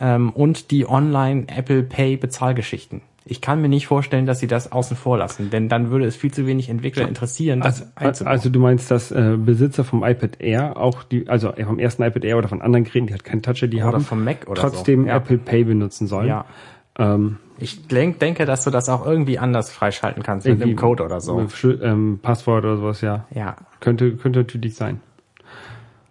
ähm, 0.00 0.30
und 0.30 0.70
die 0.70 0.88
Online 0.88 1.46
Apple 1.48 1.82
Pay 1.82 2.16
Bezahlgeschichten? 2.18 3.02
Ich 3.26 3.40
kann 3.40 3.60
mir 3.60 3.68
nicht 3.68 3.86
vorstellen, 3.86 4.26
dass 4.26 4.40
sie 4.40 4.46
das 4.46 4.72
außen 4.72 4.96
vor 4.96 5.18
lassen, 5.18 5.50
denn 5.50 5.68
dann 5.68 5.90
würde 5.90 6.06
es 6.06 6.16
viel 6.16 6.32
zu 6.32 6.46
wenig 6.46 6.68
Entwickler 6.68 7.06
interessieren, 7.06 7.60
das 7.60 7.86
Also, 7.94 8.24
also 8.24 8.48
du 8.48 8.58
meinst, 8.60 8.90
dass 8.90 9.10
äh, 9.10 9.36
Besitzer 9.36 9.84
vom 9.84 10.02
iPad 10.02 10.40
Air 10.40 10.76
auch 10.78 11.02
die, 11.02 11.28
also 11.28 11.52
vom 11.52 11.78
ersten 11.78 12.02
iPad 12.02 12.24
Air 12.24 12.38
oder 12.38 12.48
von 12.48 12.62
anderen 12.62 12.84
Geräten, 12.84 13.06
die 13.08 13.12
halt 13.12 13.24
kein 13.24 13.42
Touch-ID 13.42 13.74
Oder 13.74 13.84
haben, 13.84 14.00
vom 14.00 14.24
Mac 14.24 14.46
oder 14.48 14.62
trotzdem 14.62 15.02
so. 15.02 15.08
Ja. 15.08 15.16
Apple 15.16 15.38
Pay 15.38 15.64
benutzen 15.64 16.06
sollen. 16.06 16.28
ja. 16.28 16.44
Ähm, 16.98 17.38
Ich 17.58 17.86
denk, 17.86 18.18
denke, 18.20 18.46
dass 18.46 18.64
du 18.64 18.70
das 18.70 18.88
auch 18.88 19.06
irgendwie 19.06 19.38
anders 19.38 19.70
freischalten 19.70 20.22
kannst, 20.22 20.46
mit 20.46 20.62
einem 20.62 20.76
Code 20.76 21.04
oder 21.04 21.20
so. 21.20 21.38
mit 21.38 21.82
Ähm, 21.82 22.18
Passwort 22.22 22.64
oder 22.64 22.76
sowas, 22.78 23.00
ja. 23.00 23.26
Ja. 23.34 23.56
Könnte, 23.80 24.16
könnte 24.16 24.40
natürlich 24.40 24.74
sein. 24.74 25.00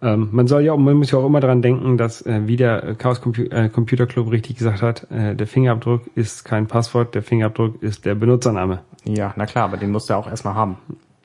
Ähm, 0.02 0.28
man 0.32 0.46
soll 0.46 0.62
ja, 0.62 0.72
auch- 0.72 0.78
man 0.78 0.94
muss 0.96 1.10
ja 1.10 1.18
auch 1.18 1.26
immer 1.26 1.40
daran 1.40 1.60
denken, 1.62 1.98
dass 1.98 2.24
äh, 2.24 2.46
wie 2.46 2.56
der 2.56 2.94
Chaos 2.94 3.20
Compu 3.20 3.42
äh, 3.42 3.68
Computer 3.68 4.06
Club 4.06 4.30
richtig 4.30 4.56
gesagt 4.56 4.80
hat, 4.82 5.10
äh, 5.10 5.34
der 5.34 5.46
Fingerabdruck 5.46 6.02
ist 6.14 6.44
kein 6.44 6.66
Passwort, 6.68 7.14
der 7.14 7.22
Fingerabdruck 7.22 7.82
ist 7.82 8.06
der 8.06 8.14
Benutzername. 8.14 8.80
Ja, 9.04 9.34
na 9.36 9.44
klar, 9.46 9.64
aber 9.64 9.76
den 9.76 9.90
musst 9.90 10.08
du 10.08 10.14
ja 10.14 10.18
auch 10.18 10.26
erstmal 10.28 10.54
haben. 10.54 10.76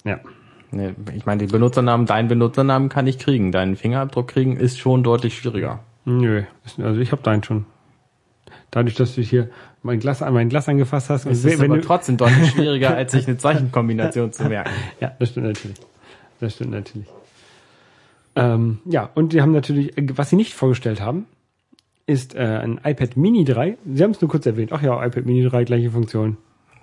Ja. 0.04 0.20
Ne, 0.72 0.94
Ich 1.16 1.26
meine, 1.26 1.40
den 1.40 1.52
Benutzernamen, 1.52 2.06
deinen 2.06 2.28
Benutzernamen 2.28 2.90
kann 2.90 3.08
ich 3.08 3.18
kriegen. 3.18 3.52
Deinen 3.54 3.78
Fingerabdruck 3.78 4.28
kriegen 4.28 4.58
ist 4.58 4.78
schon 4.80 5.04
deutlich 5.04 5.38
schwieriger. 5.38 5.80
Nö, 6.04 6.44
also 6.84 7.00
ich 7.00 7.12
habe 7.14 7.22
deinen 7.24 7.44
schon. 7.44 7.66
Dadurch, 8.72 8.96
dass 8.96 9.16
du 9.16 9.22
hier 9.22 9.50
mein 9.84 10.00
Glas 10.00 10.22
an 10.22 10.34
mein 10.34 10.50
Glas 10.50 10.68
angefasst 10.68 11.10
hast, 11.10 11.26
Es 11.26 11.46
ist 11.46 11.60
wenn 11.60 11.72
aber 11.72 11.80
du, 11.80 11.86
trotzdem 11.88 12.18
deutlich 12.18 12.50
schwieriger, 12.52 12.90
als 12.96 13.14
sich 13.14 13.26
eine 13.28 13.38
Zeichenkombination 13.38 14.34
zu 14.34 14.44
merken. 14.50 14.72
ja, 15.00 15.14
das 15.18 15.30
stimmt 15.30 15.48
natürlich. 15.48 15.78
Das 16.42 16.54
stimmt 16.56 16.72
natürlich. 16.72 17.08
Ähm, 18.36 18.80
ja, 18.86 19.10
und 19.16 19.34
die 19.34 19.42
haben 19.42 19.52
natürlich, 19.52 19.98
äh, 19.98 20.08
was 20.16 20.30
sie 20.30 20.36
nicht 20.36 20.54
vorgestellt 20.54 21.02
haben, 21.02 21.26
ist 22.06 22.36
äh, 22.36 22.40
ein 22.40 22.80
iPad 22.84 23.18
Mini 23.18 23.46
3. 23.46 23.78
Sie 23.94 24.04
haben 24.04 24.12
es 24.12 24.22
nur 24.22 24.30
kurz 24.30 24.46
erwähnt. 24.46 24.72
Ach 24.74 24.82
ja, 24.82 25.04
iPad 25.04 25.26
Mini 25.26 25.48
3, 25.48 25.64
gleiche 25.64 25.90
Funktion. 25.90 26.38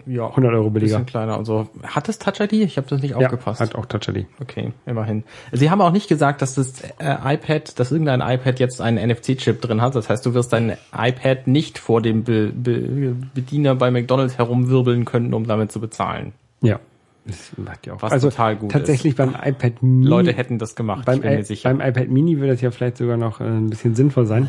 Ja, 0.07 0.27
100 0.27 0.53
Euro 0.55 0.71
billiger. 0.71 0.99
bisschen 0.99 1.07
kleiner 1.07 1.39
und 1.39 1.45
so. 1.45 1.69
Hat 1.85 2.09
es 2.09 2.19
Touch 2.19 2.41
ID? 2.41 2.55
Ich 2.55 2.77
habe 2.77 2.89
das 2.89 3.03
nicht 3.03 3.15
aufgepasst. 3.15 3.61
Ja, 3.61 3.67
hat 3.67 3.77
auch 3.77 3.87
Touch 3.87 4.09
ID. 4.09 4.27
Okay, 4.41 4.73
immerhin. 4.85 5.23
Sie 5.53 5.71
haben 5.71 5.81
auch 5.81 5.93
nicht 5.93 6.09
gesagt, 6.09 6.43
dass 6.43 6.55
das 6.55 6.81
äh, 6.81 7.35
iPad, 7.35 7.79
dass 7.79 7.93
irgendein 7.93 8.21
iPad 8.21 8.59
jetzt 8.59 8.81
einen 8.81 9.11
NFC-Chip 9.11 9.61
drin 9.61 9.81
hat. 9.81 9.95
Das 9.95 10.09
heißt, 10.09 10.27
du 10.27 10.35
wirst 10.35 10.53
dein 10.53 10.77
iPad 10.97 11.47
nicht 11.47 11.79
vor 11.79 12.03
dem 12.03 12.25
Be 12.25 12.53
Be 12.53 13.15
Bediener 13.35 13.77
bei 13.77 13.93
McDonald's 13.93 14.39
herumwirbeln 14.39 15.05
können, 15.05 15.35
um 15.35 15.47
damit 15.47 15.71
zu 15.71 15.81
bezahlen. 15.81 16.33
Ja. 16.63 16.81
Das 17.25 17.53
macht 17.57 17.87
ja 17.87 17.93
auch. 17.95 18.03
Was 18.03 18.11
also 18.13 18.31
total 18.31 18.57
gut 18.57 18.73
tatsächlich 18.73 19.15
beim 19.15 19.37
iPad 19.41 19.83
Mini. 19.83 20.07
Leute 20.07 20.33
hätten 20.33 20.59
das 20.59 20.75
gemacht, 20.75 21.05
beim, 21.05 21.17
ich 21.17 21.23
bin 21.23 21.31
mir 21.33 21.39
I- 21.41 21.45
sicher. 21.45 21.73
beim 21.73 21.81
iPad 21.81 22.09
Mini 22.09 22.39
würde 22.39 22.53
das 22.53 22.61
ja 22.61 22.71
vielleicht 22.73 22.97
sogar 22.97 23.17
noch 23.17 23.41
äh, 23.41 23.45
ein 23.45 23.71
bisschen 23.71 23.95
sinnvoll 23.95 24.27
sein. 24.27 24.49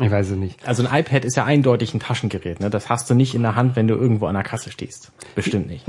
Ich 0.00 0.10
weiß 0.10 0.30
es 0.30 0.36
nicht. 0.36 0.66
Also 0.68 0.86
ein 0.86 1.00
iPad 1.00 1.24
ist 1.24 1.36
ja 1.36 1.44
eindeutig 1.44 1.94
ein 1.94 2.00
Taschengerät. 2.00 2.60
Ne? 2.60 2.68
Das 2.70 2.88
hast 2.90 3.08
du 3.10 3.14
nicht 3.14 3.34
in 3.34 3.42
der 3.42 3.56
Hand, 3.56 3.76
wenn 3.76 3.88
du 3.88 3.94
irgendwo 3.94 4.26
an 4.26 4.34
der 4.34 4.42
Kasse 4.44 4.70
stehst. 4.70 5.10
Bestimmt 5.34 5.68
nicht. 5.68 5.84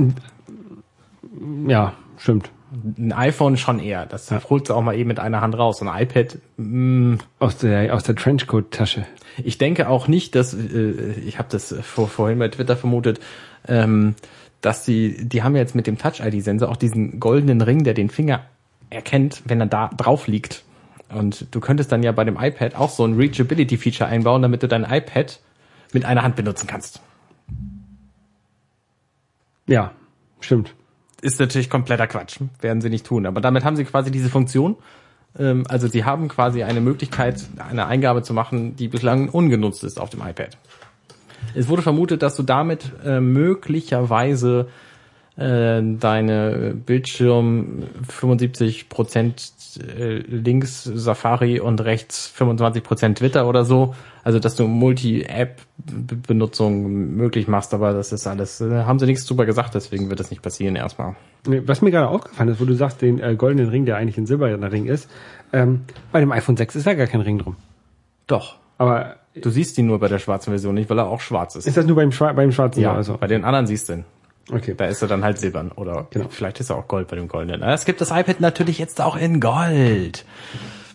Ja, 1.68 1.94
stimmt. 2.18 2.50
Ein 2.98 3.14
iPhone 3.14 3.58
schon 3.58 3.80
eher. 3.80 4.06
Das 4.06 4.30
holst 4.50 4.70
du 4.70 4.74
auch 4.74 4.82
mal 4.82 4.96
eben 4.96 5.08
mit 5.08 5.20
einer 5.20 5.42
Hand 5.42 5.58
raus. 5.58 5.82
Und 5.82 5.88
ein 5.88 6.04
iPad, 6.04 6.38
mh, 6.58 7.18
Aus 7.40 7.58
der 7.58 7.94
aus 7.94 8.04
der 8.04 8.16
Trenchcoat-Tasche. 8.16 9.06
ich 9.44 9.58
denke 9.58 9.88
auch 9.90 10.08
nicht, 10.08 10.36
dass 10.36 10.54
äh, 10.54 11.12
ich 11.26 11.38
habe 11.38 11.48
das 11.52 11.74
vor, 11.82 12.08
vorhin 12.08 12.40
bei 12.40 12.48
Twitter 12.50 12.76
vermutet, 12.76 13.20
ähm, 13.68 14.16
dass 14.62 14.84
die 14.84 15.28
die 15.28 15.44
haben 15.44 15.56
ja 15.56 15.62
jetzt 15.62 15.76
mit 15.76 15.88
dem 15.88 15.98
Touch 15.98 16.20
ID 16.20 16.44
Sensor 16.44 16.70
auch 16.70 16.78
diesen 16.78 17.20
goldenen 17.20 17.62
Ring, 17.62 17.84
der 17.84 17.94
den 17.94 18.10
Finger 18.10 18.42
erkennt, 18.90 19.44
wenn 19.46 19.60
er 19.60 19.68
da 19.68 19.90
drauf 19.90 20.28
liegt. 20.28 20.64
Und 21.10 21.48
du 21.52 21.60
könntest 21.60 21.92
dann 21.92 22.04
ja 22.04 22.12
bei 22.12 22.24
dem 22.24 22.38
iPad 22.38 22.76
auch 22.76 22.90
so 22.90 23.06
ein 23.06 23.16
Reachability 23.16 23.78
Feature 23.78 24.10
einbauen, 24.10 24.42
damit 24.42 24.64
du 24.64 24.68
dein 24.68 24.84
iPad 24.84 25.40
mit 25.94 26.06
einer 26.06 26.24
Hand 26.24 26.36
benutzen 26.36 26.68
kannst. 26.68 27.02
Ja, 29.68 29.92
stimmt. 30.40 30.74
ist 31.22 31.40
natürlich 31.40 31.70
kompletter 31.70 32.08
Quatsch. 32.08 32.40
Werden 32.62 32.82
sie 32.82 32.90
nicht 32.90 33.06
tun. 33.06 33.26
Aber 33.26 33.42
damit 33.42 33.64
haben 33.64 33.76
sie 33.76 33.86
quasi 33.86 34.12
diese 34.12 34.30
Funktion. 34.30 34.78
Ähm, 35.38 35.64
also 35.68 35.88
sie 35.88 36.06
haben 36.06 36.28
quasi 36.28 36.64
eine 36.64 36.82
Möglichkeit, 36.82 37.46
eine 37.58 37.88
Eingabe 37.88 38.24
zu 38.24 38.34
machen, 38.34 38.76
die 38.76 38.88
bislang 38.88 39.30
ungenutzt 39.30 39.84
ist 39.84 40.00
auf 40.00 40.10
dem 40.10 40.22
iPad. 40.22 40.58
Es 41.56 41.68
wurde 41.68 41.82
vermutet, 41.82 42.22
dass 42.22 42.36
du 42.36 42.44
damit 42.44 42.92
äh, 43.04 43.20
möglicherweise 43.20 44.68
äh, 45.38 45.82
deine 45.82 46.74
Bildschirm 46.74 47.84
75 48.08 48.90
Prozent 48.90 49.54
äh, 49.80 50.18
links 50.18 50.84
Safari 50.84 51.60
und 51.60 51.82
rechts 51.82 52.28
25 52.28 52.84
Prozent 52.84 53.18
Twitter 53.20 53.48
oder 53.48 53.64
so. 53.64 53.96
Also 54.24 54.40
dass 54.40 54.56
du 54.56 54.68
Multi-App-Benutzung 54.68 57.16
möglich 57.16 57.48
machst, 57.48 57.74
aber 57.74 57.94
das 57.94 58.12
ist 58.12 58.28
alles, 58.28 58.60
äh, 58.62 58.84
haben 58.84 59.00
sie 59.00 59.06
nichts 59.06 59.26
drüber 59.26 59.46
gesagt, 59.46 59.74
deswegen 59.76 60.10
wird 60.10 60.20
das 60.20 60.32
nicht 60.32 60.42
passieren 60.42 60.76
erstmal. 60.76 61.16
Was 61.46 61.82
mir 61.82 61.92
gerade 61.92 62.10
aufgefallen 62.10 62.50
ist, 62.50 62.60
wo 62.60 62.66
du 62.66 62.74
sagst, 62.74 63.02
den 63.02 63.20
äh, 63.20 63.36
goldenen 63.36 63.70
Ring, 63.70 63.86
der 63.86 63.96
eigentlich 63.96 64.18
ein 64.18 64.26
silberner 64.26 64.72
Ring 64.72 64.88
ist, 64.88 65.10
ähm, 65.54 65.84
bei 66.12 66.20
dem 66.20 66.32
iPhone 66.32 66.58
6 66.58 66.76
ist 66.76 66.88
da 66.88 66.94
gar 66.94 67.08
kein 67.08 67.22
Ring 67.22 67.38
drum. 67.38 67.56
Doch. 68.26 68.58
Aber 68.78 69.16
Du 69.40 69.52
siehst 69.52 69.78
ihn 69.78 69.86
nur 69.86 70.00
bei 70.00 70.08
der 70.08 70.18
schwarzen 70.18 70.50
Version 70.52 70.74
nicht, 70.74 70.90
weil 70.90 70.98
er 70.98 71.06
auch 71.08 71.22
schwarz 71.22 71.56
ist. 71.56 71.68
ist 71.68 71.78
das 71.78 71.86
nur 71.86 71.96
beim, 71.96 72.12
Schwa 72.12 72.34
beim 72.34 72.52
schwarzen? 72.52 72.82
ja, 72.82 72.94
also. 72.94 73.18
bei 73.20 73.28
den 73.28 73.44
anderen 73.46 73.68
siehst 73.68 73.88
du 73.90 73.94
ihn. 73.94 74.06
Okay. 74.52 74.74
Da 74.76 74.86
ist 74.86 75.02
er 75.02 75.08
dann 75.08 75.24
halt 75.24 75.38
silbern 75.38 75.72
oder 75.76 76.08
Genau. 76.10 76.28
vielleicht 76.30 76.60
ist 76.60 76.70
er 76.72 76.78
auch 76.78 76.88
Gold 76.88 77.08
bei 77.10 77.16
dem 77.18 77.28
goldenen. 77.28 77.62
Es 77.62 77.86
gibt 77.86 78.02
das 78.02 78.10
iPad 78.12 78.40
natürlich 78.40 78.80
jetzt 78.80 79.00
auch 79.02 79.16
in 79.16 79.40
Gold. 79.40 80.26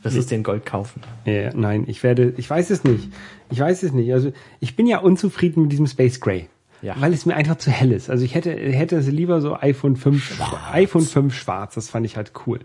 Das 0.03 0.15
ist 0.17 0.33
den 0.33 0.43
Gold 0.43 0.67
kaufen. 0.67 1.03
Ja, 1.25 1.53
nein, 1.55 1.85
ich 1.87 2.03
werde, 2.03 2.33
ich 2.37 2.51
weiß 2.51 2.71
es 2.71 2.83
nicht. 2.83 3.11
Ich 3.51 3.61
weiß 3.61 3.85
es 3.85 3.93
nicht. 3.93 4.13
Also 4.13 4.33
ich 4.59 4.75
bin 4.75 4.87
ja 4.89 4.99
unzufrieden 4.99 5.63
mit 5.63 5.71
diesem 5.71 5.87
Space 5.87 6.19
Gray. 6.19 6.49
Ja. 6.81 6.97
Weil 6.99 7.13
es 7.13 7.27
mir 7.27 7.37
einfach 7.37 7.59
zu 7.59 7.71
hell 7.71 7.93
ist. 7.93 8.11
Also 8.11 8.25
ich 8.25 8.35
hätte, 8.35 8.51
hätte 8.51 8.97
es 8.97 9.07
lieber 9.07 9.41
so 9.41 9.55
iPhone 9.55 9.95
5, 9.95 10.41
iPhone 10.73 11.03
5 11.05 11.33
schwarz. 11.33 11.77
Das 11.77 11.89
fand 11.91 12.05
ich 12.07 12.17
halt 12.17 12.33
cool. 12.47 12.59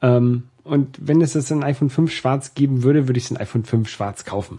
Ähm, 0.00 0.44
und 0.64 0.96
wenn 1.00 1.20
es 1.20 1.32
das 1.32 1.50
ein 1.50 1.64
iPhone 1.64 1.90
5 1.90 2.12
schwarz 2.12 2.54
geben 2.54 2.82
würde, 2.82 3.08
würde 3.08 3.18
ich 3.18 3.24
es 3.24 3.30
ein 3.30 3.36
iPhone 3.36 3.64
5 3.64 3.88
schwarz 3.88 4.24
kaufen. 4.24 4.58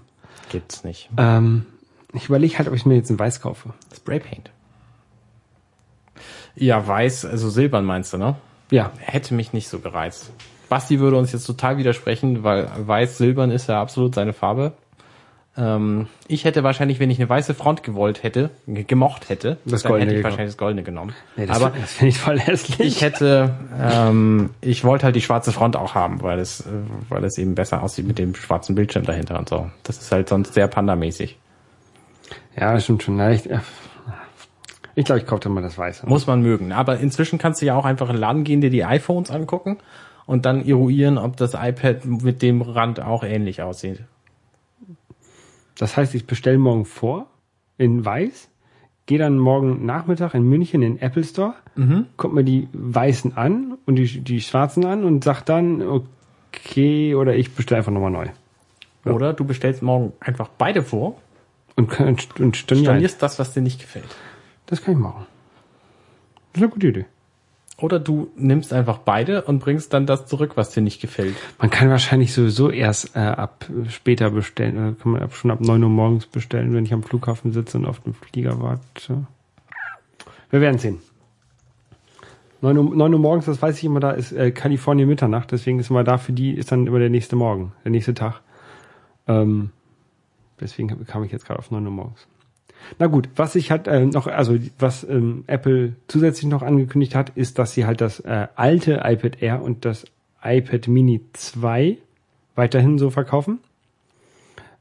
Gibt's 0.50 0.84
nicht. 0.84 1.10
Ähm, 1.18 1.66
ich 2.14 2.26
überlege 2.26 2.58
halt, 2.58 2.68
ob 2.68 2.76
ich 2.76 2.86
mir 2.86 2.96
jetzt 2.96 3.10
ein 3.10 3.20
weiß 3.20 3.42
kaufe. 3.42 3.74
Spraypaint. 3.96 4.52
Ja, 6.56 6.86
weiß, 6.86 7.26
also 7.26 7.50
silbern 7.50 7.86
meinst 7.86 8.14
du, 8.14 8.18
ne? 8.18 8.36
Ja. 8.70 8.92
Hätte 9.00 9.34
mich 9.34 9.54
nicht 9.54 9.68
so 9.68 9.80
gereizt. 9.80 10.32
Basti 10.70 11.00
würde 11.00 11.18
uns 11.18 11.32
jetzt 11.32 11.46
total 11.46 11.78
widersprechen, 11.78 12.44
weil 12.44 12.70
weiß-silbern 12.78 13.52
ist 13.52 13.68
ja 13.68 13.82
absolut 13.82 14.16
seine 14.16 14.34
Farbe. 14.34 14.74
Ähm, 15.56 16.08
ich 16.28 16.46
hätte 16.46 16.64
wahrscheinlich, 16.64 17.00
wenn 17.00 17.12
ich 17.12 17.20
eine 17.20 17.30
weiße 17.30 17.54
Front 17.54 17.84
gewollt 17.84 18.24
hätte, 18.24 18.50
ge- 18.66 18.86
gemocht 18.86 19.30
hätte, 19.30 19.58
Das 19.66 19.84
dann 19.84 19.92
Goldene 19.92 20.10
hätte 20.12 20.20
ich 20.20 20.24
wahrscheinlich 20.24 20.50
das 20.50 20.58
Goldene 20.58 20.82
genommen. 20.82 21.14
Nee, 21.36 21.46
das 21.46 21.62
Aber 21.62 21.72
das 21.80 21.94
finde 21.94 22.10
ich 22.10 22.18
voll 22.20 22.40
hässlich. 22.40 22.80
ich 22.80 23.02
hätte, 23.02 23.52
ähm, 23.80 24.50
ich 24.62 24.84
wollte 24.84 25.06
halt 25.06 25.16
die 25.16 25.22
schwarze 25.22 25.52
Front 25.52 25.76
auch 25.76 25.94
haben, 25.94 26.24
weil 26.24 26.40
es, 26.40 26.62
äh, 26.62 26.70
weil 27.10 27.24
es 27.24 27.38
eben 27.38 27.54
besser 27.54 27.84
aussieht 27.84 28.08
mit 28.08 28.18
dem 28.18 28.34
schwarzen 28.34 28.74
Bildschirm 28.74 29.04
dahinter 29.06 29.38
und 29.38 29.48
so. 29.48 29.70
Das 29.84 30.00
ist 30.00 30.12
halt 30.12 30.28
sonst 30.28 30.56
sehr 30.56 30.68
pandamäßig. 30.68 31.38
ja, 32.60 32.74
das 32.74 32.84
stimmt 32.86 33.04
schon. 33.04 33.18
Leicht. 33.18 33.48
Ich 34.96 35.06
glaube, 35.06 35.20
ich 35.22 35.28
kaufe 35.28 35.42
dann 35.44 35.54
mal 35.54 35.62
das 35.62 35.78
Weiße. 35.78 36.08
Muss 36.08 36.28
man 36.28 36.42
mögen. 36.42 36.72
Aber 36.72 36.98
inzwischen 37.00 37.40
kannst 37.40 37.62
du 37.62 37.66
ja 37.66 37.76
auch 37.76 37.86
einfach 37.86 38.10
in 38.10 38.16
den 38.16 38.22
Laden 38.22 38.44
gehen, 38.44 38.62
dir 38.62 38.70
die 38.70 38.86
iPhones 38.86 39.32
angucken 39.32 39.78
und 40.26 40.46
dann 40.46 40.66
eruieren, 40.68 41.18
ob 41.18 41.36
das 41.38 41.54
iPad 41.54 42.06
mit 42.06 42.42
dem 42.42 42.62
Rand 42.62 43.00
auch 43.02 43.24
ähnlich 43.24 43.62
aussieht. 43.62 44.02
Das 45.78 45.98
heißt, 45.98 46.16
ich 46.16 46.26
bestelle 46.26 46.58
morgen 46.58 46.86
vor 46.86 47.28
in 47.78 48.06
weiß, 48.06 48.50
gehe 49.06 49.18
dann 49.18 49.38
morgen 49.38 49.86
Nachmittag 49.86 50.34
in 50.34 50.44
München 50.44 50.82
in 50.82 50.96
den 50.96 51.02
Apple 51.02 51.24
Store, 51.24 51.56
guck 52.18 52.34
mir 52.34 52.44
die 52.44 52.68
weißen 52.74 53.36
an 53.36 53.78
und 53.86 53.96
die, 53.96 54.22
die 54.22 54.42
schwarzen 54.42 54.86
an 54.86 55.04
und 55.04 55.24
sag 55.24 55.42
dann, 55.44 55.82
okay, 55.82 57.16
oder 57.16 57.36
ich 57.36 57.54
bestelle 57.54 57.80
einfach 57.80 57.92
nochmal 57.92 58.12
neu. 58.12 58.28
Oder 59.06 59.34
du 59.34 59.44
bestellst 59.44 59.82
morgen 59.82 60.14
einfach 60.20 60.48
beide 60.58 60.82
vor, 60.84 61.18
Und, 61.76 62.00
und, 62.00 62.40
und 62.40 62.56
stornierst 62.58 63.22
das, 63.22 63.40
was 63.40 63.54
dir 63.54 63.62
nicht 63.62 63.82
gefällt. 63.82 64.16
Das 64.68 64.82
kann 64.82 64.94
ich 64.94 65.00
machen. 65.00 65.26
Das 66.52 66.62
ist 66.62 66.64
eine 66.64 66.72
gute 66.72 66.88
Idee. 66.88 67.06
Oder 67.84 68.00
du 68.00 68.32
nimmst 68.38 68.72
einfach 68.72 69.00
beide 69.00 69.42
und 69.42 69.60
bringst 69.60 69.94
dann 69.94 70.06
das 70.06 70.26
zurück, 70.26 70.54
was 70.56 70.70
dir 70.70 70.80
nicht 70.80 71.02
gefällt. 71.02 71.36
Man 71.60 71.70
kann 71.70 71.90
wahrscheinlich 71.90 72.32
sowieso 72.34 72.70
erst 72.70 73.14
äh, 73.14 73.20
ab 73.20 73.66
äh, 73.70 73.90
später 73.90 74.30
bestellen. 74.30 74.78
Oder 74.78 74.94
kann 74.94 75.12
man 75.12 75.30
schon 75.32 75.52
ab 75.52 75.60
9 75.60 75.84
Uhr 75.84 75.90
morgens 75.90 76.26
bestellen, 76.26 76.74
wenn 76.74 76.86
ich 76.86 76.94
am 76.94 77.04
Flughafen 77.04 77.52
sitze 77.52 77.78
und 77.78 77.86
auf 77.86 78.00
den 78.00 78.14
Flieger 78.14 78.62
warte. 78.62 79.28
Wir 80.50 80.62
werden 80.62 80.78
sehen. 80.78 81.00
9 82.62 82.78
Uhr, 82.78 82.96
9 82.96 83.14
Uhr 83.16 83.20
morgens, 83.20 83.48
das 83.48 83.62
weiß 83.62 83.78
ich 83.78 83.84
immer, 83.84 84.00
da 84.00 84.12
ist 84.12 84.32
äh, 84.32 84.52
Kalifornien 84.52 85.10
Mitternacht, 85.10 85.52
deswegen 85.52 85.80
ist 85.80 85.90
immer 85.90 86.06
da 86.06 86.18
für 86.18 86.32
die, 86.32 86.52
ist 86.54 86.72
dann 86.72 86.88
immer 86.88 87.00
der 87.00 87.10
nächste 87.10 87.36
Morgen, 87.36 87.74
der 87.84 87.92
nächste 87.92 88.14
Tag. 88.14 88.40
Ähm, 89.28 89.72
deswegen 90.58 91.06
kam 91.06 91.26
ich 91.26 91.34
jetzt 91.34 91.46
gerade 91.46 91.60
auf 91.60 91.70
9 91.70 91.84
Uhr 91.84 91.92
morgens. 91.92 92.28
Na 93.00 93.08
gut, 93.08 93.30
was 93.36 93.56
ich 93.56 93.72
halt 93.72 93.88
äh, 93.88 94.06
noch, 94.06 94.28
also 94.28 94.58
was 94.80 95.04
ähm, 95.04 95.44
Apple 95.48 95.94
zusätzlich 96.08 96.50
noch 96.50 96.62
angekündigt 96.62 97.16
hat, 97.16 97.32
ist, 97.36 97.60
dass 97.60 97.74
sie 97.74 97.86
halt 97.86 98.02
das 98.02 98.20
äh, 98.20 98.48
alte 98.56 99.02
iPad 99.04 99.42
Air 99.42 99.62
und 99.62 99.86
das 99.86 100.06
iPad 100.44 100.88
Mini 100.88 101.22
2 101.34 101.98
weiterhin 102.56 102.98
so 102.98 103.10
verkaufen. 103.10 103.60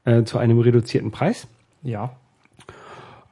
Äh, 0.05 0.25
zu 0.25 0.39
einem 0.39 0.59
reduzierten 0.59 1.13
Preis. 1.13 1.47
Ja. 1.85 2.17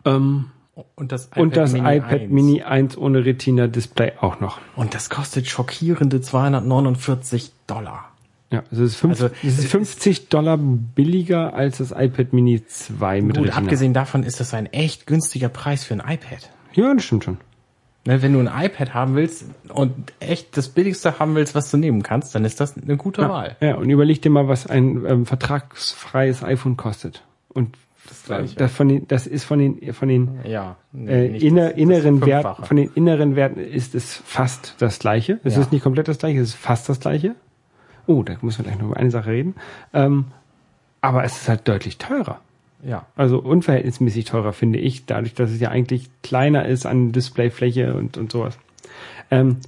Ähm, 0.05 0.53
Und 0.95 1.11
das 1.11 1.27
iPad, 1.27 1.39
und 1.43 1.57
das 1.57 1.75
iPad 1.75 2.21
1. 2.21 2.31
Mini 2.31 2.63
1 2.63 2.97
ohne 2.97 3.25
Retina 3.25 3.67
Display 3.67 4.13
auch 4.21 4.39
noch. 4.39 4.61
Und 4.77 4.95
das 4.95 5.11
kostet 5.11 5.49
schockierende 5.49 6.21
249 6.21 7.53
Dollar. 7.67 8.10
Ja, 8.51 8.65
also 8.71 8.83
es 8.85 8.91
ist, 8.93 8.97
fünf, 8.97 9.13
Also, 9.23 9.35
es 9.45 9.59
ist 9.61 9.69
50 9.71 10.29
Dollar 10.29 10.59
billiger 10.59 11.55
als 11.55 11.79
das 11.79 11.93
iPad 11.93 12.33
Mini 12.33 12.65
2 12.67 13.23
mit 13.23 13.37
Gut, 13.37 13.47
Retina. 13.47 13.63
abgesehen 13.63 13.95
davon 13.95 14.25
ist 14.25 14.41
das 14.41 14.55
ein 14.55 14.67
echt 14.67 15.07
günstiger 15.07 15.49
Preis 15.49 15.85
für 15.85 15.95
ein 15.95 16.01
iPad. 16.01 16.51
Ja, 16.73 16.93
das 16.93 17.05
stimmt 17.05 17.25
schon. 17.25 17.37
Ne, 18.07 18.23
wenn 18.23 18.33
du 18.33 18.41
ein 18.41 18.51
iPad 18.65 18.95
haben 18.95 19.15
willst 19.15 19.45
und 19.69 19.93
echt 20.21 20.57
das 20.57 20.69
billigste 20.71 21.19
haben 21.19 21.35
willst, 21.35 21.55
was 21.55 21.71
du 21.71 21.77
nehmen 21.77 22.03
kannst, 22.03 22.35
dann 22.35 22.45
ist 22.47 22.59
das 22.59 22.77
eine 22.77 22.97
gute 22.97 23.29
Wahl. 23.29 23.57
Ja, 23.61 23.75
und 23.77 23.89
überleg 23.91 24.23
dir 24.23 24.31
mal, 24.31 24.49
was 24.49 24.67
ein 24.67 25.05
ähm, 25.07 25.27
vertragsfreies 25.27 26.43
iPhone 26.43 26.77
kostet. 26.77 27.23
Und 27.51 27.77
Das 28.09 28.25
Gleiche. 28.25 28.57
das, 28.57 28.73
von 28.73 28.89
den, 28.89 29.07
das 29.07 29.27
ist 29.27 29.45
von 29.45 29.59
den, 29.59 29.93
von 29.93 30.09
den 30.09 30.41
Ja. 30.45 30.77
nee, 30.93 31.11
äh, 31.27 31.47
inner, 31.47 31.75
inneren 31.77 32.25
Werten, 32.25 32.65
von 32.65 32.77
den 32.79 32.91
inneren 32.95 33.37
Werten 33.37 33.61
ist 33.61 33.95
es 33.95 34.17
fast 34.25 34.75
das 34.79 34.99
gleiche. 34.99 35.39
Es 35.45 35.55
Ja. 35.55 35.61
ist 35.61 35.71
nicht 35.71 35.83
komplett 35.83 36.09
das 36.09 36.19
gleiche, 36.19 36.41
es 36.41 36.49
ist 36.51 36.55
fast 36.57 36.89
das 36.89 37.01
gleiche. 37.01 37.35
Oh, 38.11 38.23
da 38.25 38.35
müssen 38.43 38.59
wir 38.59 38.65
gleich 38.71 38.79
noch 38.81 38.87
über 38.89 38.97
eine 38.97 39.11
Sache 39.11 39.31
reden. 39.31 39.55
Ähm, 39.95 40.27
aber 41.01 41.23
es 41.25 41.43
ist 41.43 41.49
halt 41.49 41.69
deutlich 41.69 41.99
teurer. 41.99 42.41
Ja. 42.85 43.07
Also 43.15 43.39
unverhältnismäßig 43.39 44.25
teurer, 44.25 44.53
finde 44.53 44.79
ich, 44.79 45.07
dadurch, 45.07 45.35
dass 45.35 45.51
es 45.51 45.61
ja 45.61 45.69
eigentlich 45.71 46.11
kleiner 46.23 46.65
ist 46.67 46.87
an 46.87 47.13
Displayfläche 47.13 47.95
und, 47.95 48.17
und 48.19 48.33
sowas. 48.33 48.59
Ähm, 49.31 49.59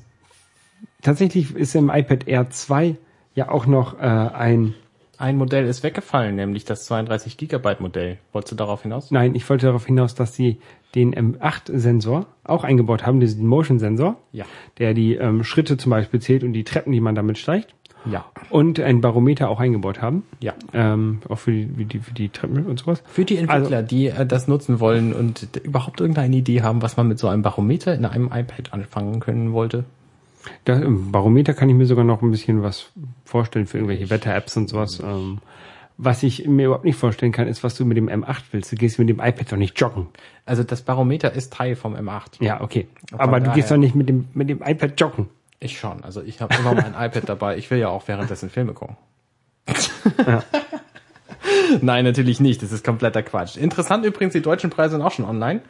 tatsächlich 1.03 1.55
ist 1.55 1.74
im 1.74 1.90
iPad 1.90 2.26
Air 2.26 2.51
2 2.51 2.97
ja 3.34 3.49
auch 3.51 3.66
noch 3.66 3.99
äh, 3.99 4.03
ein, 4.03 4.74
Ein 5.18 5.36
Modell 5.36 5.66
ist 5.66 5.82
weggefallen, 5.82 6.34
nämlich 6.36 6.64
das 6.64 6.84
32 6.86 7.36
Gigabyte 7.36 7.80
Modell. 7.80 8.18
Wolltest 8.32 8.53
du 8.53 8.57
darauf 8.57 8.82
hinaus? 8.82 9.11
nein, 9.11 9.34
ich 9.34 9.49
wollte 9.49 9.66
darauf 9.66 9.86
hinaus, 9.86 10.14
dass 10.14 10.34
sie 10.34 10.59
den 10.95 11.14
M8-Sensor 11.14 12.26
auch 12.45 12.64
eingebaut 12.64 13.07
haben, 13.07 13.18
diesen 13.20 13.47
Motion-Sensor, 13.47 14.16
Ja. 14.32 14.45
der 14.78 14.93
die 14.95 15.14
ähm, 15.14 15.43
Schritte 15.45 15.76
zum 15.78 15.90
Beispiel 15.90 16.20
zählt 16.20 16.45
und 16.45 16.53
die 16.53 16.64
Treppen, 16.64 16.93
die 16.93 17.01
man 17.01 17.14
damit 17.14 17.38
steigt. 17.38 17.74
Ja. 18.05 18.24
Und 18.50 18.80
ein 18.80 19.00
Barometer 19.00 19.48
auch 19.48 19.61
eingebaut 19.61 20.03
haben. 20.03 20.24
Ja. 20.40 20.55
Ähm, 20.72 21.20
auch 21.28 21.38
für 21.38 21.53
die, 21.53 21.66
für 21.66 21.84
die, 21.84 21.98
für 21.98 22.14
die 22.14 22.28
Treppen 22.28 22.66
und 22.66 22.78
sowas. 22.78 23.03
Für 23.07 23.24
die 23.24 23.36
Entwickler, 23.36 23.82
die 23.82 24.09
äh, 24.09 24.26
das 24.26 24.48
nutzen 24.48 24.80
wollen 24.80 25.12
und 25.12 25.48
überhaupt 25.62 26.00
irgendeine 26.00 26.36
Idee 26.36 26.62
haben, 26.62 26.82
was 26.82 26.96
man 26.96 27.09
mit 27.09 27.18
so 27.18 27.28
einem 27.28 27.42
Barometer 27.42 27.94
in 27.94 28.05
einem 28.05 28.26
iPad 28.26 28.72
anfangen 28.72 29.20
können 29.20 29.53
wollte. 29.53 29.84
Da, 30.64 30.76
im 30.76 31.12
Barometer 31.12 31.55
kann 31.55 31.68
ich 31.68 31.74
mir 31.76 31.86
sogar 31.86 32.05
noch 32.05 32.22
ein 32.22 32.30
bisschen 32.30 32.62
was 32.62 32.90
vorstellen 33.24 33.66
für 33.66 33.78
irgendwelche 33.78 34.11
Wetter-Apps 34.11 34.57
und 34.57 34.68
sowas. 34.68 35.00
Ähm, 35.00 35.38
was 35.98 36.22
ich 36.22 36.48
mir 36.48 36.66
überhaupt 36.66 36.84
nicht 36.84 36.98
vorstellen 36.98 37.32
kann, 37.32 37.46
ist, 37.46 37.62
was 37.62 37.76
du 37.76 37.84
mit 37.84 37.96
dem 37.96 38.09
M8 38.09 38.42
willst. 38.50 38.72
Du 38.72 38.76
gehst 38.76 38.98
mit 38.98 39.09
dem 39.09 39.20
iPad 39.20 39.53
doch 39.53 39.57
nicht 39.57 39.78
joggen. 39.80 40.09
Also 40.44 40.64
das 40.64 40.82
Barometer 40.82 41.32
ist 41.32 41.53
Teil 41.53 41.76
vom 41.76 41.94
M8. 41.94 42.42
Ja, 42.42 42.61
okay. 42.61 42.88
Aber 43.16 43.38
du 43.38 43.53
gehst 43.53 43.70
doch 43.70 43.76
nicht 43.76 43.94
mit 43.94 44.09
dem, 44.09 44.26
mit 44.34 44.48
dem 44.48 44.62
iPad 44.62 45.00
joggen. 45.00 45.28
Ich 45.64 45.78
schon. 45.78 46.02
Also 46.02 46.22
ich 46.22 46.40
habe 46.40 46.54
immer 46.56 46.74
mein 46.74 46.94
iPad 46.98 47.28
dabei. 47.28 47.56
Ich 47.56 47.70
will 47.70 47.78
ja 47.78 47.88
auch 47.88 48.08
währenddessen 48.08 48.50
Filme 48.50 48.72
gucken. 48.74 48.96
Nein, 51.80 52.04
natürlich 52.04 52.40
nicht. 52.40 52.62
Das 52.62 52.72
ist 52.72 52.84
kompletter 52.84 53.22
Quatsch. 53.22 53.56
Interessant 53.56 54.04
übrigens, 54.04 54.32
die 54.32 54.42
deutschen 54.42 54.70
Preise 54.70 54.92
sind 54.96 55.02
auch 55.02 55.12
schon 55.12 55.24
online. 55.24 55.60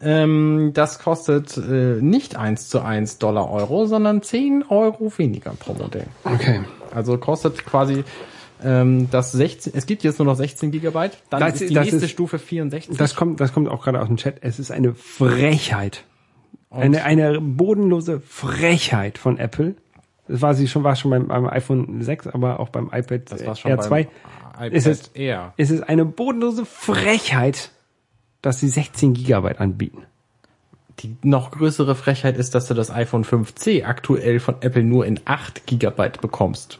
Ähm, 0.00 0.70
das 0.74 0.98
kostet 0.98 1.56
äh, 1.56 2.00
nicht 2.00 2.36
eins 2.36 2.68
zu 2.68 2.80
eins 2.80 3.18
Dollar 3.18 3.50
Euro, 3.50 3.86
sondern 3.86 4.22
10 4.22 4.64
Euro 4.68 5.12
weniger 5.16 5.50
pro 5.58 5.74
Modell. 5.74 6.06
Okay. 6.24 6.60
Also 6.94 7.18
kostet 7.18 7.64
quasi 7.64 8.02
ähm, 8.64 9.08
das 9.10 9.32
16, 9.32 9.72
es 9.76 9.86
gibt 9.86 10.02
jetzt 10.02 10.18
nur 10.18 10.26
noch 10.26 10.34
16 10.36 10.70
Gigabyte, 10.72 11.18
dann 11.30 11.40
Das- 11.40 11.60
ist 11.60 11.70
die 11.70 11.74
nächste 11.74 11.96
ist- 11.96 12.10
Stufe 12.10 12.38
64. 12.38 12.96
Das 12.96 13.14
kommt, 13.14 13.40
das 13.40 13.52
kommt 13.52 13.68
auch 13.68 13.82
gerade 13.84 14.00
aus 14.00 14.08
dem 14.08 14.16
Chat. 14.16 14.36
Es 14.40 14.58
ist 14.58 14.70
eine 14.72 14.94
Frechheit. 14.94 16.04
Eine, 16.72 17.04
eine 17.04 17.40
bodenlose 17.40 18.20
Frechheit 18.20 19.18
von 19.18 19.38
Apple. 19.38 19.74
Das 20.28 20.40
war 20.40 20.54
sie 20.54 20.68
schon, 20.68 20.84
war 20.84 20.96
schon 20.96 21.10
beim, 21.10 21.28
beim 21.28 21.46
iPhone 21.46 22.02
6, 22.02 22.28
aber 22.28 22.60
auch 22.60 22.70
beim 22.70 22.86
iPad 22.92 23.30
das 23.30 23.44
war 23.44 23.56
schon 23.56 23.72
R2. 23.72 23.88
beim 23.88 24.72
ist 24.72 24.86
es, 24.86 25.08
Air. 25.08 25.52
es 25.56 25.70
ist 25.70 25.82
eine 25.82 26.04
bodenlose 26.04 26.64
Frechheit, 26.64 27.70
dass 28.40 28.60
sie 28.60 28.68
16 28.68 29.14
Gigabyte 29.14 29.60
anbieten. 29.60 30.04
Die 31.00 31.16
noch 31.22 31.50
größere 31.50 31.94
Frechheit 31.94 32.36
ist, 32.36 32.54
dass 32.54 32.66
du 32.66 32.74
das 32.74 32.90
iPhone 32.90 33.24
5C 33.24 33.84
aktuell 33.84 34.40
von 34.40 34.56
Apple 34.60 34.84
nur 34.84 35.06
in 35.06 35.20
8 35.24 35.66
Gigabyte 35.66 36.20
bekommst. 36.20 36.78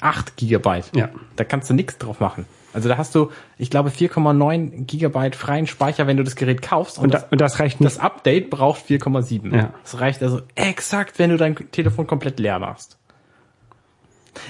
8 0.00 0.36
Gigabyte. 0.36 0.94
Ja. 0.94 1.10
Da 1.36 1.44
kannst 1.44 1.70
du 1.70 1.74
nichts 1.74 1.98
drauf 1.98 2.20
machen. 2.20 2.46
Also 2.72 2.88
da 2.88 2.98
hast 2.98 3.14
du, 3.14 3.30
ich 3.56 3.70
glaube, 3.70 3.90
4,9 3.90 4.84
Gigabyte 4.84 5.36
freien 5.36 5.66
Speicher, 5.66 6.06
wenn 6.06 6.16
du 6.16 6.24
das 6.24 6.36
Gerät 6.36 6.62
kaufst. 6.62 6.98
Und, 6.98 7.14
da, 7.14 7.24
und 7.30 7.40
das 7.40 7.58
reicht 7.60 7.80
nicht. 7.80 7.86
das 7.86 7.98
Update 7.98 8.50
braucht 8.50 8.84
4,7. 8.86 9.56
Ja. 9.56 9.72
Das 9.82 10.00
reicht 10.00 10.22
also 10.22 10.42
exakt, 10.54 11.18
wenn 11.18 11.30
du 11.30 11.36
dein 11.36 11.56
Telefon 11.70 12.06
komplett 12.06 12.38
leer 12.38 12.58
machst. 12.58 12.98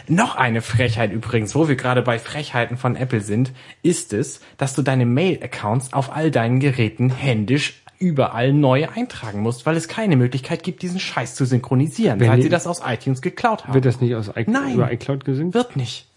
Noch 0.07 0.37
eine 0.37 0.61
Frechheit 0.61 1.13
übrigens, 1.13 1.55
wo 1.55 1.69
wir 1.69 1.77
gerade 1.77 2.03
bei 2.03 2.19
Frechheiten 2.19 2.77
von 2.77 2.97
Apple 2.97 3.21
sind, 3.21 3.53
ist 3.83 4.13
es, 4.13 4.41
dass 4.59 4.75
du 4.75 4.83
deine 4.83 5.07
Mail-Accounts 5.07 5.93
auf 5.93 6.15
all 6.15 6.31
deinen 6.31 6.61
Geräten 6.61 7.11
händisch 7.11 7.83
überall 7.99 8.53
neu 8.53 8.89
eintragen 8.89 9.41
musst, 9.41 9.67
weil 9.67 9.77
es 9.77 9.89
keine 9.89 10.17
Möglichkeit 10.17 10.63
gibt, 10.63 10.83
diesen 10.83 11.01
Scheiß 11.01 11.35
zu 11.35 11.45
synchronisieren, 11.45 12.21
Wenn 12.21 12.31
weil 12.31 12.43
sie 12.43 12.49
das 12.49 12.67
aus 12.67 12.81
iTunes 12.85 13.23
geklaut 13.23 13.65
haben. 13.65 13.75
Wird 13.75 13.87
das 13.87 14.01
nicht 14.01 14.15
aus 14.15 14.29
iCloud, 14.29 14.49
Nein. 14.49 14.75
über 14.75 14.93
iCloud 14.93 15.25
gesynkt? 15.25 15.55
Wird 15.55 15.77
nicht. 15.77 16.08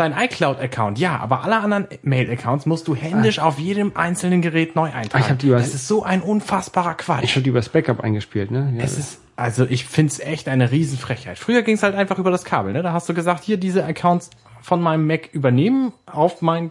Dein 0.00 0.14
iCloud-Account, 0.16 0.98
ja, 0.98 1.18
aber 1.18 1.44
alle 1.44 1.58
anderen 1.60 1.86
Mail-Accounts 2.02 2.64
musst 2.64 2.88
du 2.88 2.94
händisch 2.94 3.38
auf 3.38 3.58
jedem 3.58 3.92
einzelnen 3.96 4.40
Gerät 4.40 4.74
neu 4.74 4.90
eintragen. 4.90 5.24
Ah, 5.28 5.32
ich 5.32 5.36
die 5.38 5.48
über- 5.48 5.58
das 5.58 5.74
ist 5.74 5.86
so 5.86 6.02
ein 6.02 6.22
unfassbarer 6.22 6.94
Quatsch. 6.94 7.24
Ich 7.24 7.32
habe 7.32 7.42
die 7.42 7.50
übers 7.50 7.68
Backup 7.68 8.00
eingespielt, 8.00 8.50
ne? 8.50 8.72
Ja. 8.78 8.82
Es 8.82 8.96
ist, 8.96 9.20
also 9.36 9.66
ich 9.68 9.84
find's 9.84 10.18
echt 10.18 10.48
eine 10.48 10.70
Riesenfrechheit. 10.70 11.38
Früher 11.38 11.60
ging's 11.60 11.82
halt 11.82 11.94
einfach 11.94 12.18
über 12.18 12.30
das 12.30 12.44
Kabel, 12.44 12.72
ne? 12.72 12.82
Da 12.82 12.94
hast 12.94 13.10
du 13.10 13.14
gesagt, 13.14 13.44
hier 13.44 13.58
diese 13.58 13.84
Accounts 13.84 14.30
von 14.62 14.80
meinem 14.80 15.06
Mac 15.06 15.28
übernehmen 15.32 15.92
auf 16.06 16.40
mein 16.40 16.70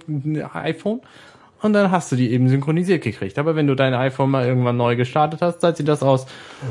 iPhone 0.53 1.01
und 1.61 1.73
dann 1.73 1.91
hast 1.91 2.11
du 2.11 2.15
die 2.15 2.31
eben 2.31 2.49
synchronisiert 2.49 3.03
gekriegt. 3.03 3.37
Aber 3.37 3.55
wenn 3.55 3.67
du 3.67 3.75
dein 3.75 3.93
iPhone 3.93 4.31
mal 4.31 4.45
irgendwann 4.47 4.77
neu 4.77 4.95
gestartet 4.95 5.43
hast, 5.43 5.61
seit 5.61 5.77
sie 5.77 5.83
das 5.83 6.01
aus, 6.01 6.25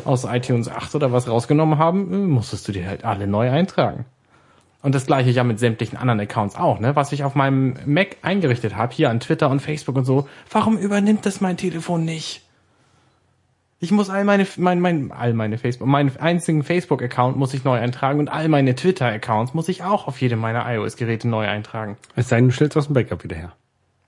aus 0.04 0.24
iTunes 0.24 0.68
8 0.68 0.94
oder 0.96 1.12
was 1.12 1.28
rausgenommen 1.28 1.78
haben, 1.78 2.12
äh, 2.12 2.16
musstest 2.16 2.66
du 2.66 2.72
die 2.72 2.84
halt 2.84 3.04
alle 3.04 3.28
neu 3.28 3.48
eintragen. 3.48 4.06
Und 4.80 4.94
das 4.94 5.06
gleiche 5.06 5.30
ja 5.30 5.42
mit 5.42 5.58
sämtlichen 5.58 5.98
anderen 5.98 6.20
Accounts 6.20 6.54
auch, 6.56 6.78
ne? 6.78 6.94
Was 6.94 7.10
ich 7.12 7.24
auf 7.24 7.34
meinem 7.34 7.74
Mac 7.84 8.16
eingerichtet 8.22 8.76
habe, 8.76 8.94
hier 8.94 9.10
an 9.10 9.18
Twitter 9.20 9.50
und 9.50 9.60
Facebook 9.60 9.96
und 9.96 10.04
so. 10.04 10.28
Warum 10.50 10.78
übernimmt 10.78 11.26
das 11.26 11.40
mein 11.40 11.56
Telefon 11.56 12.04
nicht? 12.04 12.42
Ich 13.80 13.92
muss 13.92 14.10
all 14.10 14.24
meine, 14.24 14.46
mein, 14.56 14.80
mein, 14.80 15.12
all 15.12 15.34
meine 15.34 15.56
Facebook, 15.58 15.86
meinen 15.86 16.16
einzigen 16.16 16.64
Facebook-Account 16.64 17.36
muss 17.36 17.54
ich 17.54 17.62
neu 17.64 17.78
eintragen 17.78 18.18
und 18.18 18.28
all 18.28 18.48
meine 18.48 18.74
Twitter-Accounts 18.74 19.54
muss 19.54 19.68
ich 19.68 19.84
auch 19.84 20.08
auf 20.08 20.20
jedem 20.20 20.40
meiner 20.40 20.64
iOS-Geräte 20.68 21.28
neu 21.28 21.46
eintragen. 21.46 21.96
Es 22.16 22.28
sei 22.28 22.36
denn, 22.36 22.48
du 22.48 22.54
stellst 22.54 22.76
aus 22.76 22.86
dem 22.86 22.94
Backup 22.94 23.22
wieder 23.22 23.36
her. 23.36 23.52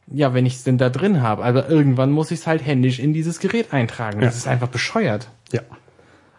Ja, 0.08 0.34
wenn 0.34 0.44
ich 0.44 0.54
es 0.54 0.64
denn 0.64 0.76
da 0.76 0.88
drin 0.88 1.22
habe, 1.22 1.44
aber 1.44 1.68
irgendwann 1.68 2.10
muss 2.10 2.32
ich 2.32 2.40
es 2.40 2.46
halt 2.48 2.66
händisch 2.66 2.98
in 2.98 3.12
dieses 3.12 3.38
Gerät 3.38 3.72
eintragen. 3.72 4.20
Das 4.20 4.34
Ja. 4.34 4.38
ist 4.38 4.48
einfach 4.48 4.68
bescheuert. 4.68 5.28
Ja. 5.52 5.60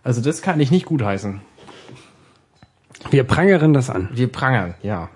Also 0.04 0.20
das 0.22 0.42
kann 0.42 0.60
ich 0.60 0.72
nicht 0.72 0.86
gutheißen. 0.86 1.42
Wir 3.10 3.24
prangeren 3.24 3.74
das 3.74 3.90
an. 3.90 4.10
Wir 4.14 4.32
prangern, 4.32 4.76
ja. 4.82 5.10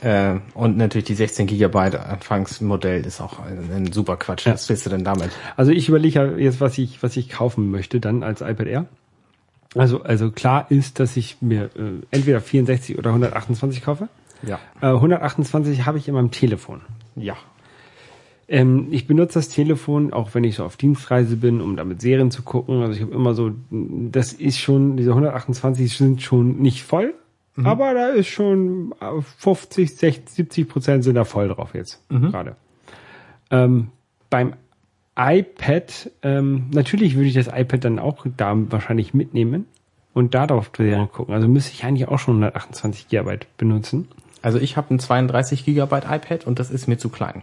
Äh, 0.00 0.36
und 0.54 0.76
natürlich 0.76 1.06
die 1.06 1.14
16 1.14 1.46
Gigabyte 1.46 1.96
Anfangsmodell 1.96 3.04
ist 3.04 3.20
auch 3.20 3.40
ein, 3.40 3.70
ein 3.74 3.92
super 3.92 4.16
Quatsch. 4.16 4.46
Was 4.46 4.68
willst 4.68 4.86
du 4.86 4.90
denn 4.90 5.04
damit? 5.04 5.30
Also 5.56 5.72
ich 5.72 5.88
überlege 5.88 6.18
ja 6.20 6.36
jetzt, 6.36 6.60
was 6.60 6.78
ich, 6.78 7.02
was 7.02 7.16
ich 7.16 7.28
kaufen 7.28 7.70
möchte 7.70 8.00
dann 8.00 8.22
als 8.22 8.40
iPad 8.40 8.66
Air. 8.66 8.86
Also, 9.74 10.02
also 10.02 10.30
klar 10.30 10.66
ist, 10.70 10.98
dass 11.00 11.16
ich 11.16 11.38
mir 11.40 11.64
äh, 11.76 12.04
entweder 12.10 12.40
64 12.40 12.96
oder 12.96 13.10
128 13.10 13.82
kaufe. 13.82 14.08
Ja. 14.42 14.58
Äh, 14.80 14.86
128 14.86 15.84
habe 15.84 15.98
ich 15.98 16.08
in 16.08 16.14
meinem 16.14 16.30
Telefon. 16.30 16.80
Ja. 17.16 17.36
Ähm, 18.48 18.88
ich 18.90 19.06
benutze 19.06 19.34
das 19.34 19.48
Telefon, 19.48 20.12
auch 20.12 20.34
wenn 20.34 20.44
ich 20.44 20.56
so 20.56 20.64
auf 20.64 20.76
Dienstreise 20.76 21.36
bin, 21.36 21.60
um 21.60 21.76
damit 21.76 22.00
Serien 22.00 22.30
zu 22.30 22.42
gucken. 22.42 22.82
Also 22.82 22.94
ich 22.94 23.02
habe 23.02 23.14
immer 23.14 23.34
so, 23.34 23.52
das 23.70 24.32
ist 24.32 24.58
schon, 24.58 24.96
diese 24.96 25.10
128 25.10 25.96
sind 25.96 26.22
schon 26.22 26.58
nicht 26.58 26.82
voll, 26.82 27.14
aber 27.64 27.92
da 27.92 28.08
ist 28.08 28.28
schon 28.28 28.94
äh, 29.00 29.20
50, 29.38 29.96
60, 29.96 30.28
70 30.28 30.68
Prozent 30.68 31.04
sind 31.04 31.16
da 31.16 31.24
voll 31.24 31.48
drauf 31.48 31.74
jetzt 31.74 32.00
gerade. 32.08 32.56
Ähm, 33.50 33.88
beim 34.30 34.54
iPad, 35.16 36.10
ähm, 36.22 36.66
natürlich 36.72 37.16
würde 37.16 37.28
ich 37.28 37.34
das 37.34 37.48
iPad 37.48 37.84
dann 37.84 37.98
auch 37.98 38.24
da 38.36 38.54
wahrscheinlich 38.70 39.14
mitnehmen 39.14 39.66
und 40.14 40.34
da 40.34 40.46
drauf 40.46 40.70
Serien 40.76 41.10
gucken. 41.10 41.34
Also 41.34 41.48
müsste 41.48 41.72
ich 41.72 41.84
eigentlich 41.84 42.06
auch 42.06 42.20
schon 42.20 42.36
128 42.36 43.08
Gigabyte 43.08 43.48
benutzen. 43.56 44.08
Also 44.40 44.58
ich 44.58 44.76
habe 44.76 44.94
ein 44.94 45.00
32 45.00 45.64
Gigabyte 45.64 46.04
iPad 46.04 46.46
und 46.46 46.60
das 46.60 46.70
ist 46.70 46.86
mir 46.86 46.98
zu 46.98 47.08
klein. 47.08 47.42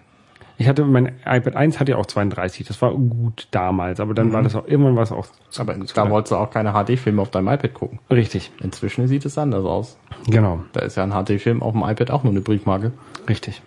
Ich 0.57 0.67
hatte 0.67 0.85
mein 0.85 1.07
iPad 1.25 1.55
1 1.55 1.79
hatte 1.79 1.91
ja 1.91 1.97
auch 1.97 2.05
32, 2.05 2.65
das 2.65 2.81
war 2.81 2.93
gut 2.93 3.47
damals, 3.51 3.99
aber 3.99 4.13
dann 4.13 4.31
war 4.31 4.41
das 4.41 4.55
auch 4.55 4.65
irgendwann 4.67 4.95
war 4.95 5.03
es 5.03 5.11
auch 5.11 5.27
Aber 5.57 5.73
da 5.73 6.09
wolltest 6.09 6.31
du 6.31 6.35
auch 6.37 6.49
keine 6.49 6.71
HD-Filme 6.73 7.21
auf 7.21 7.29
deinem 7.29 7.47
iPad 7.49 7.73
gucken. 7.73 7.99
richtig. 8.09 8.51
Inzwischen 8.61 9.07
sieht 9.07 9.25
es 9.25 9.37
anders 9.37 9.65
aus. 9.65 9.97
Genau, 10.27 10.63
Da 10.73 10.81
ist 10.81 10.95
ja 10.95 11.03
ein 11.03 11.11
HD-Film 11.11 11.61
auf 11.61 11.73
dem 11.73 11.83
iPad 11.83 12.11
auch 12.11 12.23
nur 12.23 12.31
eine 12.31 12.41
Briefmarke. 12.41 12.93
richtig. 13.27 13.61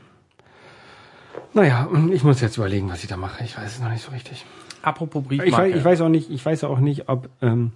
Naja, 1.54 1.88
und 1.90 2.12
ich 2.12 2.24
muss 2.24 2.40
jetzt 2.40 2.56
überlegen, 2.56 2.88
was 2.90 3.02
ich 3.02 3.08
da 3.08 3.16
mache. 3.16 3.42
Ich 3.42 3.56
weiß 3.56 3.76
es 3.76 3.80
noch 3.80 3.90
nicht 3.90 4.02
so 4.02 4.12
richtig. 4.12 4.44
Apropos 4.82 5.24
Ich 5.30 5.52
weiß, 5.52 5.74
ich 5.74 5.84
weiß 5.84 6.00
auch 6.02 6.08
nicht, 6.08 6.30
ich 6.30 6.44
weiß 6.44 6.64
auch 6.64 6.78
nicht, 6.78 7.08
ob 7.08 7.28
ähm, 7.42 7.72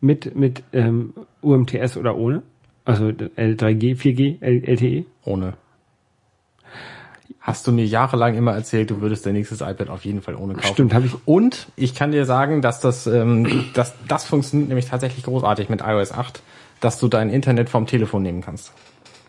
mit 0.00 0.34
mit 0.36 0.62
ähm, 0.72 1.14
UMTS 1.40 1.96
oder 1.96 2.16
ohne, 2.16 2.42
also 2.84 3.06
L3G, 3.06 3.96
4G, 3.96 4.42
L 4.42 4.64
LTE. 4.64 5.06
Ohne. 5.24 5.54
Hast 7.40 7.66
du 7.66 7.72
mir 7.72 7.84
jahrelang 7.84 8.34
immer 8.34 8.52
erzählt, 8.52 8.90
du 8.90 9.00
würdest 9.00 9.26
dein 9.26 9.34
nächstes 9.34 9.60
iPad 9.60 9.88
auf 9.88 10.04
jeden 10.04 10.22
Fall 10.22 10.34
ohne 10.34 10.54
kaufen. 10.54 10.72
Stimmt, 10.72 10.94
habe 10.94 11.06
ich. 11.06 11.12
Und 11.24 11.68
ich 11.76 11.94
kann 11.94 12.12
dir 12.12 12.24
sagen, 12.24 12.62
dass 12.62 12.80
das, 12.80 13.06
ähm, 13.06 13.66
dass 13.74 13.94
das 14.08 14.24
funktioniert 14.24 14.68
nämlich 14.68 14.86
tatsächlich 14.86 15.24
großartig 15.24 15.68
mit 15.68 15.80
iOS 15.80 16.12
8, 16.12 16.42
dass 16.80 16.98
du 16.98 17.08
dein 17.08 17.30
Internet 17.30 17.68
vom 17.70 17.86
Telefon 17.86 18.22
nehmen 18.22 18.40
kannst. 18.40 18.72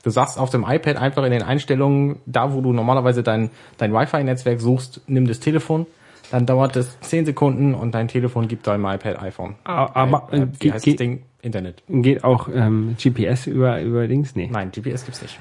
Du 0.03 0.09
sagst 0.09 0.37
auf 0.37 0.49
dem 0.49 0.65
iPad 0.67 0.97
einfach 0.97 1.23
in 1.23 1.31
den 1.31 1.43
Einstellungen, 1.43 2.17
da 2.25 2.53
wo 2.53 2.61
du 2.61 2.73
normalerweise 2.73 3.23
dein, 3.23 3.49
dein 3.77 3.93
Wi-Fi-Netzwerk 3.93 4.59
suchst, 4.59 5.01
nimm 5.07 5.27
das 5.27 5.39
Telefon, 5.39 5.85
dann 6.29 6.45
dauert 6.45 6.75
es 6.75 6.99
10 6.99 7.25
Sekunden 7.25 7.73
und 7.73 7.95
dein 7.95 8.09
Telefon 8.09 8.47
gibt 8.47 8.67
deinem 8.67 8.85
iPad 8.85 9.21
iPhone. 9.21 9.55
Aber 9.63 10.27
äh, 10.31 10.37
äh, 10.37 10.47
wie 10.51 10.57
geht, 10.57 10.73
heißt 10.73 10.87
das 10.87 10.95
Ding? 10.97 11.23
Internet. 11.41 11.83
geht 11.87 12.23
auch 12.23 12.49
ähm, 12.53 12.95
GPS 13.01 13.47
über 13.47 13.81
über 13.81 14.07
Dings? 14.07 14.35
Nee. 14.35 14.49
Nein, 14.51 14.71
GPS 14.71 15.05
gibt's 15.05 15.21
nicht. 15.21 15.39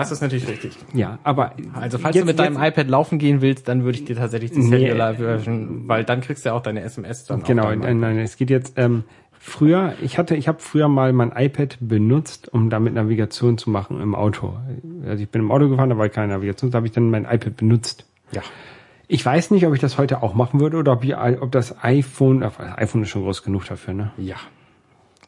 Das 0.00 0.12
ist 0.12 0.20
natürlich 0.20 0.48
richtig. 0.48 0.76
Ja, 0.94 1.18
aber 1.24 1.52
Also 1.74 1.98
falls 1.98 2.14
jetzt- 2.16 2.22
du 2.22 2.26
mit 2.26 2.38
deinem 2.38 2.54
jetzt- 2.62 2.68
iPad 2.78 2.88
laufen 2.88 3.18
gehen 3.18 3.40
willst, 3.40 3.68
dann 3.68 3.84
würde 3.84 3.98
ich 3.98 4.04
dir 4.04 4.16
tatsächlich 4.16 4.50
die 4.52 4.60
Nee. 4.60 4.78
Cellular 4.86 5.14
Version, 5.14 5.88
weil 5.88 6.04
dann 6.04 6.20
kriegst 6.20 6.44
du 6.44 6.50
ja 6.50 6.54
auch 6.54 6.62
deine 6.62 6.82
SMS 6.82 7.24
dann 7.24 7.42
Genau, 7.42 7.72
nein, 7.74 8.00
nein, 8.00 8.18
es 8.18 8.36
geht 8.36 8.50
jetzt 8.50 8.74
ähm, 8.76 9.04
früher, 9.38 9.94
ich 10.02 10.18
hatte, 10.18 10.34
ich 10.36 10.48
habe 10.48 10.58
früher 10.60 10.88
mal 10.88 11.12
mein 11.12 11.32
iPad 11.34 11.78
benutzt, 11.80 12.48
um 12.52 12.70
damit 12.70 12.94
Navigation 12.94 13.56
zu 13.58 13.70
machen 13.70 14.00
im 14.00 14.14
Auto. 14.14 14.56
Also 15.06 15.22
ich 15.22 15.28
bin 15.30 15.42
im 15.42 15.50
Auto 15.50 15.68
gefahren, 15.68 15.90
da 15.90 15.98
war 15.98 16.08
keine 16.08 16.32
Navigation, 16.34 16.70
da 16.70 16.76
habe 16.76 16.86
ich 16.86 16.92
dann 16.92 17.10
mein 17.10 17.24
iPad 17.24 17.56
benutzt. 17.56 18.04
Ja. 18.32 18.42
Ich 19.10 19.24
weiß 19.24 19.52
nicht, 19.52 19.66
ob 19.66 19.72
ich 19.74 19.80
das 19.80 19.96
heute 19.96 20.22
auch 20.22 20.34
machen 20.34 20.60
würde 20.60 20.76
oder 20.76 20.92
ob, 20.92 21.02
ich, 21.04 21.16
ob 21.16 21.50
das 21.50 21.82
iPhone, 21.82 22.40
das 22.40 22.54
iPhone 22.76 23.02
ist 23.04 23.08
schon 23.08 23.22
groß 23.22 23.42
genug 23.42 23.64
dafür, 23.66 23.94
ne? 23.94 24.10
Ja. 24.18 24.36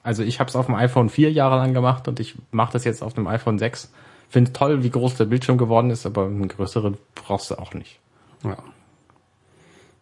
Also 0.02 0.22
ich 0.22 0.38
habe 0.40 0.48
es 0.48 0.56
auf 0.56 0.66
dem 0.66 0.74
iPhone 0.74 1.08
4 1.08 1.30
Jahre 1.32 1.56
lang 1.56 1.72
gemacht 1.74 2.08
und 2.08 2.20
ich 2.20 2.34
mache 2.50 2.72
das 2.72 2.84
jetzt 2.84 3.02
auf 3.02 3.14
dem 3.14 3.26
iPhone 3.26 3.58
6. 3.58 3.92
Finde 4.30 4.52
toll, 4.52 4.82
wie 4.82 4.90
groß 4.90 5.16
der 5.16 5.26
Bildschirm 5.26 5.58
geworden 5.58 5.90
ist, 5.90 6.06
aber 6.06 6.24
einen 6.24 6.48
größeren 6.48 6.96
brauchst 7.14 7.50
du 7.50 7.56
auch 7.56 7.74
nicht. 7.74 7.98
Ja. 8.44 8.56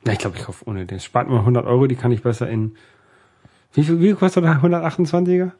Ja, 0.06 0.12
ich 0.12 0.18
glaube, 0.18 0.36
ich 0.36 0.44
kaufe 0.44 0.64
ohne 0.66 0.86
den. 0.86 1.00
Spart 1.00 1.28
mir 1.28 1.38
100 1.38 1.66
Euro, 1.66 1.86
die 1.86 1.96
kann 1.96 2.12
ich 2.12 2.22
besser 2.22 2.48
in, 2.48 2.76
wie 3.72 3.84
viel, 3.84 3.98
wie 4.00 4.06
viel 4.06 4.14
kostet 4.14 4.44
der 4.44 4.60
128er? 4.60 5.50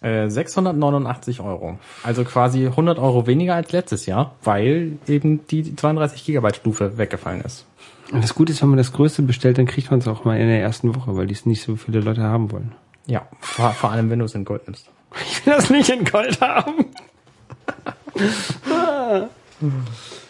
Äh, 0.00 0.28
689 0.30 1.40
Euro. 1.40 1.78
Also 2.02 2.24
quasi 2.24 2.66
100 2.66 2.98
Euro 2.98 3.26
weniger 3.26 3.54
als 3.54 3.70
letztes 3.72 4.06
Jahr, 4.06 4.34
weil 4.42 4.98
eben 5.06 5.46
die 5.48 5.76
32 5.76 6.24
Gigabyte 6.24 6.56
Stufe 6.56 6.98
weggefallen 6.98 7.42
ist. 7.42 7.66
Und 8.10 8.22
das 8.22 8.34
Gute 8.34 8.52
ist, 8.52 8.62
wenn 8.62 8.68
man 8.68 8.78
das 8.78 8.92
Größte 8.92 9.22
bestellt, 9.22 9.58
dann 9.58 9.66
kriegt 9.66 9.90
man 9.90 10.00
es 10.00 10.08
auch 10.08 10.24
mal 10.24 10.38
in 10.38 10.48
der 10.48 10.60
ersten 10.60 10.94
Woche, 10.94 11.16
weil 11.16 11.26
dies 11.26 11.46
nicht 11.46 11.62
so 11.62 11.76
viele 11.76 12.00
Leute 12.00 12.22
haben 12.22 12.50
wollen. 12.50 12.72
Ja, 13.06 13.26
vor, 13.40 13.72
vor 13.72 13.90
allem 13.90 14.10
wenn 14.10 14.18
du 14.18 14.24
es 14.24 14.34
in 14.34 14.44
Gold 14.44 14.66
nimmst. 14.66 14.88
Ich 15.30 15.44
will 15.44 15.54
das 15.54 15.70
nicht 15.70 15.90
in 15.90 16.04
Gold 16.04 16.40
haben. 16.40 16.86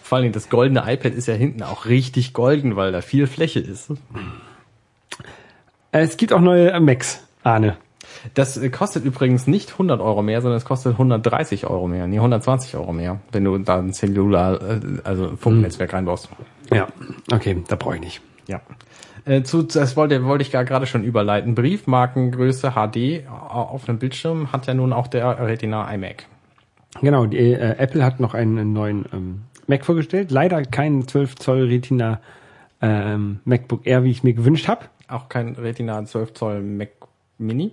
Vor 0.03 0.18
allem 0.18 0.33
das 0.33 0.49
goldene 0.51 0.85
iPad 0.87 1.14
ist 1.14 1.26
ja 1.26 1.35
hinten 1.35 1.62
auch 1.62 1.87
richtig 1.87 2.33
golden, 2.33 2.76
weil 2.76 2.93
da 2.93 3.01
viel 3.01 3.26
Fläche 3.26 3.61
ist. 3.61 3.91
Äh, 5.93 6.03
Es 6.03 6.16
gibt 6.16 6.33
auch 6.33 6.41
neue 6.41 6.78
Macs, 6.80 7.26
Arne. 7.43 7.76
Das 8.35 8.57
äh, 8.57 8.68
kostet 8.68 9.05
übrigens 9.05 9.47
nicht 9.47 9.72
100 9.72 10.01
Euro 10.01 10.22
mehr, 10.22 10.41
sondern 10.43 10.59
es 10.59 10.64
kostet 10.64 10.93
130 10.93 11.66
Euro 11.66 11.89
mehr, 11.89 12.07
nee 12.07 12.16
120 12.16 12.76
Euro 12.76 12.93
mehr, 12.93 13.20
wenn 13.33 13.45
du 13.45 13.57
da 13.59 13.78
ein 13.78 13.93
Cellular, 13.93 14.61
äh, 14.61 14.80
also 15.05 15.37
Funknetzwerk 15.37 15.93
reinbaust. 15.93 16.28
Ja, 16.72 16.89
okay, 17.33 17.62
da 17.68 17.76
brauche 17.76 17.97
ich 17.97 18.01
nicht. 18.01 18.20
Ja. 18.47 18.61
Äh, 19.24 19.43
zu, 19.43 19.62
das 19.62 19.97
wollte, 19.97 20.24
wollte 20.24 20.43
ich 20.43 20.51
gerade 20.51 20.87
schon 20.87 21.05
überleiten. 21.05 21.55
Briefmarkengröße 21.55 22.72
HD 22.72 23.26
auf 23.28 23.89
einem 23.89 23.99
Bildschirm 23.99 24.53
hat 24.53 24.66
ja 24.66 24.74
nun 24.74 24.93
auch 24.93 25.07
der 25.07 25.39
Retina 25.47 25.93
iMac. 25.93 26.24
Genau, 27.01 27.26
die, 27.26 27.38
äh, 27.38 27.76
Apple 27.78 28.05
hat 28.05 28.20
noch 28.20 28.34
einen 28.34 28.72
neuen 28.72 29.07
ähm, 29.12 29.43
Mac 29.66 29.84
vorgestellt. 29.84 30.30
Leider 30.30 30.62
keinen 30.62 31.07
12 31.09 31.36
Zoll 31.36 31.64
Retina 31.64 32.20
ähm, 32.80 33.40
MacBook 33.45 33.86
Air, 33.86 34.05
wie 34.05 34.11
ich 34.11 34.22
mir 34.22 34.34
gewünscht 34.34 34.68
habe. 34.68 34.86
Auch 35.09 35.28
kein 35.28 35.55
Retina 35.55 36.05
12 36.05 36.34
Zoll 36.34 36.62
Mac 36.62 36.90
Mini. 37.38 37.72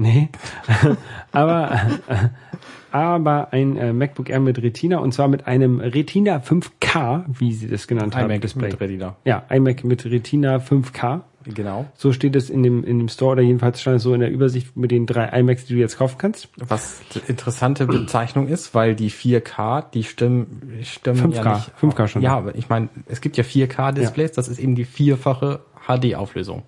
Nee. 0.00 0.30
aber, 1.32 1.78
aber 2.90 3.52
ein 3.52 3.76
äh, 3.76 3.92
MacBook 3.92 4.30
Air 4.30 4.40
mit 4.40 4.62
Retina 4.62 4.98
und 4.98 5.12
zwar 5.12 5.28
mit 5.28 5.46
einem 5.46 5.78
Retina 5.80 6.38
5K, 6.38 7.24
wie 7.38 7.52
sie 7.52 7.68
das 7.68 7.86
genannt 7.86 8.16
haben. 8.16 8.30
iMac 8.30 8.40
Display. 8.40 8.70
mit 8.70 8.80
Retina. 8.80 9.16
Ja, 9.26 9.44
iMac 9.50 9.84
mit 9.84 10.06
Retina 10.06 10.56
5K. 10.56 11.20
Genau. 11.44 11.86
So 11.94 12.12
steht 12.12 12.34
es 12.34 12.48
in 12.48 12.62
dem, 12.62 12.82
in 12.82 12.98
dem 12.98 13.08
Store 13.08 13.32
oder 13.32 13.42
jedenfalls 13.42 13.80
stand 13.80 13.96
es 13.98 14.02
so 14.02 14.14
in 14.14 14.20
der 14.20 14.30
Übersicht 14.30 14.74
mit 14.76 14.90
den 14.90 15.04
drei 15.06 15.26
iMacs, 15.38 15.66
die 15.66 15.74
du 15.74 15.80
jetzt 15.80 15.98
kaufen 15.98 16.16
kannst. 16.18 16.48
Was 16.56 17.00
interessante 17.28 17.86
Bezeichnung 17.86 18.48
ist, 18.48 18.74
weil 18.74 18.94
die 18.94 19.10
4K, 19.10 19.84
die 19.92 20.04
stimmen, 20.04 20.78
stimmen 20.82 21.32
5K, 21.32 21.34
ja 21.34 21.54
nicht. 21.54 21.72
5K 21.80 22.06
schon. 22.08 22.22
Ja, 22.22 22.36
aber 22.38 22.54
ich 22.54 22.70
meine, 22.70 22.88
es 23.06 23.20
gibt 23.20 23.36
ja 23.36 23.44
4K-Displays, 23.44 24.32
das 24.32 24.48
ist 24.48 24.58
eben 24.58 24.74
die 24.74 24.84
vierfache 24.84 25.60
HD-Auflösung. 25.86 26.62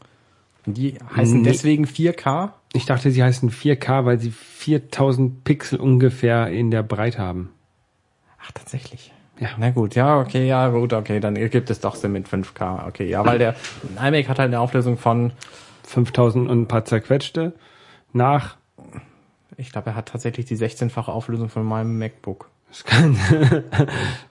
Und 0.67 0.77
die 0.77 0.95
heißen 1.17 1.43
Nee. 1.43 1.49
deswegen 1.49 1.87
4K. 1.87 2.51
Ich 2.75 2.87
dachte, 2.87 3.11
sie 3.11 3.23
heißen 3.23 3.51
4K, 3.51 4.05
weil 4.05 4.19
sie 4.19 4.31
4000 4.31 5.45
Pixel 5.45 5.79
ungefähr 5.79 6.49
in 6.49 6.71
der 6.71 6.83
Breite 6.83 7.19
haben. 7.19 7.51
Ach, 8.43 8.53
tatsächlich. 8.53 9.13
Ja. 9.39 9.51
Na 9.59 9.71
gut, 9.71 9.95
ja, 9.95 10.21
okay, 10.21 10.47
ja, 10.47 10.69
gut, 10.69 10.93
okay, 10.93 11.21
dann 11.21 11.35
gibt 11.35 11.69
es 11.71 11.81
doch 11.81 11.97
Sinn 11.97 12.13
mit 12.13 12.29
5K. 12.29 12.87
Okay, 12.87 13.09
ja, 13.09 13.25
weil 13.25 13.39
der 13.39 13.57
iMac 13.97 14.29
hat 14.29 14.39
halt 14.39 14.49
eine 14.49 14.61
Auflösung 14.61 14.97
von, 14.97 15.33
5000 15.93 16.49
und 16.49 16.63
ein 16.63 16.69
paar 16.69 16.85
zerquetschte. 16.85 17.53
Nach, 18.13 18.57
ich 19.57 19.73
glaube, 19.73 19.91
er 19.91 19.97
hat 19.97 20.09
tatsächlich 20.09 20.47
die 20.47 20.57
16-fache 20.57 21.11
Auflösung 21.11 21.49
von 21.49 21.65
meinem 21.65 21.99
MacBook. 21.99 22.51
das 22.69 22.85
kann, 22.85 23.17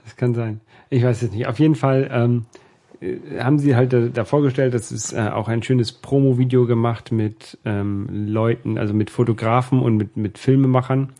das 0.04 0.16
kann 0.16 0.34
sein. 0.34 0.62
Ich 0.90 1.04
weiß 1.04 1.22
es 1.22 1.32
nicht. 1.32 1.48
Auf 1.48 1.60
jeden 1.60 1.76
Fall 1.76 2.10
ähm, 2.12 2.46
äh, 2.56 2.58
haben 3.40 3.58
sie 3.58 3.76
halt 3.76 3.94
da, 3.94 4.02
da 4.02 4.26
vorgestellt, 4.26 4.74
das 4.76 4.92
ist 4.92 5.14
äh, 5.14 5.30
auch 5.30 5.48
ein 5.48 5.64
schönes 5.64 5.92
Promo-Video 5.92 6.68
gemacht 6.68 7.12
mit 7.12 7.58
ähm, 7.66 8.08
Leuten, 8.28 8.78
also 8.78 8.94
mit 8.94 9.10
Fotografen 9.10 9.80
und 9.82 9.98
mit, 9.98 10.18
mit 10.18 10.38
Filmemachern, 10.38 11.12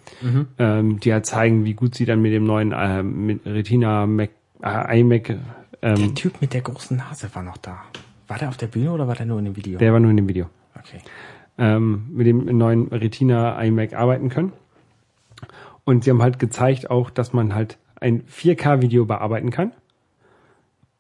ähm, 0.60 1.00
die 1.00 1.12
halt 1.12 1.26
zeigen, 1.26 1.66
wie 1.66 1.74
gut 1.74 1.96
sie 1.96 2.06
dann 2.06 2.22
mit 2.22 2.34
dem 2.34 2.44
neuen 2.44 2.72
äh, 2.72 3.02
mit 3.02 3.46
Retina 3.46 4.06
Mac, 4.06 4.30
äh, 4.62 5.00
iMac, 5.00 5.24
Der 5.24 5.40
ähm, 5.82 6.14
Typ 6.14 6.40
mit 6.40 6.54
der 6.54 6.62
großen 6.62 6.98
Nase 6.98 7.30
war 7.34 7.42
noch 7.42 7.58
da. 7.58 7.82
War 8.28 8.38
der 8.38 8.50
auf 8.50 8.58
der 8.58 8.68
Bühne 8.68 8.92
oder 8.92 9.08
war 9.08 9.16
der 9.16 9.26
nur 9.26 9.40
in 9.40 9.46
dem 9.46 9.56
Video? 9.56 9.80
der 9.80 9.92
war 9.92 10.00
nur 10.00 10.12
in 10.12 10.18
dem 10.18 10.30
Video. 10.30 10.46
okay. 10.78 11.00
ähm, 11.58 12.06
mit 12.12 12.28
dem 12.28 12.46
neuen 12.58 12.90
Retina 12.90 13.60
iMac 13.64 13.94
arbeiten 13.94 14.30
können. 14.30 14.54
Und 15.84 16.04
sie 16.04 16.12
haben 16.12 16.22
halt 16.22 16.38
gezeigt 16.38 16.92
auch, 16.92 17.10
dass 17.10 17.34
man 17.34 17.56
halt 17.56 17.80
ein 18.00 18.22
4K-Video 18.24 19.06
bearbeiten 19.06 19.50
kann 19.50 19.72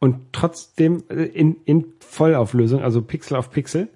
und 0.01 0.17
trotzdem 0.33 1.03
äh, 1.09 1.23
in, 1.23 1.55
in 1.63 1.85
Vollauflösung, 2.01 2.81
also 2.81 3.01
Pixel 3.01 3.37
auf 3.37 3.51
Pixel 3.51 3.87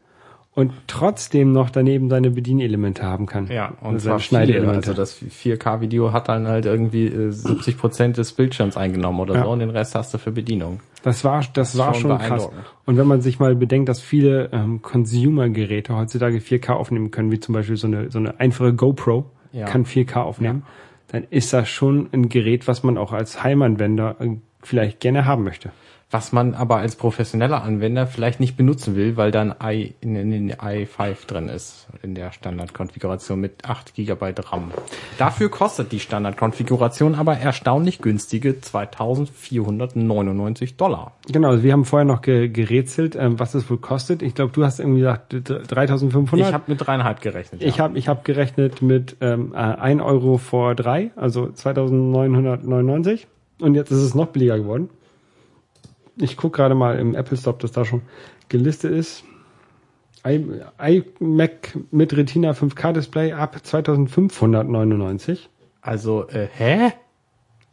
und 0.54 0.72
trotzdem 0.88 1.52
noch 1.52 1.70
daneben 1.70 2.10
seine 2.10 2.32
Bedienelemente 2.32 3.04
haben 3.04 3.26
kann. 3.26 3.48
Ja, 3.48 3.74
und 3.82 3.96
Also 3.96 4.06
seine 4.06 4.20
viele. 4.20 4.28
Schneidelemente. 4.46 4.76
Also 4.78 4.94
das 4.94 5.20
4K-Video 5.22 6.14
hat 6.14 6.30
dann 6.30 6.48
halt 6.48 6.66
irgendwie 6.66 7.08
äh, 7.08 7.32
70 7.32 7.78
Prozent 7.78 8.16
des 8.18 8.32
Bildschirms 8.32 8.78
eingenommen 8.78 9.20
oder 9.20 9.36
Ja. 9.36 9.44
so 9.44 9.50
und 9.50 9.60
den 9.60 9.70
Rest 9.72 9.96
hast 9.96 10.14
du 10.14 10.18
für 10.18 10.32
Bedienung. 10.32 10.80
Das 11.04 11.26
war, 11.26 11.44
das 11.54 11.78
war 11.78 11.94
schon 11.94 12.12
schon 12.12 12.18
krass. 12.20 12.50
Und 12.86 12.96
wenn 12.98 13.06
man 13.06 13.20
sich 13.22 13.38
mal 13.40 13.54
bedenkt, 13.56 13.90
dass 13.90 14.00
viele 14.00 14.50
ähm, 14.54 14.82
Consumer-Geräte 14.82 15.96
heutzutage 15.98 16.38
4K 16.38 16.70
aufnehmen 16.72 17.12
können, 17.12 17.32
wie 17.32 17.40
zum 17.40 17.54
Beispiel 17.54 17.76
so 17.78 17.88
eine, 17.88 18.10
so 18.10 18.20
eine 18.20 18.40
einfache 18.40 18.74
GoPro 18.74 19.26
Ja. 19.52 19.66
kann 19.66 19.86
4K 19.86 20.22
aufnehmen, 20.22 20.64
dann 21.10 21.26
ist 21.30 21.52
das 21.52 21.68
schon 21.68 22.08
ein 22.14 22.30
Gerät, 22.30 22.68
was 22.68 22.82
man 22.84 22.98
auch 22.98 23.12
als 23.12 23.44
Heimanwender 23.44 24.16
äh, 24.20 24.30
vielleicht 24.62 25.00
gerne 25.02 25.26
haben 25.26 25.44
möchte. 25.44 25.72
Was 26.12 26.32
man 26.32 26.54
aber 26.54 26.78
als 26.78 26.96
professioneller 26.96 27.64
Anwender 27.64 28.06
vielleicht 28.06 28.40
nicht 28.40 28.56
benutzen 28.56 28.96
will, 28.96 29.18
weil 29.18 29.32
dann 29.32 29.56
i 29.62 29.96
in, 30.02 30.16
in 30.16 30.30
den 30.30 30.54
i5 30.54 31.26
drin 31.28 31.50
ist, 31.50 31.88
in 32.04 32.14
der 32.14 32.32
Standardkonfiguration 32.32 33.40
mit 33.40 33.66
8 33.68 33.96
GB 33.96 34.34
RAM. 34.52 34.72
Dafür 35.18 35.50
kostet 35.50 35.92
die 35.92 36.00
Standardkonfiguration 36.00 37.16
aber 37.16 37.38
erstaunlich 37.38 38.02
günstige 38.02 38.62
2499 38.62 40.78
Dollar. 40.78 41.14
Genau, 41.32 41.50
also 41.50 41.64
wir 41.64 41.74
haben 41.74 41.86
vorher 41.86 42.06
noch 42.06 42.22
ge 42.22 42.50
gerätselt, 42.50 43.16
ähm, 43.16 43.40
was 43.40 43.56
es 43.56 43.70
wohl 43.70 43.78
kostet. 43.80 44.22
Ich 44.22 44.36
glaube, 44.36 44.52
du 44.54 44.64
hast 44.64 44.80
irgendwie 44.80 45.00
gesagt 45.00 45.34
d- 45.34 45.42
d- 45.42 45.60
3500. 45.68 46.48
Ich 46.48 46.54
habe 46.54 46.64
mit 46.68 46.86
dreieinhalb 46.86 47.22
gerechnet. 47.22 47.64
Ich 47.64 47.80
habe 47.80 47.98
ich 47.98 48.08
hab 48.08 48.24
gerechnet 48.26 48.82
mit 48.82 49.18
ähm, 49.22 49.54
äh, 49.54 49.58
1 49.58 50.02
Euro 50.02 50.38
vor 50.38 50.76
3, 50.76 51.12
also 51.16 51.50
2999. 51.52 53.28
Und 53.60 53.76
jetzt 53.76 53.92
ist 53.92 54.00
es 54.00 54.16
noch 54.16 54.28
billiger 54.28 54.58
geworden. 54.60 54.90
Ich 56.18 56.38
gucke 56.38 56.58
gerade 56.58 56.76
mal 56.76 56.98
im 56.98 57.16
Apple 57.16 57.38
Store, 57.38 57.54
ob 57.54 57.60
das 57.60 57.72
da 57.72 57.86
schon 57.86 58.02
gelistet 58.50 58.92
ist. 58.94 59.24
IMac 60.24 61.78
mit 61.92 62.18
Retina 62.18 62.52
5K 62.52 62.94
Display 62.94 63.34
ab 63.34 63.58
2599. 63.62 65.50
Also, 65.82 66.28
äh, 66.30 66.48
hä? 66.58 66.94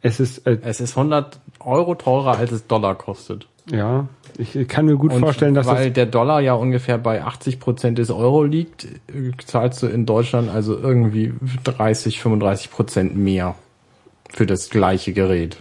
Es 0.01 0.19
ist, 0.19 0.45
äh, 0.45 0.59
Es 0.61 0.79
ist 0.79 0.95
100 0.95 1.39
Euro 1.61 1.95
teurer, 1.95 2.37
als 2.37 2.51
es 2.51 2.67
Dollar 2.67 2.95
kostet. 2.95 3.47
ja, 3.71 4.07
ich 4.37 4.67
kann 4.67 4.85
mir 4.85 4.97
gut 4.97 5.13
Und 5.13 5.21
vorstellen, 5.21 5.53
dass 5.55 5.65
weil 5.65 5.87
das, 5.87 5.93
der 5.93 6.05
Dollar 6.05 6.41
ja 6.41 6.53
ungefähr 6.53 6.97
bei 6.97 7.23
80 7.23 7.59
Prozent 7.59 7.97
des 7.97 8.11
Euro 8.11 8.43
liegt, 8.43 8.83
äh, 8.85 9.31
zahlst 9.43 9.81
du 9.81 9.87
in 9.87 10.05
Deutschland 10.05 10.49
also 10.49 10.77
irgendwie 10.77 11.33
30, 11.63 12.21
35 12.21 12.71
Prozent 12.71 13.15
mehr 13.15 13.55
für 14.29 14.45
das 14.45 14.69
gleiche 14.69 15.13
Gerät. 15.13 15.57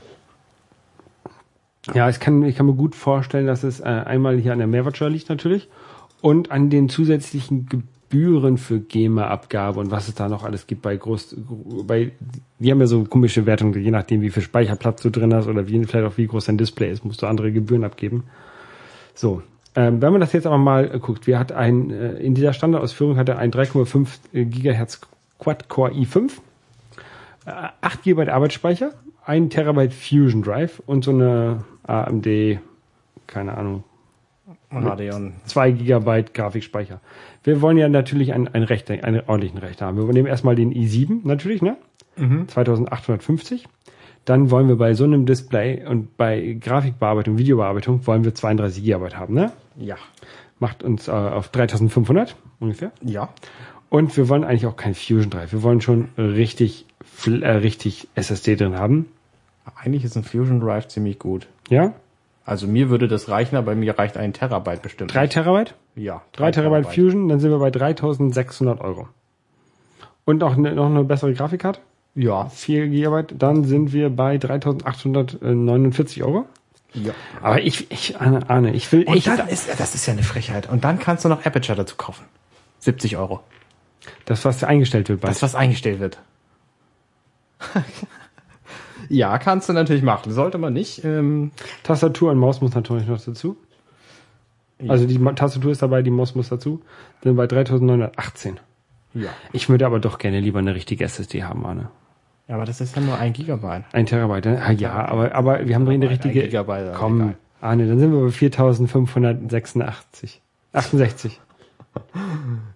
Ja, 1.94 2.08
ich 2.08 2.20
kann, 2.20 2.42
ich 2.44 2.56
kann 2.56 2.66
mir 2.66 2.74
gut 2.74 2.94
vorstellen, 2.94 3.46
dass 3.46 3.64
es 3.64 3.80
äh, 3.80 3.84
einmal 3.84 4.38
hier 4.38 4.52
an 4.52 4.58
der 4.58 4.68
Mehrwertsteuer 4.68 5.10
liegt 5.10 5.28
natürlich 5.28 5.68
und 6.20 6.50
an 6.50 6.70
den 6.70 6.88
zusätzlichen 6.88 7.66
Gebühren 7.66 8.56
für 8.56 8.78
GEMA-Abgabe 8.78 9.80
und 9.80 9.90
was 9.90 10.08
es 10.08 10.14
da 10.14 10.28
noch 10.28 10.44
alles 10.44 10.66
gibt 10.66 10.82
bei 10.82 10.96
groß, 10.96 11.36
bei, 11.86 12.12
die 12.58 12.70
haben 12.70 12.80
ja 12.80 12.86
so 12.86 13.04
komische 13.04 13.46
Wertungen, 13.46 13.82
je 13.82 13.90
nachdem 13.90 14.20
wie 14.20 14.30
viel 14.30 14.42
Speicherplatz 14.42 15.02
du 15.02 15.10
drin 15.10 15.34
hast 15.34 15.48
oder 15.48 15.66
wie, 15.66 15.84
vielleicht 15.84 16.06
auch 16.06 16.16
wie 16.18 16.26
groß 16.26 16.46
dein 16.46 16.58
Display 16.58 16.92
ist, 16.92 17.04
musst 17.04 17.22
du 17.22 17.26
andere 17.26 17.50
Gebühren 17.52 17.84
abgeben. 17.84 18.24
So. 19.14 19.42
Ähm, 19.74 20.02
wenn 20.02 20.12
man 20.12 20.20
das 20.20 20.34
jetzt 20.34 20.46
aber 20.46 20.58
mal 20.58 20.94
äh, 20.94 20.98
guckt, 20.98 21.26
wir 21.26 21.38
hat 21.38 21.50
ein, 21.50 21.90
äh, 21.90 22.12
in 22.18 22.34
dieser 22.34 22.52
Standardausführung 22.52 23.16
hat 23.16 23.30
er 23.30 23.38
ein 23.38 23.50
3,5 23.50 24.44
Gigahertz 24.44 25.00
Quad-Core 25.38 25.92
i5, 25.92 26.32
äh, 27.46 27.50
8 27.80 28.02
GB 28.02 28.28
Arbeitsspeicher, 28.28 28.92
1 29.24 29.54
Terabyte 29.54 29.92
Fusion 29.92 30.42
Drive 30.42 30.82
und 30.86 31.04
so 31.04 31.12
eine 31.12 31.64
AMD, 31.84 32.26
keine 33.26 33.56
Ahnung, 33.56 33.84
Radeon. 34.70 35.34
2 35.44 35.72
Gigabyte 35.72 36.34
Grafikspeicher. 36.34 37.00
Wir 37.44 37.60
wollen 37.60 37.76
ja 37.76 37.88
natürlich 37.88 38.32
einen, 38.32 38.48
einen 38.48 38.64
Rechner, 38.64 39.04
einen 39.04 39.20
ordentlichen 39.26 39.58
Rechner 39.58 39.86
haben. 39.86 39.96
Wir 39.96 40.12
nehmen 40.12 40.28
erstmal 40.28 40.54
den 40.54 40.72
i7 40.72 41.20
natürlich, 41.24 41.62
ne? 41.62 41.76
2850. 42.46 43.68
Dann 44.24 44.50
wollen 44.50 44.68
wir 44.68 44.76
bei 44.76 44.94
so 44.94 45.04
einem 45.04 45.26
Display 45.26 45.84
und 45.84 46.16
bei 46.16 46.56
Grafikbearbeitung, 46.60 47.38
Videobearbeitung 47.38 48.06
wollen 48.06 48.24
wir 48.24 48.34
32 48.34 48.84
Gigabyte 48.84 49.16
haben, 49.18 49.34
ne? 49.34 49.52
Ja. 49.76 49.96
Macht 50.58 50.82
uns 50.82 51.08
äh, 51.08 51.10
auf 51.10 51.48
3500 51.48 52.36
ungefähr. 52.60 52.92
Ja. 53.02 53.30
Und 53.88 54.16
wir 54.16 54.28
wollen 54.28 54.44
eigentlich 54.44 54.66
auch 54.66 54.76
kein 54.76 54.94
Fusion 54.94 55.30
Drive. 55.30 55.52
Wir 55.52 55.62
wollen 55.62 55.80
schon 55.80 56.08
richtig, 56.16 56.86
richtig 57.26 58.08
SSD 58.14 58.56
drin 58.56 58.78
haben. 58.78 59.06
Eigentlich 59.76 60.04
ist 60.04 60.16
ein 60.16 60.24
Fusion 60.24 60.60
Drive 60.60 60.88
ziemlich 60.88 61.18
gut. 61.18 61.46
Ja? 61.68 61.92
Also 62.44 62.66
mir 62.66 62.90
würde 62.90 63.06
das 63.06 63.28
reichen, 63.28 63.56
aber 63.56 63.74
mir 63.74 63.96
reicht 63.96 64.16
ein 64.16 64.32
Terabyte 64.32 64.82
bestimmt. 64.82 65.14
3 65.14 65.28
Terabyte? 65.28 65.74
Ja. 65.94 66.22
3 66.32 66.50
Terabyte 66.50 66.86
Fusion, 66.92 67.28
dann 67.28 67.38
sind 67.38 67.50
wir 67.50 67.58
bei 67.58 67.70
3600 67.70 68.80
Euro. 68.80 69.08
Und 70.24 70.42
auch 70.42 70.56
eine, 70.56 70.74
noch 70.74 70.86
eine 70.86 71.04
bessere 71.04 71.32
Grafikkarte? 71.34 71.80
Ja. 72.14 72.48
4 72.48 72.88
Gigabyte, 72.88 73.34
dann 73.38 73.64
sind 73.64 73.92
wir 73.92 74.10
bei 74.10 74.38
3849 74.38 76.24
Euro. 76.24 76.46
ja. 76.94 77.12
Aber 77.40 77.60
ich, 77.60 77.90
ich 77.90 78.20
ahne, 78.20 78.50
ahne 78.50 78.72
ich 78.74 78.90
will, 78.90 79.04
Und 79.04 79.16
ich, 79.16 79.24
dann 79.24 79.48
ist, 79.48 79.68
das 79.78 79.94
ist 79.94 80.06
ja 80.06 80.12
eine 80.12 80.22
Frechheit. 80.24 80.68
Und 80.68 80.82
dann 80.84 80.98
kannst 80.98 81.24
du 81.24 81.28
noch 81.28 81.46
Aperture 81.46 81.76
dazu 81.76 81.96
kaufen. 81.96 82.24
70 82.80 83.16
Euro. 83.16 83.40
das, 84.24 84.44
was 84.44 84.64
eingestellt 84.64 85.08
wird 85.08 85.20
bald. 85.20 85.30
Das, 85.32 85.42
was 85.42 85.54
eingestellt 85.54 86.00
wird. 86.00 86.18
ja, 89.08 89.38
kannst 89.38 89.68
du 89.68 89.72
natürlich 89.72 90.02
machen. 90.02 90.32
Sollte 90.32 90.58
man 90.58 90.72
nicht. 90.72 91.04
Ähm, 91.04 91.52
Tastatur 91.82 92.30
und 92.30 92.38
Maus 92.38 92.60
muss 92.60 92.74
natürlich 92.74 93.06
noch 93.06 93.20
dazu. 93.20 93.56
Also 94.88 95.06
die 95.06 95.18
Tastatur 95.18 95.70
ist 95.70 95.82
dabei, 95.82 96.02
die 96.02 96.10
Maus 96.10 96.34
muss 96.34 96.48
dazu. 96.48 96.82
Dann 97.22 97.36
bei 97.36 97.46
3918. 97.46 98.58
ja. 99.14 99.30
Ich 99.52 99.68
würde 99.68 99.86
aber 99.86 100.00
doch 100.00 100.18
gerne 100.18 100.40
lieber 100.40 100.58
eine 100.58 100.74
richtige 100.74 101.04
SSD 101.04 101.44
haben, 101.44 101.64
Arne. 101.64 101.88
ja, 102.48 102.56
aber 102.56 102.64
das 102.64 102.80
ist 102.80 102.96
ja 102.96 103.02
nur 103.02 103.16
ein 103.16 103.32
Gigabyte. 103.32 103.84
Ein 103.92 104.06
Terabyte, 104.06 104.46
ne? 104.46 104.62
Ah, 104.64 104.72
ja, 104.72 105.06
aber, 105.06 105.34
aber 105.34 105.66
wir 105.68 105.74
haben 105.76 105.84
doch 105.84 105.92
eine 105.92 106.10
richtige. 106.10 106.40
ein 106.40 106.46
Gigabyte, 106.46 106.94
Komm, 106.94 107.20
egal. 107.20 107.34
Arne, 107.60 107.86
dann 107.86 107.98
sind 108.00 108.12
wir 108.12 108.22
bei 108.22 108.30
4586. 108.30 110.40
68. 110.72 111.40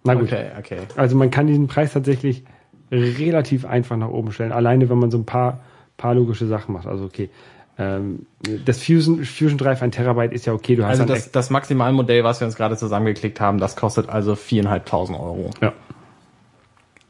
Na 0.05 0.15
gut. 0.15 0.25
Okay, 0.25 0.51
okay. 0.59 0.79
Also 0.97 1.17
man 1.17 1.31
kann 1.31 1.49
diesen 1.49 1.67
Preis 1.67 1.93
tatsächlich 1.93 2.45
relativ 2.91 3.65
einfach 3.65 3.97
nach 3.97 4.09
oben 4.09 4.33
stellen. 4.33 4.53
Alleine, 4.53 4.89
wenn 4.89 4.99
man 4.99 5.11
so 5.11 5.19
ein 5.19 5.27
paar, 5.27 5.61
paar 5.97 6.15
logische 6.15 6.47
Sachen 6.47 6.73
macht. 6.73 6.87
Also 6.87 7.05
okay. 7.05 7.31
Ähm, 7.79 8.27
das 8.65 8.83
Fusion, 8.83 9.25
Fusion 9.25 9.59
Drive, 9.59 9.83
ein 9.83 9.91
Terabyte 9.91 10.33
ist 10.33 10.47
ja 10.47 10.55
okay. 10.55 10.77
Du 10.77 10.85
hast 10.85 11.01
Also 11.01 11.05
das, 11.05 11.31
das 11.31 11.51
Maximalmodell, 11.51 12.25
was 12.25 12.41
wir 12.41 12.47
uns 12.47 12.57
gerade 12.57 12.77
zusammengeklickt 12.77 13.41
haben, 13.41 13.59
das 13.59 13.77
kostet 13.77 14.09
also 14.09 14.33
4.500 14.33 15.21
Euro. 15.21 15.51
ja. 15.61 15.73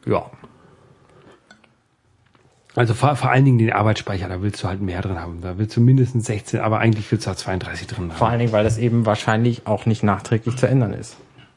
Ja. 0.06 0.30
Also 2.76 2.92
vor, 2.92 3.16
vor 3.16 3.30
allen 3.30 3.44
Dingen 3.46 3.58
den 3.58 3.72
Arbeitsspeicher, 3.72 4.28
da 4.28 4.42
willst 4.42 4.62
du 4.62 4.68
halt 4.68 4.82
mehr 4.82 5.00
drin 5.00 5.18
haben. 5.18 5.40
Da 5.40 5.56
willst 5.56 5.74
du 5.76 5.80
mindestens 5.80 6.26
16, 6.26 6.60
aber 6.60 6.78
eigentlich 6.78 7.10
willst 7.10 7.26
du 7.26 7.28
halt 7.28 7.38
32 7.38 7.86
drin 7.86 8.10
haben. 8.10 8.18
Vor 8.18 8.28
allen 8.28 8.38
Dingen, 8.38 8.52
weil 8.52 8.64
das 8.64 8.76
eben 8.76 9.06
wahrscheinlich 9.06 9.66
auch 9.66 9.86
nicht 9.86 10.02
nachträglich 10.02 10.56
zu 10.56 10.68
ändern 10.68 10.92
ist. 10.92 11.16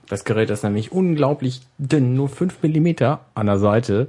Das 0.10 0.26
Gerät 0.26 0.49
ist 0.49 0.64
nämlich 0.64 0.91
unglaublich 0.91 1.62
dünn, 1.78 2.16
nur 2.16 2.30
5 2.30 2.64
Millimeter 2.64 3.22
an 3.36 3.45
der 3.45 3.60
Seite 3.60 4.07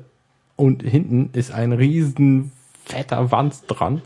und 0.57 0.83
hinten 0.83 1.31
ist 1.35 1.53
ein 1.53 1.73
riesen 1.73 2.53
fetter 2.85 3.31
Wanz 3.31 3.67
dran. 3.67 4.03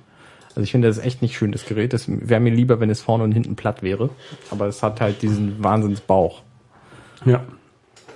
Also 0.50 0.62
ich 0.62 0.72
finde 0.72 0.88
das 0.88 0.98
ist 0.98 1.04
echt 1.04 1.22
nicht 1.22 1.36
schön, 1.36 1.52
das 1.52 1.64
Gerät. 1.64 1.92
Das 1.92 2.06
wäre 2.08 2.40
mir 2.40 2.52
lieber, 2.52 2.80
wenn 2.80 2.90
es 2.90 3.00
vorne 3.00 3.24
und 3.24 3.32
hinten 3.32 3.56
platt 3.56 3.82
wäre. 3.82 4.10
Aber 4.50 4.66
es 4.66 4.82
hat 4.82 5.00
halt 5.00 5.22
diesen 5.22 5.62
Wahnsinnsbauch. 5.62 6.42
Ja. 7.24 7.44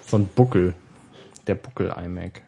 So 0.06 0.18
ein 0.18 0.26
Buckel. 0.26 0.74
Der 1.46 1.54
Buckel 1.54 1.92
iMac. 2.04 2.42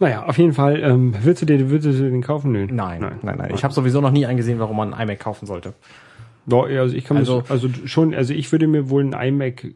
Naja, 0.00 0.26
auf 0.26 0.36
jeden 0.36 0.52
Fall, 0.52 0.82
ähm, 0.82 1.14
willst 1.22 1.42
du 1.42 1.46
dir, 1.46 1.70
würdest 1.70 1.98
du 1.98 2.10
den 2.10 2.22
kaufen? 2.22 2.50
Nö. 2.50 2.66
Nein, 2.70 3.00
nein, 3.22 3.36
nein. 3.38 3.52
Ich 3.54 3.62
habe 3.62 3.72
sowieso 3.72 4.00
noch 4.00 4.10
nie 4.10 4.26
eingesehen, 4.26 4.58
warum 4.58 4.76
man 4.76 4.92
einen 4.92 5.08
iMac 5.08 5.20
kaufen 5.20 5.46
sollte. 5.46 5.74
Doch, 6.46 6.66
also 6.68 6.94
ich 6.94 7.04
kann 7.04 7.16
Also- 7.16 7.38
also, 7.48 7.68
also 7.68 7.68
schon, 7.86 8.14
also 8.14 8.34
ich 8.34 8.50
würde 8.52 8.66
mir 8.66 8.90
wohl 8.90 9.02
einen 9.02 9.12
iMac 9.12 9.64
äh, 9.64 9.72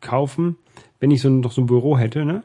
kaufen, 0.00 0.56
wenn 1.00 1.10
ich 1.10 1.20
so 1.20 1.28
ein, 1.28 1.40
noch 1.40 1.52
so 1.52 1.60
ein 1.62 1.66
Büro 1.66 1.98
hätte, 1.98 2.24
ne? 2.24 2.42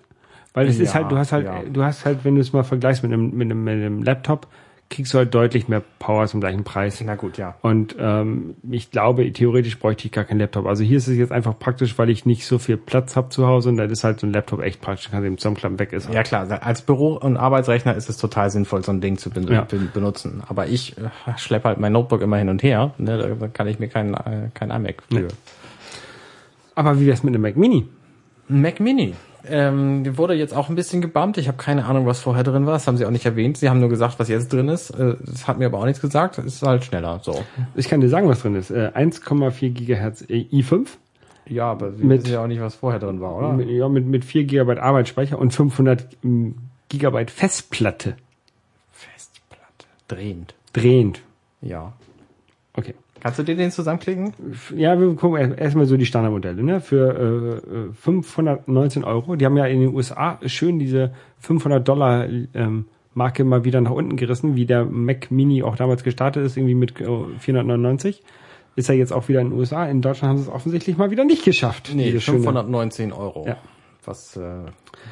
Weil 0.53 0.67
es 0.67 0.79
ist 0.79 0.89
Ja, 0.89 1.01
halt, 1.01 1.11
du 1.11 1.17
hast 1.17 1.31
halt, 1.31 1.45
ja. 1.45 1.61
du 1.63 1.83
hast 1.83 2.05
halt, 2.05 2.25
wenn 2.25 2.35
du 2.35 2.41
es 2.41 2.51
mal 2.51 2.63
vergleichst 2.63 3.03
mit 3.03 3.13
einem, 3.13 3.31
mit 3.35 3.45
einem, 3.51 3.63
mit 3.63 3.73
einem 3.75 4.03
Laptop, 4.03 4.47
kriegst 4.89 5.13
du 5.13 5.17
halt 5.17 5.33
deutlich 5.33 5.67
mehr 5.67 5.81
Power 5.99 6.27
zum 6.27 6.39
gleichen 6.39 6.63
Preis. 6.63 7.01
Na 7.05 7.15
gut, 7.15 7.37
ja. 7.37 7.55
Und 7.61 7.95
ähm, 7.99 8.55
ich 8.71 8.89
glaube, 8.89 9.31
theoretisch 9.33 9.77
bräuchte 9.79 10.05
ich 10.05 10.11
gar 10.13 10.23
keinen 10.23 10.39
Laptop. 10.39 10.65
Also 10.65 10.83
hier 10.83 10.97
ist 10.97 11.07
es 11.07 11.17
jetzt 11.17 11.31
einfach 11.31 11.59
praktisch, 11.59 11.97
weil 11.97 12.09
ich 12.09 12.25
nicht 12.25 12.45
so 12.45 12.57
viel 12.57 12.77
Platz 12.77 13.15
habe 13.15 13.29
zu 13.29 13.47
Hause 13.47 13.69
und 13.69 13.77
da 13.77 13.83
ist 13.83 14.03
halt 14.03 14.19
so 14.21 14.27
ein 14.27 14.33
Laptop 14.33 14.61
echt 14.61 14.79
praktisch, 14.81 15.11
kann 15.11 15.25
eben 15.25 15.37
zusammenklappen, 15.37 15.77
weg 15.79 15.91
ist. 15.93 16.09
Ja 16.13 16.23
klar, 16.23 16.47
als 16.63 16.81
Büro- 16.81 17.17
und 17.17 17.35
Arbeitsrechner 17.37 17.95
ist 17.95 18.09
es 18.09 18.17
total 18.17 18.49
sinnvoll, 18.49 18.83
so 18.83 18.91
ein 18.91 19.01
Ding 19.01 19.17
zu 19.17 19.29
ben 19.29 19.47
Ja. 19.47 19.61
ben 19.63 19.89
benutzen. 19.93 20.41
Aber 20.47 20.67
ich 20.67 20.97
äh, 20.97 21.09
schleppe 21.37 21.67
halt 21.67 21.79
mein 21.79 21.91
Notebook 21.91 22.21
immer 22.21 22.37
hin 22.37 22.49
und 22.49 22.63
her. 22.63 22.93
Ne? 22.97 23.35
Da, 23.39 23.47
kann 23.49 23.67
ich 23.67 23.79
mir 23.79 23.89
kein, 23.89 24.13
äh, 24.13 24.49
kein 24.53 24.71
iMac 24.71 25.03
für. 25.09 25.19
Nee. 25.21 25.27
Aber 26.75 26.99
wie 26.99 27.07
wär's 27.07 27.23
mit 27.23 27.33
einem 27.33 27.41
Mac 27.41 27.57
Mini? 27.57 27.87
Mac 28.47 28.79
Mini. 28.79 29.15
Ähm, 29.49 30.03
die 30.03 30.17
wurde 30.17 30.33
jetzt 30.33 30.53
auch 30.55 30.69
ein 30.69 30.75
bisschen 30.75 31.01
gebumpt. 31.01 31.37
Ich 31.37 31.47
habe 31.47 31.57
keine 31.57 31.85
Ahnung, 31.85 32.05
was 32.05 32.19
vorher 32.21 32.43
drin 32.43 32.65
war. 32.65 32.73
Das 32.73 32.87
haben 32.87 32.97
sie 32.97 33.05
auch 33.05 33.11
nicht 33.11 33.25
erwähnt. 33.25 33.57
Sie 33.57 33.69
haben 33.69 33.79
nur 33.79 33.89
gesagt, 33.89 34.19
was 34.19 34.27
jetzt 34.29 34.51
drin 34.53 34.69
ist. 34.69 34.89
Äh, 34.91 35.15
Das 35.25 35.47
hat 35.47 35.57
mir 35.59 35.65
aber 35.67 35.79
auch 35.79 35.85
nichts 35.85 36.01
gesagt. 36.01 36.37
Es 36.37 36.45
ist 36.55 36.61
halt 36.63 36.83
schneller. 36.85 37.19
So. 37.23 37.43
Ich 37.75 37.87
kann 37.89 38.01
dir 38.01 38.09
sagen, 38.09 38.27
was 38.27 38.41
drin 38.41 38.55
ist. 38.55 38.71
Äh, 38.71 38.91
1,4 38.95 39.69
Gigahertz 39.71 40.21
i5 40.23 40.87
Ja, 41.47 41.71
aber 41.71 41.91
sie 41.93 42.03
Mit- 42.03 42.23
wissen 42.23 42.33
ja 42.33 42.43
auch 42.43 42.47
nicht, 42.47 42.61
was 42.61 42.75
vorher 42.75 42.99
drin 42.99 43.21
war, 43.21 43.35
oder? 43.35 43.53
mit, 43.53 43.69
ja, 43.69 43.87
mit, 43.89 44.05
mit 44.05 44.25
4 44.25 44.45
GB 44.45 44.77
Arbeitsspeicher 44.79 45.39
und 45.39 45.51
500 45.53 46.07
Gigabyte 46.89 47.31
Festplatte. 47.31 48.15
Festplatte. 48.91 49.85
Drehend. 50.07 50.55
Drehend. 50.73 51.21
Ja. 51.61 51.93
Okay. 52.73 52.93
Kannst 53.21 53.39
du 53.39 53.43
dir 53.43 53.55
den 53.55 53.71
zusammenklicken? 53.71 54.33
Ja, 54.75 54.99
wir 54.99 55.13
gucken 55.15 55.37
erst- 55.39 55.59
erstmal 55.59 55.85
so 55.85 55.97
die 55.97 56.05
Standardmodelle, 56.05 56.63
ne? 56.63 56.79
Für 56.81 57.61
äh, 57.67 57.75
äh, 57.89 57.93
519 57.93 59.03
Euro. 59.03 59.35
Die 59.35 59.45
haben 59.45 59.57
ja 59.57 59.65
in 59.65 59.79
den 59.81 59.93
USA 59.93 60.39
schön 60.45 60.79
diese 60.79 61.11
500 61.39 61.87
Dollar 61.87 62.27
ähm, 62.53 62.85
Marke 63.13 63.43
mal 63.43 63.63
wieder 63.65 63.81
nach 63.81 63.91
unten 63.91 64.15
gerissen, 64.15 64.55
wie 64.55 64.65
der 64.65 64.85
Mac 64.85 65.31
Mini 65.31 65.63
auch 65.63 65.75
damals 65.75 66.03
gestartet 66.03 66.45
ist, 66.45 66.55
irgendwie 66.57 66.75
mit 66.75 66.99
äh, 67.01 67.05
499. 67.39 68.21
Ist 68.75 68.89
er 68.89 68.95
jetzt 68.95 69.11
auch 69.11 69.27
wieder 69.27 69.41
in 69.41 69.49
den 69.49 69.57
USA. 69.59 69.85
In 69.87 70.01
Deutschland 70.03 70.29
haben 70.29 70.37
sie 70.37 70.43
es 70.43 70.49
offensichtlich 70.53 70.97
mal 70.97 71.09
wieder 71.09 71.25
nicht 71.25 71.43
geschafft. 71.43 71.91
Nee, 71.95 72.05
diese 72.11 72.21
schöne- 72.21 72.37
519 72.43 73.11
Euro. 73.11 73.45
Ja. 73.47 73.57
Was 74.05 74.37
äh, 74.37 74.41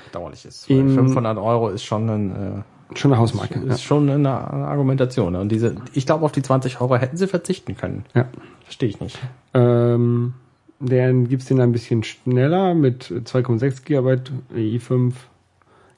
bedauerlich 0.06 0.46
ist. 0.46 0.70
Weil 0.70 0.78
In- 0.82 0.90
500 0.90 1.38
Euro 1.40 1.70
ist 1.70 1.84
schon 1.84 2.08
ein, 2.10 2.64
Schon 2.96 3.12
eine 3.12 3.20
Hausmarke. 3.22 3.60
äh, 3.60 3.70
ist 3.70 3.84
schon 3.84 4.10
eine, 4.10 4.16
eine 4.52 4.68
Argumentation. 4.68 5.34
ne? 5.34 5.40
Und 5.40 5.50
diese, 5.50 5.76
ich 5.94 6.06
glaube, 6.06 6.26
auf 6.26 6.32
die 6.32 6.42
20 6.42 6.82
Euro 6.82 6.96
hätten 6.98 7.18
sie 7.18 7.28
verzichten 7.28 7.76
können. 7.78 8.06
Ja. 8.14 8.28
Verstehe 8.64 8.90
ich 8.90 9.00
nicht. 9.00 9.18
Ähm, 9.54 10.34
dann 10.80 11.28
gibt's 11.28 11.46
den 11.46 11.62
ein 11.62 11.72
bisschen 11.72 12.04
schneller 12.04 12.74
mit 12.74 13.06
2,6 13.06 13.84
Gigabyte 13.86 14.32
i5 14.56 15.14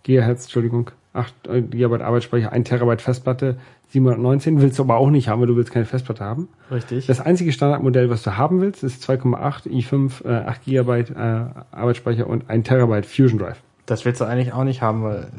Gigahertz, 0.04 0.44
Entschuldigung, 0.44 0.92
8 1.14 1.34
Gigabyte 1.72 2.02
Arbeitsspeicher, 2.02 2.52
1 2.52 2.70
Terabyte 2.70 3.02
Festplatte, 3.02 3.58
719 3.90 4.62
willst 4.62 4.78
du 4.80 4.84
aber 4.84 4.98
auch 4.98 5.10
nicht 5.10 5.30
haben, 5.30 5.40
weil 5.40 5.48
du 5.48 5.56
willst 5.56 5.72
keine 5.72 5.86
Festplatte 5.86 6.24
haben. 6.24 6.50
Richtig. 6.70 7.08
Das 7.08 7.22
einzige 7.22 7.52
Standardmodell, 7.54 8.10
was 8.10 8.22
du 8.24 8.38
haben 8.38 8.60
willst, 8.62 8.84
ist 8.84 9.08
2,8 9.10 9.68
i5, 9.68 10.26
äh, 10.26 10.46
8 10.46 10.66
Gigabyte 10.66 11.12
äh, 11.12 11.46
Arbeitsspeicher 11.72 12.28
und 12.28 12.50
1 12.50 12.68
Terabyte 12.68 13.06
Fusion 13.06 13.40
Drive. 13.40 13.62
Das 13.88 14.06
willst 14.06 14.22
du 14.22 14.26
eigentlich 14.26 14.54
auch 14.54 14.64
nicht 14.66 14.82
haben, 14.84 15.02
weil 15.04 15.30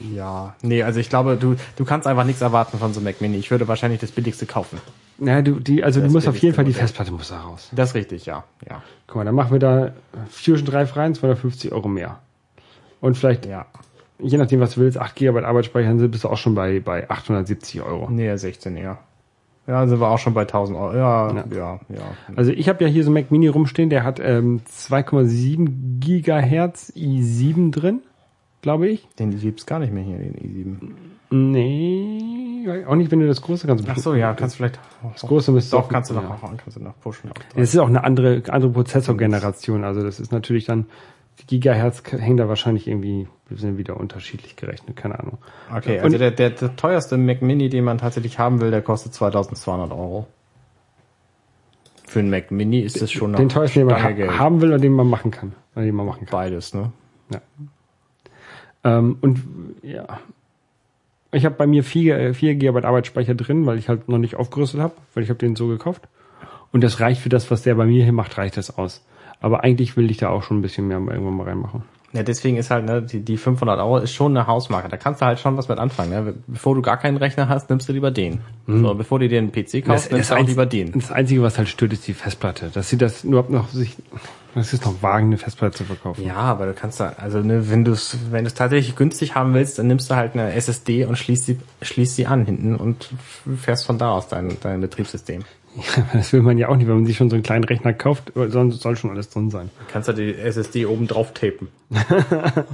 äh, 0.00 0.14
ja. 0.14 0.54
Nee, 0.62 0.82
also 0.82 0.98
ich 1.00 1.10
glaube, 1.10 1.36
du, 1.36 1.56
du 1.76 1.84
kannst 1.84 2.06
einfach 2.06 2.24
nichts 2.24 2.40
erwarten 2.40 2.78
von 2.78 2.94
so 2.94 3.00
einem 3.00 3.04
Mac 3.04 3.20
Mini. 3.20 3.36
Ich 3.36 3.50
würde 3.50 3.68
wahrscheinlich 3.68 4.00
das 4.00 4.12
billigste 4.12 4.46
kaufen. 4.46 4.80
Ja, 5.18 5.42
du, 5.42 5.60
die, 5.60 5.84
also 5.84 6.00
du 6.00 6.06
Das 6.06 6.12
musst 6.14 6.28
auf 6.28 6.36
jeden 6.38 6.54
Fall 6.54 6.64
die. 6.64 6.72
Festplatte 6.72 7.10
muss 7.12 7.28
da 7.28 7.40
raus. 7.40 7.68
Das 7.72 7.90
ist 7.90 7.94
richtig, 7.96 8.24
ja. 8.26 8.44
Ja. 8.68 8.82
Guck 9.06 9.16
mal, 9.16 9.24
dann 9.24 9.34
machen 9.34 9.52
wir 9.52 9.58
da 9.58 9.92
Fusion 10.30 10.64
Drive 10.64 10.96
rein, 10.96 11.14
250 11.14 11.72
Euro 11.72 11.88
mehr. 11.88 12.20
Und 13.00 13.18
vielleicht 13.18 13.44
Ja. 13.44 13.66
je 14.18 14.38
nachdem, 14.38 14.60
was 14.60 14.74
du 14.74 14.80
willst, 14.80 14.96
8 14.96 15.16
GB 15.16 15.40
Arbeitsspeicher, 15.42 15.88
dann 15.88 16.10
bist 16.10 16.24
du 16.24 16.28
auch 16.28 16.38
schon 16.38 16.54
bei, 16.54 16.80
bei 16.80 17.10
870 17.10 17.82
Euro. 17.82 18.08
Nee, 18.08 18.34
16 18.34 18.76
eher. 18.76 18.98
Ja, 19.70 19.86
sind 19.86 20.00
wir 20.00 20.08
auch 20.08 20.18
schon 20.18 20.34
bei 20.34 20.40
1000 20.42 20.76
Euro. 20.76 20.96
Ja, 20.96 21.28
ja, 21.32 21.80
ja. 21.88 22.02
Also 22.34 22.50
ich 22.50 22.68
habe 22.68 22.82
ja 22.82 22.90
hier 22.90 23.04
so 23.04 23.10
einen 23.10 23.14
Mac 23.14 23.30
Mini 23.30 23.46
rumstehen, 23.46 23.88
der 23.88 24.02
hat 24.02 24.18
ähm, 24.18 24.62
2,7 24.68 26.00
Gigahertz 26.00 26.92
i7 26.96 27.70
drin, 27.70 28.00
glaube 28.62 28.88
ich. 28.88 29.06
Den 29.20 29.38
gibt's 29.38 29.66
gar 29.66 29.78
nicht 29.78 29.92
mehr 29.92 30.02
hier, 30.02 30.18
den 30.18 30.34
i7. 30.34 30.90
Nee, 31.32 32.84
auch 32.88 32.96
nicht, 32.96 33.10
wenn 33.12 33.20
du 33.20 33.28
das 33.28 33.40
große 33.42 33.66
kannst. 33.68 33.84
Ach 33.88 33.96
so, 33.96 34.14
ja, 34.14 34.34
kannst 34.34 34.56
vielleicht. 34.56 34.80
Das 35.12 35.22
große 35.22 35.52
müsste 35.52 35.76
Doch, 35.76 35.84
auch- 35.84 35.88
kannst 35.88 36.10
du 36.10 36.14
noch, 36.14 36.24
ja. 36.24 36.38
kannst 36.42 36.76
du 36.76 36.82
noch 36.82 36.98
pushen. 37.00 37.30
Es 37.54 37.72
ist 37.72 37.78
auch 37.78 37.86
eine 37.88 38.02
andere, 38.02 38.42
andere 38.48 38.72
Prozessorgeneration. 38.72 39.84
Also 39.84 40.02
das 40.02 40.18
ist 40.18 40.32
natürlich 40.32 40.64
dann, 40.64 40.86
Gigahertz 41.46 42.02
hängen 42.12 42.36
da 42.36 42.48
wahrscheinlich 42.48 42.86
irgendwie, 42.86 43.26
wir 43.48 43.56
sind 43.56 43.78
wieder 43.78 43.98
unterschiedlich 43.98 44.56
gerechnet, 44.56 44.96
keine 44.96 45.18
Ahnung. 45.18 45.38
Okay, 45.74 45.98
also 46.00 46.18
der, 46.18 46.30
der, 46.30 46.50
der 46.50 46.76
teuerste 46.76 47.16
Mac 47.16 47.42
Mini, 47.42 47.68
den 47.68 47.84
man 47.84 47.98
tatsächlich 47.98 48.38
haben 48.38 48.60
will, 48.60 48.70
der 48.70 48.82
kostet 48.82 49.14
2200 49.14 49.90
Euro. 49.90 50.26
Für 52.06 52.20
einen 52.20 52.30
Mac 52.30 52.50
Mini 52.50 52.80
ist 52.80 53.00
das 53.00 53.10
schon 53.10 53.32
Den 53.32 53.48
teuersten, 53.48 53.80
den 53.80 53.86
man 53.88 54.02
ha 54.02 54.38
haben 54.38 54.60
will 54.60 54.72
und 54.72 54.82
den 54.82 54.92
man 54.92 55.08
machen 55.08 55.30
kann. 55.30 55.52
Oder 55.74 55.84
den 55.84 55.94
man 55.94 56.06
machen 56.06 56.26
kann. 56.26 56.38
Beides, 56.38 56.74
ne? 56.74 56.92
Ähm, 58.82 59.18
und 59.20 59.42
ja, 59.82 60.20
ich 61.32 61.44
habe 61.44 61.54
bei 61.54 61.66
mir 61.66 61.84
4, 61.84 62.34
4 62.34 62.54
GB 62.56 62.82
Arbeitsspeicher 62.82 63.34
drin, 63.34 63.66
weil 63.66 63.78
ich 63.78 63.88
halt 63.88 64.08
noch 64.08 64.18
nicht 64.18 64.36
aufgerüstet 64.36 64.80
habe, 64.80 64.94
weil 65.14 65.22
ich 65.22 65.28
habe 65.28 65.38
den 65.38 65.54
so 65.56 65.68
gekauft. 65.68 66.08
Und 66.72 66.82
das 66.82 67.00
reicht 67.00 67.20
für 67.20 67.28
das, 67.28 67.50
was 67.50 67.62
der 67.62 67.74
bei 67.74 67.86
mir 67.86 68.02
hier 68.02 68.12
macht, 68.12 68.38
reicht 68.38 68.56
das 68.56 68.76
aus. 68.76 69.04
Aber 69.40 69.64
eigentlich 69.64 69.96
will 69.96 70.10
ich 70.10 70.18
da 70.18 70.28
auch 70.28 70.42
schon 70.42 70.58
ein 70.58 70.62
bisschen 70.62 70.86
mehr 70.88 70.98
irgendwann 70.98 71.36
mal 71.36 71.46
reinmachen. 71.46 71.82
Ja, 72.12 72.24
deswegen 72.24 72.56
ist 72.56 72.70
halt, 72.70 72.86
ne, 72.86 73.02
die, 73.02 73.20
die 73.20 73.36
500 73.36 73.78
Euro 73.78 73.98
ist 73.98 74.12
schon 74.12 74.36
eine 74.36 74.48
Hausmarke. 74.48 74.88
Da 74.88 74.96
kannst 74.96 75.22
du 75.22 75.26
halt 75.26 75.38
schon 75.38 75.56
was 75.56 75.68
mit 75.68 75.78
anfangen, 75.78 76.10
ne? 76.10 76.34
Bevor 76.48 76.74
du 76.74 76.82
gar 76.82 76.96
keinen 76.96 77.16
Rechner 77.16 77.48
hast, 77.48 77.70
nimmst 77.70 77.88
du 77.88 77.92
lieber 77.92 78.10
den. 78.10 78.40
So, 78.66 78.94
bevor 78.94 79.20
du 79.20 79.28
dir 79.28 79.38
einen 79.38 79.52
PC 79.52 79.84
kaufst, 79.84 80.10
nimmst 80.10 80.30
du 80.30 80.34
auch 80.34 80.46
lieber 80.46 80.66
den. 80.66 80.90
das 80.92 81.12
Einzige, 81.12 81.42
was 81.42 81.56
halt 81.56 81.68
stört, 81.68 81.92
ist 81.92 82.08
die 82.08 82.14
Festplatte. 82.14 82.70
Dass 82.72 82.88
sie 82.88 82.98
das 82.98 83.22
überhaupt 83.22 83.50
noch 83.50 83.68
sich, 83.68 83.96
das 84.56 84.72
ist 84.72 84.84
noch 84.84 85.02
wagen, 85.04 85.26
eine 85.26 85.38
Festplatte 85.38 85.78
zu 85.78 85.84
verkaufen. 85.84 86.24
Ja, 86.24 86.34
aber 86.34 86.66
du 86.66 86.74
kannst 86.74 86.98
da, 86.98 87.14
also 87.16 87.38
ne, 87.38 87.70
wenn 87.70 87.84
du 87.84 87.92
es, 87.92 88.16
wenn 88.32 88.42
du 88.42 88.48
es 88.48 88.54
tatsächlich 88.54 88.96
günstig 88.96 89.36
haben 89.36 89.54
willst, 89.54 89.78
dann 89.78 89.86
nimmst 89.86 90.10
du 90.10 90.16
halt 90.16 90.34
eine 90.34 90.52
SSD 90.52 91.04
und 91.04 91.16
schließt 91.16 91.46
sie, 91.46 91.58
schließt 91.80 92.16
sie 92.16 92.26
an 92.26 92.44
hinten 92.44 92.74
und 92.74 93.08
fährst 93.56 93.86
von 93.86 93.98
da 93.98 94.10
aus 94.10 94.26
dein, 94.26 94.56
dein 94.60 94.80
Betriebssystem. 94.80 95.44
Ja, 95.76 96.04
das 96.12 96.32
will 96.32 96.42
man 96.42 96.58
ja 96.58 96.68
auch 96.68 96.76
nicht, 96.76 96.88
wenn 96.88 96.96
man 96.96 97.06
sich 97.06 97.16
schon 97.16 97.30
so 97.30 97.36
einen 97.36 97.44
kleinen 97.44 97.64
Rechner 97.64 97.92
kauft, 97.92 98.32
soll, 98.34 98.72
soll 98.72 98.96
schon 98.96 99.10
alles 99.10 99.30
drin 99.30 99.50
sein. 99.50 99.70
Kannst 99.90 100.08
du 100.08 100.12
die 100.12 100.34
SSD 100.34 100.86
oben 100.86 101.06
drauf 101.06 101.32
tapen. 101.32 101.68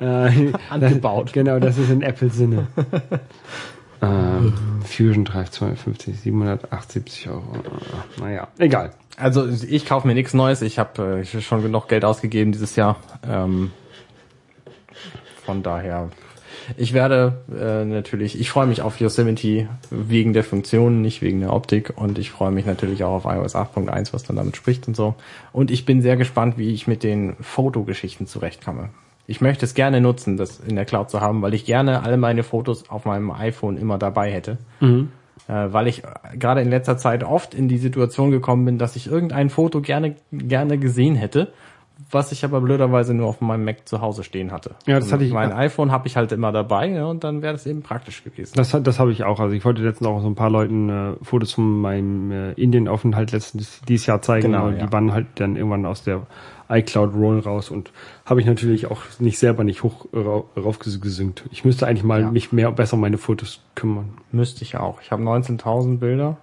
Äh, 0.00 0.52
Angebaut. 0.70 1.26
Das, 1.26 1.32
genau, 1.32 1.58
das 1.58 1.78
ist 1.78 1.90
in 1.90 2.02
Apple-Sinne. 2.02 2.66
ähm, 4.02 4.52
Fusion 4.84 5.24
Drive 5.24 5.50
250, 5.50 6.20
778 6.20 7.28
Euro. 7.28 7.42
Naja, 8.18 8.48
egal. 8.58 8.90
Also 9.16 9.46
ich 9.46 9.86
kaufe 9.86 10.06
mir 10.06 10.14
nichts 10.14 10.34
Neues. 10.34 10.62
Ich 10.62 10.78
habe 10.78 11.20
äh, 11.22 11.40
schon 11.40 11.62
genug 11.62 11.88
Geld 11.88 12.04
ausgegeben 12.04 12.52
dieses 12.52 12.76
Jahr. 12.76 12.96
Ähm, 13.28 13.70
von 15.44 15.62
daher, 15.62 16.10
ich 16.76 16.92
werde 16.92 17.42
äh, 17.52 17.84
natürlich, 17.84 18.38
ich 18.38 18.50
freue 18.50 18.66
mich 18.66 18.82
auf 18.82 19.00
Yosemite 19.00 19.68
wegen 19.90 20.32
der 20.32 20.44
Funktionen, 20.44 21.00
nicht 21.00 21.22
wegen 21.22 21.40
der 21.40 21.52
Optik. 21.52 21.92
Und 21.96 22.18
ich 22.18 22.30
freue 22.30 22.50
mich 22.50 22.66
natürlich 22.66 23.04
auch 23.04 23.14
auf 23.14 23.24
iOS 23.24 23.54
8.1, 23.54 24.12
was 24.12 24.22
dann 24.22 24.36
damit 24.36 24.56
spricht 24.56 24.88
und 24.88 24.96
so. 24.96 25.14
Und 25.52 25.70
ich 25.70 25.84
bin 25.84 26.02
sehr 26.02 26.16
gespannt, 26.16 26.58
wie 26.58 26.72
ich 26.72 26.86
mit 26.86 27.02
den 27.02 27.36
Fotogeschichten 27.40 28.26
zurechtkomme. 28.26 28.90
Ich 29.26 29.40
möchte 29.40 29.64
es 29.64 29.74
gerne 29.74 30.00
nutzen, 30.00 30.36
das 30.36 30.60
in 30.60 30.76
der 30.76 30.84
Cloud 30.84 31.10
zu 31.10 31.20
haben, 31.20 31.40
weil 31.42 31.54
ich 31.54 31.64
gerne 31.64 32.02
alle 32.02 32.16
meine 32.16 32.42
Fotos 32.42 32.90
auf 32.90 33.06
meinem 33.06 33.30
iPhone 33.30 33.78
immer 33.78 33.98
dabei 33.98 34.30
hätte. 34.30 34.58
Mhm. 34.80 35.10
Äh, 35.48 35.72
weil 35.72 35.88
ich 35.88 36.04
äh, 36.04 36.36
gerade 36.36 36.62
in 36.62 36.70
letzter 36.70 36.96
Zeit 36.96 37.24
oft 37.24 37.54
in 37.54 37.68
die 37.68 37.78
Situation 37.78 38.30
gekommen 38.30 38.64
bin, 38.64 38.78
dass 38.78 38.96
ich 38.96 39.06
irgendein 39.06 39.50
Foto 39.50 39.80
gerne, 39.80 40.16
gerne 40.32 40.78
gesehen 40.78 41.16
hätte, 41.16 41.52
was 42.10 42.32
ich 42.32 42.44
aber 42.44 42.60
blöderweise 42.60 43.14
nur 43.14 43.26
auf 43.28 43.40
meinem 43.40 43.64
Mac 43.64 43.88
zu 43.88 44.00
Hause 44.00 44.24
stehen 44.24 44.50
hatte. 44.52 44.74
Ja, 44.86 44.96
das 44.96 45.06
Und 45.06 45.12
hatte 45.14 45.24
ich- 45.24 45.32
Mein 45.32 45.52
iPhone 45.52 45.90
habe 45.92 46.06
ich 46.08 46.16
halt 46.16 46.32
immer 46.32 46.50
dabei 46.52 46.88
ja, 46.88 47.06
und 47.06 47.24
dann 47.24 47.40
wäre 47.42 47.52
das 47.52 47.66
eben 47.66 47.82
praktisch 47.82 48.22
gewesen. 48.24 48.52
Das, 48.56 48.74
hat- 48.74 48.86
das 48.86 48.98
habe 48.98 49.12
ich 49.12 49.24
auch. 49.24 49.40
Also 49.40 49.54
ich 49.54 49.64
wollte 49.64 49.82
letztens 49.82 50.08
auch 50.08 50.20
so 50.20 50.26
ein 50.26 50.34
paar 50.34 50.50
Leuten 50.50 50.88
äh, 50.88 51.12
Fotos 51.22 51.52
von 51.52 51.80
meinem 51.80 52.30
äh, 52.32 52.52
Indien-Aufenthalt 52.52 53.32
letztens 53.32 53.80
dieses 53.88 54.06
Jahr 54.06 54.22
zeigen. 54.22 54.52
Genau, 54.52 54.66
und 54.66 54.76
ja. 54.78 54.86
Die 54.86 54.92
waren 54.92 55.12
halt 55.12 55.26
dann 55.36 55.56
irgendwann 55.56 55.86
aus 55.86 56.02
der 56.02 56.22
iCloud 56.68 57.14
Roll 57.14 57.40
raus 57.40 57.70
und 57.70 57.92
habe 58.26 58.40
ich 58.40 58.46
natürlich 58.46 58.90
auch 58.90 59.02
nicht 59.18 59.38
selber 59.38 59.64
nicht 59.64 59.82
hoch 59.82 60.06
ra- 60.12 60.44
raufgesynkt. 60.56 61.44
Ich 61.52 61.64
müsste 61.64 61.86
eigentlich 61.86 62.04
mal 62.04 62.22
Ja. 62.22 62.30
mich 62.30 62.52
mehr 62.52 62.72
besser 62.72 62.94
um 62.94 63.00
meine 63.00 63.18
Fotos 63.18 63.60
kümmern. 63.74 64.14
Müsste 64.32 64.62
ich 64.62 64.76
auch. 64.76 65.00
Ich 65.02 65.10
habe 65.10 65.22
19.000 65.22 65.98
Bilder 65.98 66.38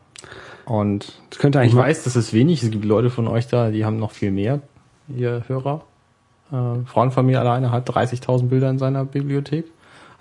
und 0.65 1.19
Das 1.31 1.39
könnte 1.39 1.59
eigentlich 1.59 1.73
ich 1.73 1.77
weiß, 1.79 2.03
das 2.03 2.15
ist 2.15 2.33
wenig. 2.33 2.63
Es 2.63 2.71
gibt 2.71 2.85
Leute 2.85 3.09
von 3.09 3.27
euch 3.27 3.47
da, 3.47 3.71
die 3.71 3.83
haben 3.83 3.97
noch 3.97 4.11
viel 4.11 4.31
mehr, 4.31 4.61
ihr 5.15 5.43
Hörer. 5.47 5.83
Äh, 6.51 7.21
mir 7.21 7.39
alleine 7.39 7.71
hat 7.71 7.89
30.000 7.89 8.47
Bilder 8.47 8.69
in 8.69 8.79
seiner 8.79 9.05
Bibliothek. 9.05 9.65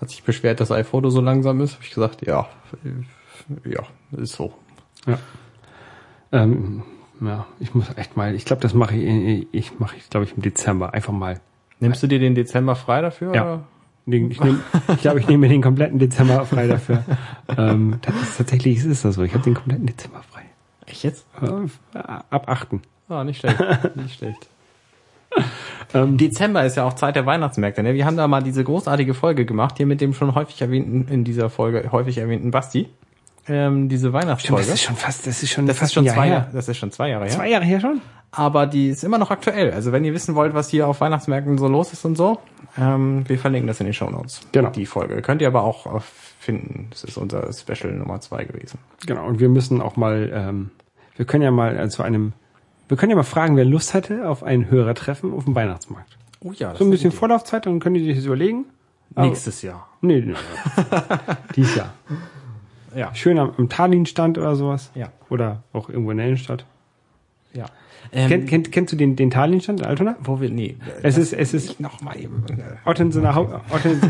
Hat 0.01 0.11
sich 0.11 0.23
beschwert, 0.23 0.61
dass 0.61 0.71
iPhoto 0.71 1.11
so 1.11 1.21
langsam 1.21 1.61
ist. 1.61 1.75
Habe 1.75 1.85
ich 1.85 1.91
gesagt, 1.91 2.27
ja, 2.27 2.47
äh, 2.85 3.71
ja, 3.71 3.83
ist 4.13 4.33
so. 4.33 4.53
ähm, 6.33 6.83
ja, 7.21 7.47
ich 7.59 7.75
muss 7.75 7.87
echt 7.97 8.17
mal, 8.17 8.35
ich 8.35 8.45
glaube, 8.45 8.63
das 8.63 8.75
mache 8.75 8.97
ich, 8.97 9.49
ich 9.53 9.79
mache 9.79 9.97
ich 9.97 10.09
glaube 10.09 10.25
ich 10.25 10.37
im 10.37 10.43
Dezember 10.43 10.95
einfach 10.95 11.13
mal. 11.13 11.41
Nimmst 11.81 12.03
du 12.03 12.07
dir 12.07 12.19
den 12.19 12.35
Dezember 12.35 12.77
frei 12.77 13.01
dafür? 13.01 13.35
Ja. 13.35 13.43
Oder? 13.43 13.65
Ich, 14.07 14.41
nehm, 14.41 14.61
ich 14.89 15.01
glaube, 15.01 15.21
ich 15.21 15.29
nehme 15.29 15.47
mir 15.47 15.49
den 15.49 15.63
kompletten 15.63 15.99
Dezember 15.99 16.45
frei 16.45 16.67
dafür. 16.67 17.05
ähm, 17.57 17.99
das 18.03 18.15
ist, 18.23 18.39
tatsächlich 18.39 18.85
ist 18.85 19.05
das 19.05 19.15
so. 19.15 19.23
Ich 19.23 19.35
habe 19.35 19.45
den 19.45 19.55
kompletten 19.55 19.87
Dezember 19.87 20.23
frei. 20.23 20.43
Echt 20.87 21.05
jetzt? 21.05 21.27
Äh, 21.41 21.69
ab 21.95 22.49
8. 22.49 22.69
Ah, 23.09 23.25
nicht 23.25 23.41
schlecht. 23.41 23.59
nicht 23.97 24.17
schlecht. 24.17 24.50
Ähm, 25.93 26.17
Dezember 26.17 26.65
ist 26.65 26.77
ja 26.77 26.85
auch 26.85 26.93
Zeit 26.93 27.17
der 27.17 27.27
Weihnachtsmärkte. 27.27 27.83
Ne? 27.83 27.95
Wir 27.95 28.07
haben 28.07 28.17
da 28.17 28.29
mal 28.29 28.45
diese 28.45 28.63
großartige 28.63 29.13
Folge 29.13 29.45
gemacht, 29.45 29.77
hier 29.77 29.87
mit 29.87 30.01
dem 30.01 30.15
schon 30.15 30.37
häufig 30.37 30.63
erwähnten, 30.63 31.13
in 31.13 31.25
dieser 31.25 31.51
Folge 31.51 31.91
häufig 31.91 32.19
erwähnten 32.19 32.53
Basti. 32.53 32.89
Ähm, 33.49 33.89
diese 33.89 34.11
Stimmt, 34.11 34.15
Weihnachtsfolge. 34.15 34.67
das 34.67 34.75
ist 34.75 34.83
schon 34.83 34.95
fast, 34.95 35.27
das 35.27 35.43
ist 35.43 35.51
schon 35.51 35.67
Das 35.67 35.79
fast 35.79 35.91
ist 35.91 35.95
schon 35.95 36.07
zwei 36.07 36.27
her. 36.27 36.33
Jahre, 36.33 36.51
das 36.53 36.69
ist 36.69 36.77
schon 36.77 36.93
zwei 36.93 37.09
Jahre 37.09 37.25
her. 37.25 37.33
Zwei 37.33 37.49
Jahre 37.51 37.65
her 37.65 37.81
schon? 37.81 38.01
Aber 38.31 38.67
die 38.69 38.91
ist 38.91 39.03
immer 39.03 39.19
noch 39.19 39.33
aktuell. 39.33 39.73
Also 39.73 39.91
wenn 39.91 40.05
ihr 40.05 40.15
wissen 40.15 40.37
wollt, 40.37 40.55
was 40.55 40.69
hier 40.69 40.87
auf 40.87 41.01
Weihnachtsmärkten 41.01 41.59
so 41.59 41.67
los 41.67 41.93
ist 41.93 42.05
und 42.05 42.17
so, 42.17 42.39
ähm, 42.79 43.29
wir 43.29 43.39
verlinken 43.39 43.67
das 43.67 43.81
in 43.81 43.87
den 43.87 43.93
Shownotes. 43.95 44.43
Genau. 44.53 44.71
Die 44.71 44.87
Folge. 44.87 45.21
Könnt 45.23 45.43
ihr 45.43 45.49
aber 45.49 45.65
auch 45.65 45.97
äh, 45.97 46.01
finden. 46.39 46.87
Das 46.91 47.03
ist 47.03 47.17
unser 47.17 47.53
Special 47.53 47.93
Nummer 47.93 48.21
zwei 48.21 48.45
gewesen. 48.45 48.79
Genau. 49.07 49.27
Und 49.27 49.41
wir 49.41 49.49
müssen 49.49 49.81
auch 49.81 49.97
mal, 49.97 50.31
ähm, 50.33 50.71
wir 51.17 51.25
können 51.25 51.43
ja 51.43 51.51
mal 51.51 51.77
äh, 51.77 51.89
zu 51.89 52.05
einem, 52.05 52.33
wir 52.91 52.97
können 52.97 53.11
ja 53.11 53.17
mal 53.17 53.23
fragen, 53.23 53.57
wer 53.57 53.65
Lust 53.65 53.95
hätte 53.95 54.29
auf 54.29 54.43
ein 54.43 54.71
Hörertreffen 54.71 55.33
auf 55.33 55.45
dem 55.45 55.55
Weihnachtsmarkt. 55.55 56.17
Oh 56.41 56.53
ja, 56.53 56.71
das 56.71 56.79
So 56.79 56.85
ein 56.85 56.91
bisschen 56.91 57.13
Vorlaufzeit, 57.13 57.67
dann 57.67 57.81
können 57.81 57.95
die 57.97 58.05
sich 58.05 58.17
das 58.17 58.25
überlegen. 58.27 58.65
Aber- 59.15 59.27
Nächstes 59.27 59.63
Jahr. 59.63 59.89
Nee, 60.01 60.21
nee, 60.21 60.33
nee. 60.33 60.35
Dies 61.57 61.75
Jahr. 61.77 61.93
Ja. 62.95 63.15
Schön 63.15 63.39
am, 63.39 63.53
am 63.57 63.69
Tallinn-Stand 63.69 64.39
oder 64.39 64.57
sowas. 64.57 64.91
Ja. 64.95 65.09
Oder 65.29 65.63
auch 65.73 65.89
irgendwo 65.89 66.11
in 66.11 66.17
der 66.19 66.27
Innenstadt. 66.27 66.65
Ja. 67.53 67.67
Ähm, 68.13 68.29
Kennt, 68.29 68.49
kennt, 68.49 68.73
kennst 68.73 68.93
du 68.93 68.97
den, 68.97 69.15
den 69.15 69.31
Tallinn-Stand 69.31 69.81
in 69.81 69.87
Altona? 69.87 70.17
wo 70.23 70.41
wir, 70.41 70.51
nee. 70.51 70.77
Es 71.03 71.19
ist, 71.19 71.33
es 71.33 71.53
ist 71.55 71.79
noch 71.81 72.01
mal 72.01 72.19
eben. 72.19 72.45
Ottensener, 72.85 73.35
Haupt, 73.35 73.55
Otten, 73.73 74.01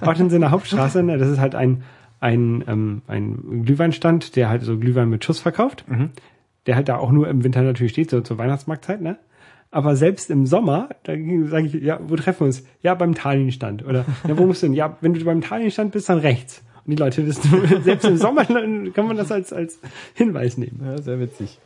Ottensener 0.06 0.50
Hauptstraße, 0.50 1.02
ne? 1.02 1.18
das 1.18 1.28
ist 1.28 1.38
halt 1.40 1.54
ein, 1.54 1.82
ein, 2.20 2.62
ähm, 2.68 3.02
ein 3.08 3.62
Glühweinstand, 3.64 4.36
der 4.36 4.48
halt 4.48 4.62
so 4.62 4.76
Glühwein 4.78 5.08
mit 5.08 5.24
Schuss 5.24 5.40
verkauft, 5.40 5.84
der 6.68 6.76
halt 6.76 6.88
da 6.88 6.98
auch 6.98 7.10
nur 7.10 7.26
im 7.28 7.42
Winter 7.42 7.62
natürlich 7.62 7.92
steht, 7.92 8.10
so 8.10 8.20
zur 8.20 8.36
Weihnachtsmarktzeit, 8.38 9.00
ne? 9.00 9.18
Aber 9.70 9.96
selbst 9.96 10.30
im 10.30 10.46
Sommer, 10.46 10.90
da 11.02 11.12
sage 11.12 11.66
ich, 11.66 11.74
ja, 11.74 11.98
wo 12.02 12.16
treffen 12.16 12.40
wir 12.40 12.46
uns? 12.46 12.64
Ja, 12.82 12.94
beim 12.94 13.14
Tallinn-Stand. 13.14 13.84
Oder, 13.84 14.04
ja, 14.26 14.38
wo 14.38 14.46
musst 14.46 14.62
du 14.62 14.66
denn? 14.66 14.74
Ja, 14.74 14.96
wenn 15.00 15.14
du 15.14 15.24
beim 15.24 15.40
Tallinn-Stand 15.40 15.92
bist, 15.92 16.08
dann 16.08 16.18
rechts. 16.18 16.62
Und 16.84 16.92
die 16.92 16.96
Leute 16.96 17.26
wissen, 17.26 17.82
selbst 17.82 18.04
im 18.04 18.16
Sommer 18.16 18.44
kann 18.44 19.06
man 19.06 19.16
das 19.16 19.32
als, 19.32 19.52
als 19.52 19.78
Hinweis 20.14 20.56
nehmen. 20.56 20.80
Ja, 20.84 21.02
sehr 21.02 21.20
witzig. 21.20 21.58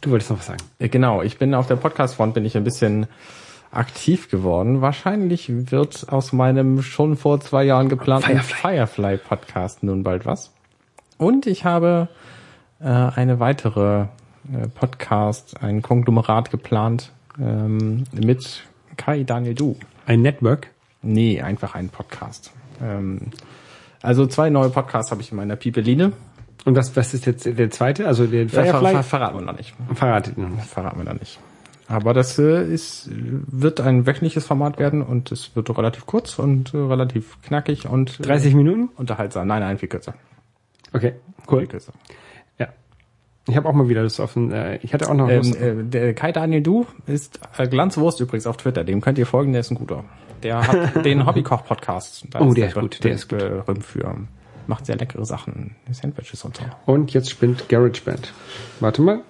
Du 0.00 0.10
wolltest 0.10 0.30
noch 0.30 0.38
was 0.38 0.46
sagen. 0.46 0.62
Ja, 0.78 0.88
Genau, 0.88 1.22
ich 1.22 1.38
bin 1.38 1.54
auf 1.54 1.66
der 1.68 1.76
Podcast-Front 1.76 2.34
bin 2.34 2.44
ich 2.44 2.56
ein 2.56 2.64
bisschen 2.64 3.06
aktiv 3.70 4.28
geworden. 4.30 4.80
Wahrscheinlich 4.80 5.70
wird 5.70 6.06
aus 6.10 6.32
meinem 6.32 6.82
schon 6.82 7.16
vor 7.16 7.40
zwei 7.40 7.64
Jahren 7.64 7.88
geplanten 7.88 8.40
Firefly-Podcast 8.40 9.82
nun 9.82 10.02
bald 10.02 10.26
was. 10.26 10.52
Und 11.18 11.46
ich 11.46 11.64
habe 11.64 12.08
äh, 12.80 12.88
eine 12.88 13.40
weitere 13.40 14.02
äh, 14.02 14.06
Podcast, 14.74 15.62
ein 15.62 15.82
Konglomerat 15.82 16.50
geplant 16.50 17.12
ähm, 17.40 18.04
mit 18.12 18.64
Kai 18.96 19.22
Daniel 19.24 19.54
Du. 19.54 19.76
Ein 20.06 20.22
Network. 20.22 20.68
Nee, 21.02 21.40
einfach 21.40 21.74
ein 21.74 21.88
Podcast. 21.88 22.52
Ähm, 22.82 23.30
also 24.02 24.26
zwei 24.26 24.50
neue 24.50 24.70
Podcasts 24.70 25.10
habe 25.10 25.22
ich 25.22 25.30
in 25.30 25.36
meiner 25.36 25.56
Pipeline. 25.56 26.12
Und 26.64 26.76
was, 26.76 26.94
was 26.96 27.14
ist 27.14 27.26
jetzt 27.26 27.44
der 27.46 27.70
zweite? 27.70 28.06
Also 28.06 28.26
der 28.26 28.48
Ver 28.48 28.64
Firefly? 28.64 28.92
ver 28.92 29.02
verraten 29.02 29.38
wir 29.38 29.44
noch 29.44 29.56
nicht. 29.56 29.74
Verratet 29.94 30.36
ihn 30.36 30.44
noch 30.44 30.50
nicht. 30.50 30.66
verraten 30.66 30.98
wir 30.98 31.04
da 31.04 31.14
nicht. 31.14 31.38
Aber 31.88 32.14
das 32.14 32.38
äh, 32.38 32.64
ist, 32.64 33.10
wird 33.12 33.80
ein 33.80 34.06
wöchentliches 34.06 34.46
Format 34.46 34.78
werden 34.78 35.02
und 35.02 35.32
es 35.32 35.54
wird 35.56 35.76
relativ 35.76 36.06
kurz 36.06 36.38
und 36.38 36.72
äh, 36.72 36.78
relativ 36.78 37.40
knackig 37.42 37.86
und 37.86 38.20
äh, 38.20 38.22
30 38.22 38.54
Minuten? 38.54 38.88
unterhaltsam. 38.96 39.46
Nein, 39.46 39.60
nein, 39.60 39.78
viel 39.78 39.88
kürzer. 39.88 40.14
Okay, 40.92 41.14
cool. 41.50 41.60
Viel 41.60 41.68
kürzer. 41.68 41.92
Ich 43.48 43.56
habe 43.56 43.68
auch 43.68 43.72
mal 43.72 43.88
wieder 43.88 44.04
auf 44.04 44.36
ein, 44.36 44.52
äh, 44.52 44.76
ich 44.82 44.94
hatte 44.94 45.08
auch 45.10 45.14
noch 45.14 45.28
Ähm, 45.28 45.54
äh, 45.54 45.84
der 45.84 46.14
Kai 46.14 46.30
Daniel 46.32 46.62
Du 46.62 46.86
ist 47.06 47.40
äh, 47.58 47.66
Glanzwurst 47.66 48.20
übrigens 48.20 48.46
auf 48.46 48.56
Twitter. 48.56 48.84
Dem 48.84 49.00
könnt 49.00 49.18
ihr 49.18 49.26
folgen, 49.26 49.52
der 49.52 49.60
ist 49.60 49.70
ein 49.70 49.74
guter. 49.76 50.04
Der 50.42 50.66
hat 50.66 51.04
den 51.04 51.26
Hobbykoch-Podcast. 51.26 52.26
Oh, 52.38 52.52
der 52.54 52.68
ist 52.68 52.74
gut, 52.74 53.02
der 53.02 53.12
ist 53.12 53.28
gut. 53.28 53.38
berühmt 53.38 53.84
für. 53.84 54.16
Macht 54.68 54.86
sehr 54.86 54.96
leckere 54.96 55.24
Sachen. 55.24 55.74
Sandwiches 55.90 56.44
und 56.44 56.56
so. 56.56 56.62
Und 56.86 57.12
jetzt 57.12 57.30
spinnt 57.30 57.68
GarageBand. 57.68 58.32
Warte 58.78 59.02
mal. 59.02 59.20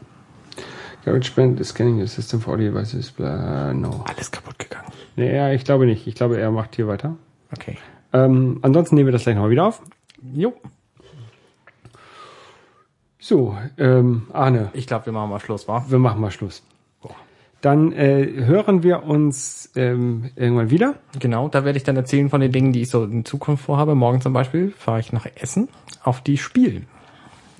GarageBand 1.05 1.59
is 1.61 1.71
scanning 1.71 1.99
the 2.01 2.07
system 2.07 2.41
for 2.41 2.55
audio 2.55 2.71
devices. 2.71 3.11
Blah, 3.11 3.73
no. 3.73 4.05
Alles 4.07 4.31
kaputt 4.31 4.59
gegangen. 4.59 4.93
Nee, 5.17 5.35
ja, 5.35 5.51
ich 5.53 5.65
glaube 5.65 5.87
nicht. 5.87 6.07
Ich 6.07 6.15
glaube, 6.15 6.39
er 6.39 6.51
macht 6.51 6.77
hier 6.77 6.87
weiter. 6.87 7.17
Okay. 7.51 7.79
Ähm, 8.13 8.59
ansonsten 8.63 8.95
nehmen 8.95 9.09
wir 9.09 9.13
das 9.13 9.23
gleich 9.23 9.35
nochmal 9.35 9.51
wieder 9.51 9.65
auf. 9.67 9.83
Jo. 10.35 10.53
So, 13.25 13.57
ähm, 13.79 14.23
Arne, 14.33 14.71
Ich 14.73 14.89
glaube, 14.89 15.07
wir 15.07 15.13
machen 15.13 15.31
mal 15.31 15.39
Schluss, 15.39 15.69
wa? 15.69 15.87
wir 15.89 16.01
machen 16.01 16.21
mal 16.21 16.33
Schluss. 16.33 16.65
Dann 17.61 17.93
äh, 17.93 18.27
hören 18.27 18.83
wir 18.83 19.05
uns 19.05 19.71
ähm, 19.77 20.33
irgendwann 20.35 20.71
wieder. 20.71 20.97
Genau, 21.21 21.47
da 21.47 21.65
werde 21.65 21.77
ich 21.77 21.85
dann 21.85 21.95
erzählen 21.95 22.31
von 22.31 22.41
den 22.41 22.51
Dingen, 22.51 22.73
die 22.73 22.83
ich 22.83 22.91
so 22.91 23.05
in 23.05 23.25
Zukunft 23.25 23.65
vorhabe. 23.65 23.95
Morgen 23.95 24.21
zum 24.21 24.33
Beispiel 24.33 24.73
fahre 24.73 24.99
ich 24.99 25.13
nach 25.13 25.27
Essen 25.37 25.69
auf 26.03 26.21
die 26.21 26.37
Spiel. 26.37 26.83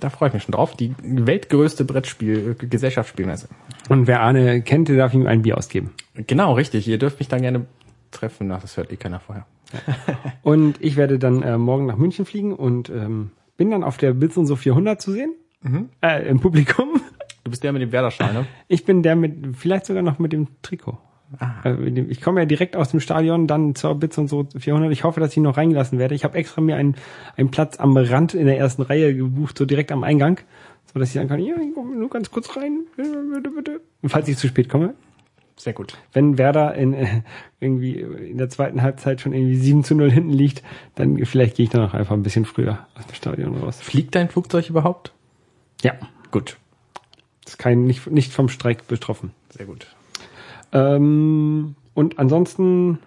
Da 0.01 0.11
freue 0.11 0.31
ich 0.31 0.35
mich 0.35 0.43
schon 0.43 0.51
drauf. 0.51 0.75
Die 0.75 0.97
weltgrößte 1.01 1.85
Brettspiel, 1.85 2.57
äh, 2.61 2.67
Gesellschaftsspielmesse. 2.67 3.47
Und 3.89 4.09
wer 4.09 4.23
Arne 4.23 4.63
kennt, 4.63 4.89
der 4.89 4.97
darf 4.97 5.15
ihm 5.15 5.29
ein 5.29 5.43
Bier 5.43 5.57
ausgeben. 5.57 5.93
Genau, 6.15 6.55
richtig. 6.55 6.89
Ihr 6.89 6.99
dürft 6.99 7.21
mich 7.21 7.29
dann 7.29 7.43
gerne 7.43 7.67
treffen. 8.11 8.51
Ach, 8.51 8.61
das 8.61 8.77
hört 8.77 8.91
eh 8.91 8.97
keiner 8.97 9.21
vorher. 9.21 9.47
Und 10.43 10.83
ich 10.83 10.97
werde 10.97 11.21
dann 11.21 11.43
äh, 11.43 11.57
morgen 11.57 11.87
nach 11.87 11.97
München 11.97 12.25
fliegen 12.25 12.53
und 12.53 12.91
ähm, 12.91 13.31
bin 13.57 13.71
dann 13.71 13.85
auf 13.85 13.97
der 13.97 14.13
Blitz 14.13 14.37
und 14.37 14.47
so 14.47 14.57
400 14.57 15.01
zu 15.01 15.13
sehen. 15.13 15.37
Äh, 16.03 16.29
Im 16.29 16.41
Publikum. 16.41 17.01
Du 17.45 17.51
bist 17.51 17.63
der 17.65 17.73
mit 17.73 17.83
dem 17.83 17.93
Werderschein, 17.93 18.35
ne? 18.35 18.47
Ich 18.69 18.85
bin 18.85 19.03
der 19.03 19.17
mit, 19.17 19.57
vielleicht 19.57 19.87
sogar 19.87 20.03
noch 20.03 20.19
mit 20.19 20.33
dem 20.33 20.49
Trikot. 20.63 20.99
Äh, 21.65 21.73
mit 21.73 21.97
dem- 21.97 22.11
Ich 22.11 22.21
komme 22.21 22.41
ja 22.41 22.47
direkt 22.47 22.77
aus 22.77 22.91
dem 22.91 23.01
Stadion, 23.01 23.47
dann 23.47 23.75
zur 23.75 23.95
Blitz 23.95 24.19
und 24.19 24.29
so 24.29 24.47
400. 24.57 24.93
Ich 24.93 25.03
hoffe, 25.05 25.19
dass 25.21 25.33
ich 25.33 25.39
noch 25.39 25.57
reingelassen 25.57 25.99
werde. 25.99 26.15
Ich 26.15 26.25
habe 26.25 26.37
extra 26.37 26.61
mir 26.61 26.77
einen, 26.77 26.95
einen 27.37 27.51
Platz 27.51 27.81
am 27.81 27.97
Rand 27.97 28.35
in 28.35 28.47
der 28.47 28.59
ersten 28.59 28.83
Reihe 28.83 29.15
gebucht, 29.15 29.57
so 29.59 29.65
direkt 29.65 29.93
am 29.93 30.05
Eingang, 30.05 30.41
so 30.93 30.99
dass 31.01 31.09
ich 31.09 31.15
sagen 31.15 31.29
kann, 31.29 31.41
ja, 31.41 31.55
ich 31.57 31.75
komme 31.75 31.97
nur 31.97 32.11
ganz 32.11 32.31
kurz 32.31 32.55
rein, 32.57 32.81
bitte, 32.97 33.51
bitte. 33.51 33.81
Und 34.03 34.09
falls 34.11 34.29
ich 34.29 34.37
zu 34.37 34.47
spät 34.47 34.69
komme, 34.69 34.95
Sehr 35.57 35.73
gut. 35.73 35.97
wenn 36.13 36.37
Werder 36.39 36.75
in, 36.75 36.93
äh, 36.93 37.23
irgendwie 37.61 37.95
in 38.01 38.37
der 38.39 38.51
zweiten 38.51 38.83
Halbzeit 38.83 39.21
schon 39.23 39.33
irgendwie 39.33 39.57
7 39.57 39.85
zu 39.85 39.95
0 39.95 40.11
hinten 40.11 40.31
liegt, 40.33 40.63
dann 40.97 41.17
vielleicht 41.25 41.57
gehe 41.57 41.65
ich 41.65 41.71
dann 41.71 41.83
auch 41.83 41.95
einfach 41.95 42.15
ein 42.15 42.23
bisschen 42.23 42.45
früher 42.45 42.87
aus 42.97 43.07
dem 43.07 43.15
Stadion 43.15 43.57
raus. 43.57 43.81
Fliegt 43.81 44.15
dein 44.15 44.29
Flugzeug 44.29 44.69
überhaupt? 44.69 45.13
Ja, 45.83 45.95
Gut. 46.31 46.57
ist 47.47 47.59
kein, 47.59 47.85
nicht, 47.85 48.07
nicht 48.11 48.33
vom 48.33 48.49
Streik 48.49 48.87
betroffen. 48.89 49.33
Sehr 49.51 49.67
gut. 49.67 49.87
Ähm, 50.73 51.75
und 51.95 52.19
ansonsten 52.19 52.99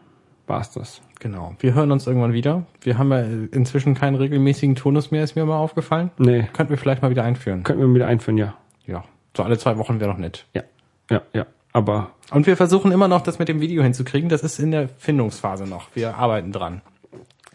war's 0.47 0.71
das. 0.71 1.01
Genau. 1.19 1.55
Wir 1.59 1.73
hören 1.73 1.91
uns 1.91 2.05
irgendwann 2.05 2.33
wieder. 2.33 2.65
Wir 2.81 2.97
haben 2.97 3.11
ja 3.11 3.21
inzwischen 3.21 3.95
keinen 3.95 4.15
regelmäßigen 4.15 4.75
Turnus 4.75 5.09
mehr, 5.11 5.23
ist 5.23 5.35
mir 5.35 5.45
mal 5.45 5.57
aufgefallen. 5.57 6.11
Nee, 6.17 6.47
Könnten 6.53 6.71
wir 6.71 6.77
vielleicht 6.77 7.01
mal 7.01 7.09
wieder 7.09 7.23
einführen. 7.23 7.63
könnten 7.63 7.81
wir 7.81 7.93
wieder 7.95 8.07
einführen, 8.07 8.37
ja. 8.37 8.55
Ja. 8.85 9.03
So 9.35 9.43
alle 9.43 9.57
zwei 9.57 9.77
Wochen 9.77 9.99
wäre 9.99 10.11
doch 10.11 10.19
nett. 10.19 10.45
Ja, 10.53 10.63
ja, 11.09 11.21
ja. 11.33 11.45
Aber 11.73 12.11
Und 12.31 12.47
wir 12.47 12.55
versuchen 12.55 12.91
immer 12.91 13.07
noch, 13.07 13.21
das 13.21 13.39
mit 13.39 13.49
dem 13.49 13.59
Video 13.59 13.81
hinzukriegen. 13.83 14.29
Das 14.29 14.43
ist 14.43 14.59
in 14.59 14.71
der 14.71 14.87
Findungsphase 14.87 15.65
noch. 15.65 15.87
Wir 15.93 16.15
arbeiten 16.15 16.51
dran. 16.51 16.81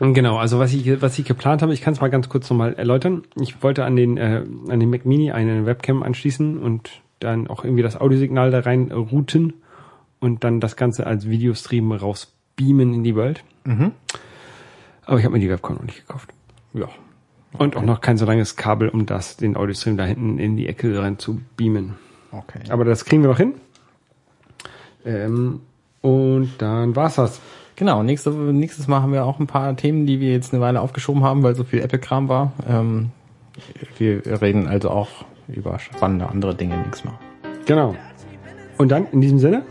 Genau, 0.00 0.38
also 0.38 0.58
was 0.58 0.72
ich 0.72 1.02
was 1.02 1.18
ich 1.18 1.26
geplant 1.26 1.60
habe, 1.60 1.74
ich 1.74 1.82
kann 1.82 1.92
es 1.92 2.00
mal 2.00 2.08
ganz 2.08 2.30
kurz 2.30 2.48
nochmal 2.48 2.72
erläutern. 2.72 3.22
Ich 3.38 3.62
wollte 3.62 3.84
an 3.84 3.96
den 3.96 4.16
äh, 4.16 4.44
an 4.68 4.80
den 4.80 4.88
Mac 4.88 5.04
Mini 5.04 5.30
eine 5.30 5.66
Webcam 5.66 6.02
anschließen 6.02 6.58
und 6.58 7.02
dann 7.18 7.48
auch 7.48 7.64
irgendwie 7.64 7.82
das 7.82 8.00
Audiosignal 8.00 8.50
da 8.50 8.60
rein 8.60 8.90
routen 8.90 9.52
und 10.18 10.42
dann 10.42 10.58
das 10.58 10.76
Ganze 10.76 11.06
als 11.06 11.28
Videostream 11.28 11.92
raus 11.92 12.34
beamen 12.56 12.94
in 12.94 13.04
die 13.04 13.14
Welt. 13.14 13.44
Aber 15.04 15.18
ich 15.18 15.24
habe 15.24 15.34
mir 15.34 15.40
die 15.40 15.50
Webcam 15.50 15.76
noch 15.76 15.82
nicht 15.82 16.06
gekauft. 16.06 16.30
Ja. 16.72 16.88
Und 17.52 17.76
auch 17.76 17.82
noch 17.82 18.00
kein 18.00 18.16
so 18.16 18.24
langes 18.24 18.56
Kabel, 18.56 18.88
um 18.88 19.06
das, 19.06 19.36
den 19.36 19.56
Audiostream 19.56 19.96
da 19.96 20.04
hinten 20.04 20.38
in 20.38 20.56
die 20.56 20.68
Ecke 20.68 20.96
rein 21.02 21.18
zu 21.18 21.40
beamen. 21.56 21.96
Okay. 22.30 22.60
Aber 22.68 22.84
das 22.84 23.04
kriegen 23.04 23.22
wir 23.22 23.28
noch 23.28 23.38
hin. 23.38 23.54
Ähm, 25.04 25.60
und 26.00 26.52
dann 26.58 26.94
war's 26.94 27.16
das. 27.16 27.40
Genau, 27.80 28.02
nächste, 28.02 28.28
nächstes 28.30 28.88
Mal 28.88 29.00
haben 29.00 29.14
wir 29.14 29.24
auch 29.24 29.40
ein 29.40 29.46
paar 29.46 29.74
Themen, 29.74 30.04
die 30.04 30.20
wir 30.20 30.32
jetzt 30.32 30.52
eine 30.52 30.60
Weile 30.60 30.82
aufgeschoben 30.82 31.24
haben, 31.24 31.42
weil 31.42 31.54
so 31.54 31.64
viel 31.64 31.80
Apple-Kram 31.80 32.28
war. 32.28 32.52
Ähm, 32.68 33.08
wir 33.96 34.22
reden 34.42 34.68
also 34.68 34.90
auch 34.90 35.08
über 35.48 35.78
spannende 35.78 36.28
andere 36.28 36.54
Dinge 36.54 36.76
nächstes 36.76 37.06
Mal. 37.06 37.14
Genau. 37.64 37.96
Und 38.76 38.90
dann 38.90 39.06
in 39.12 39.22
diesem 39.22 39.38
Sinne, 39.38 39.62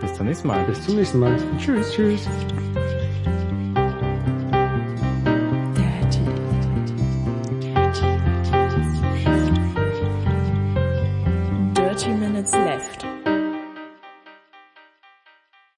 Bis 0.00 0.12
zum 0.14 0.26
nächsten 0.26 0.48
Mal. 0.48 0.64
bis 0.64 0.84
zum 0.84 0.96
nächsten 0.96 1.20
Mal. 1.20 1.36
Tschüss, 1.56 1.92
tschüss. 1.92 2.28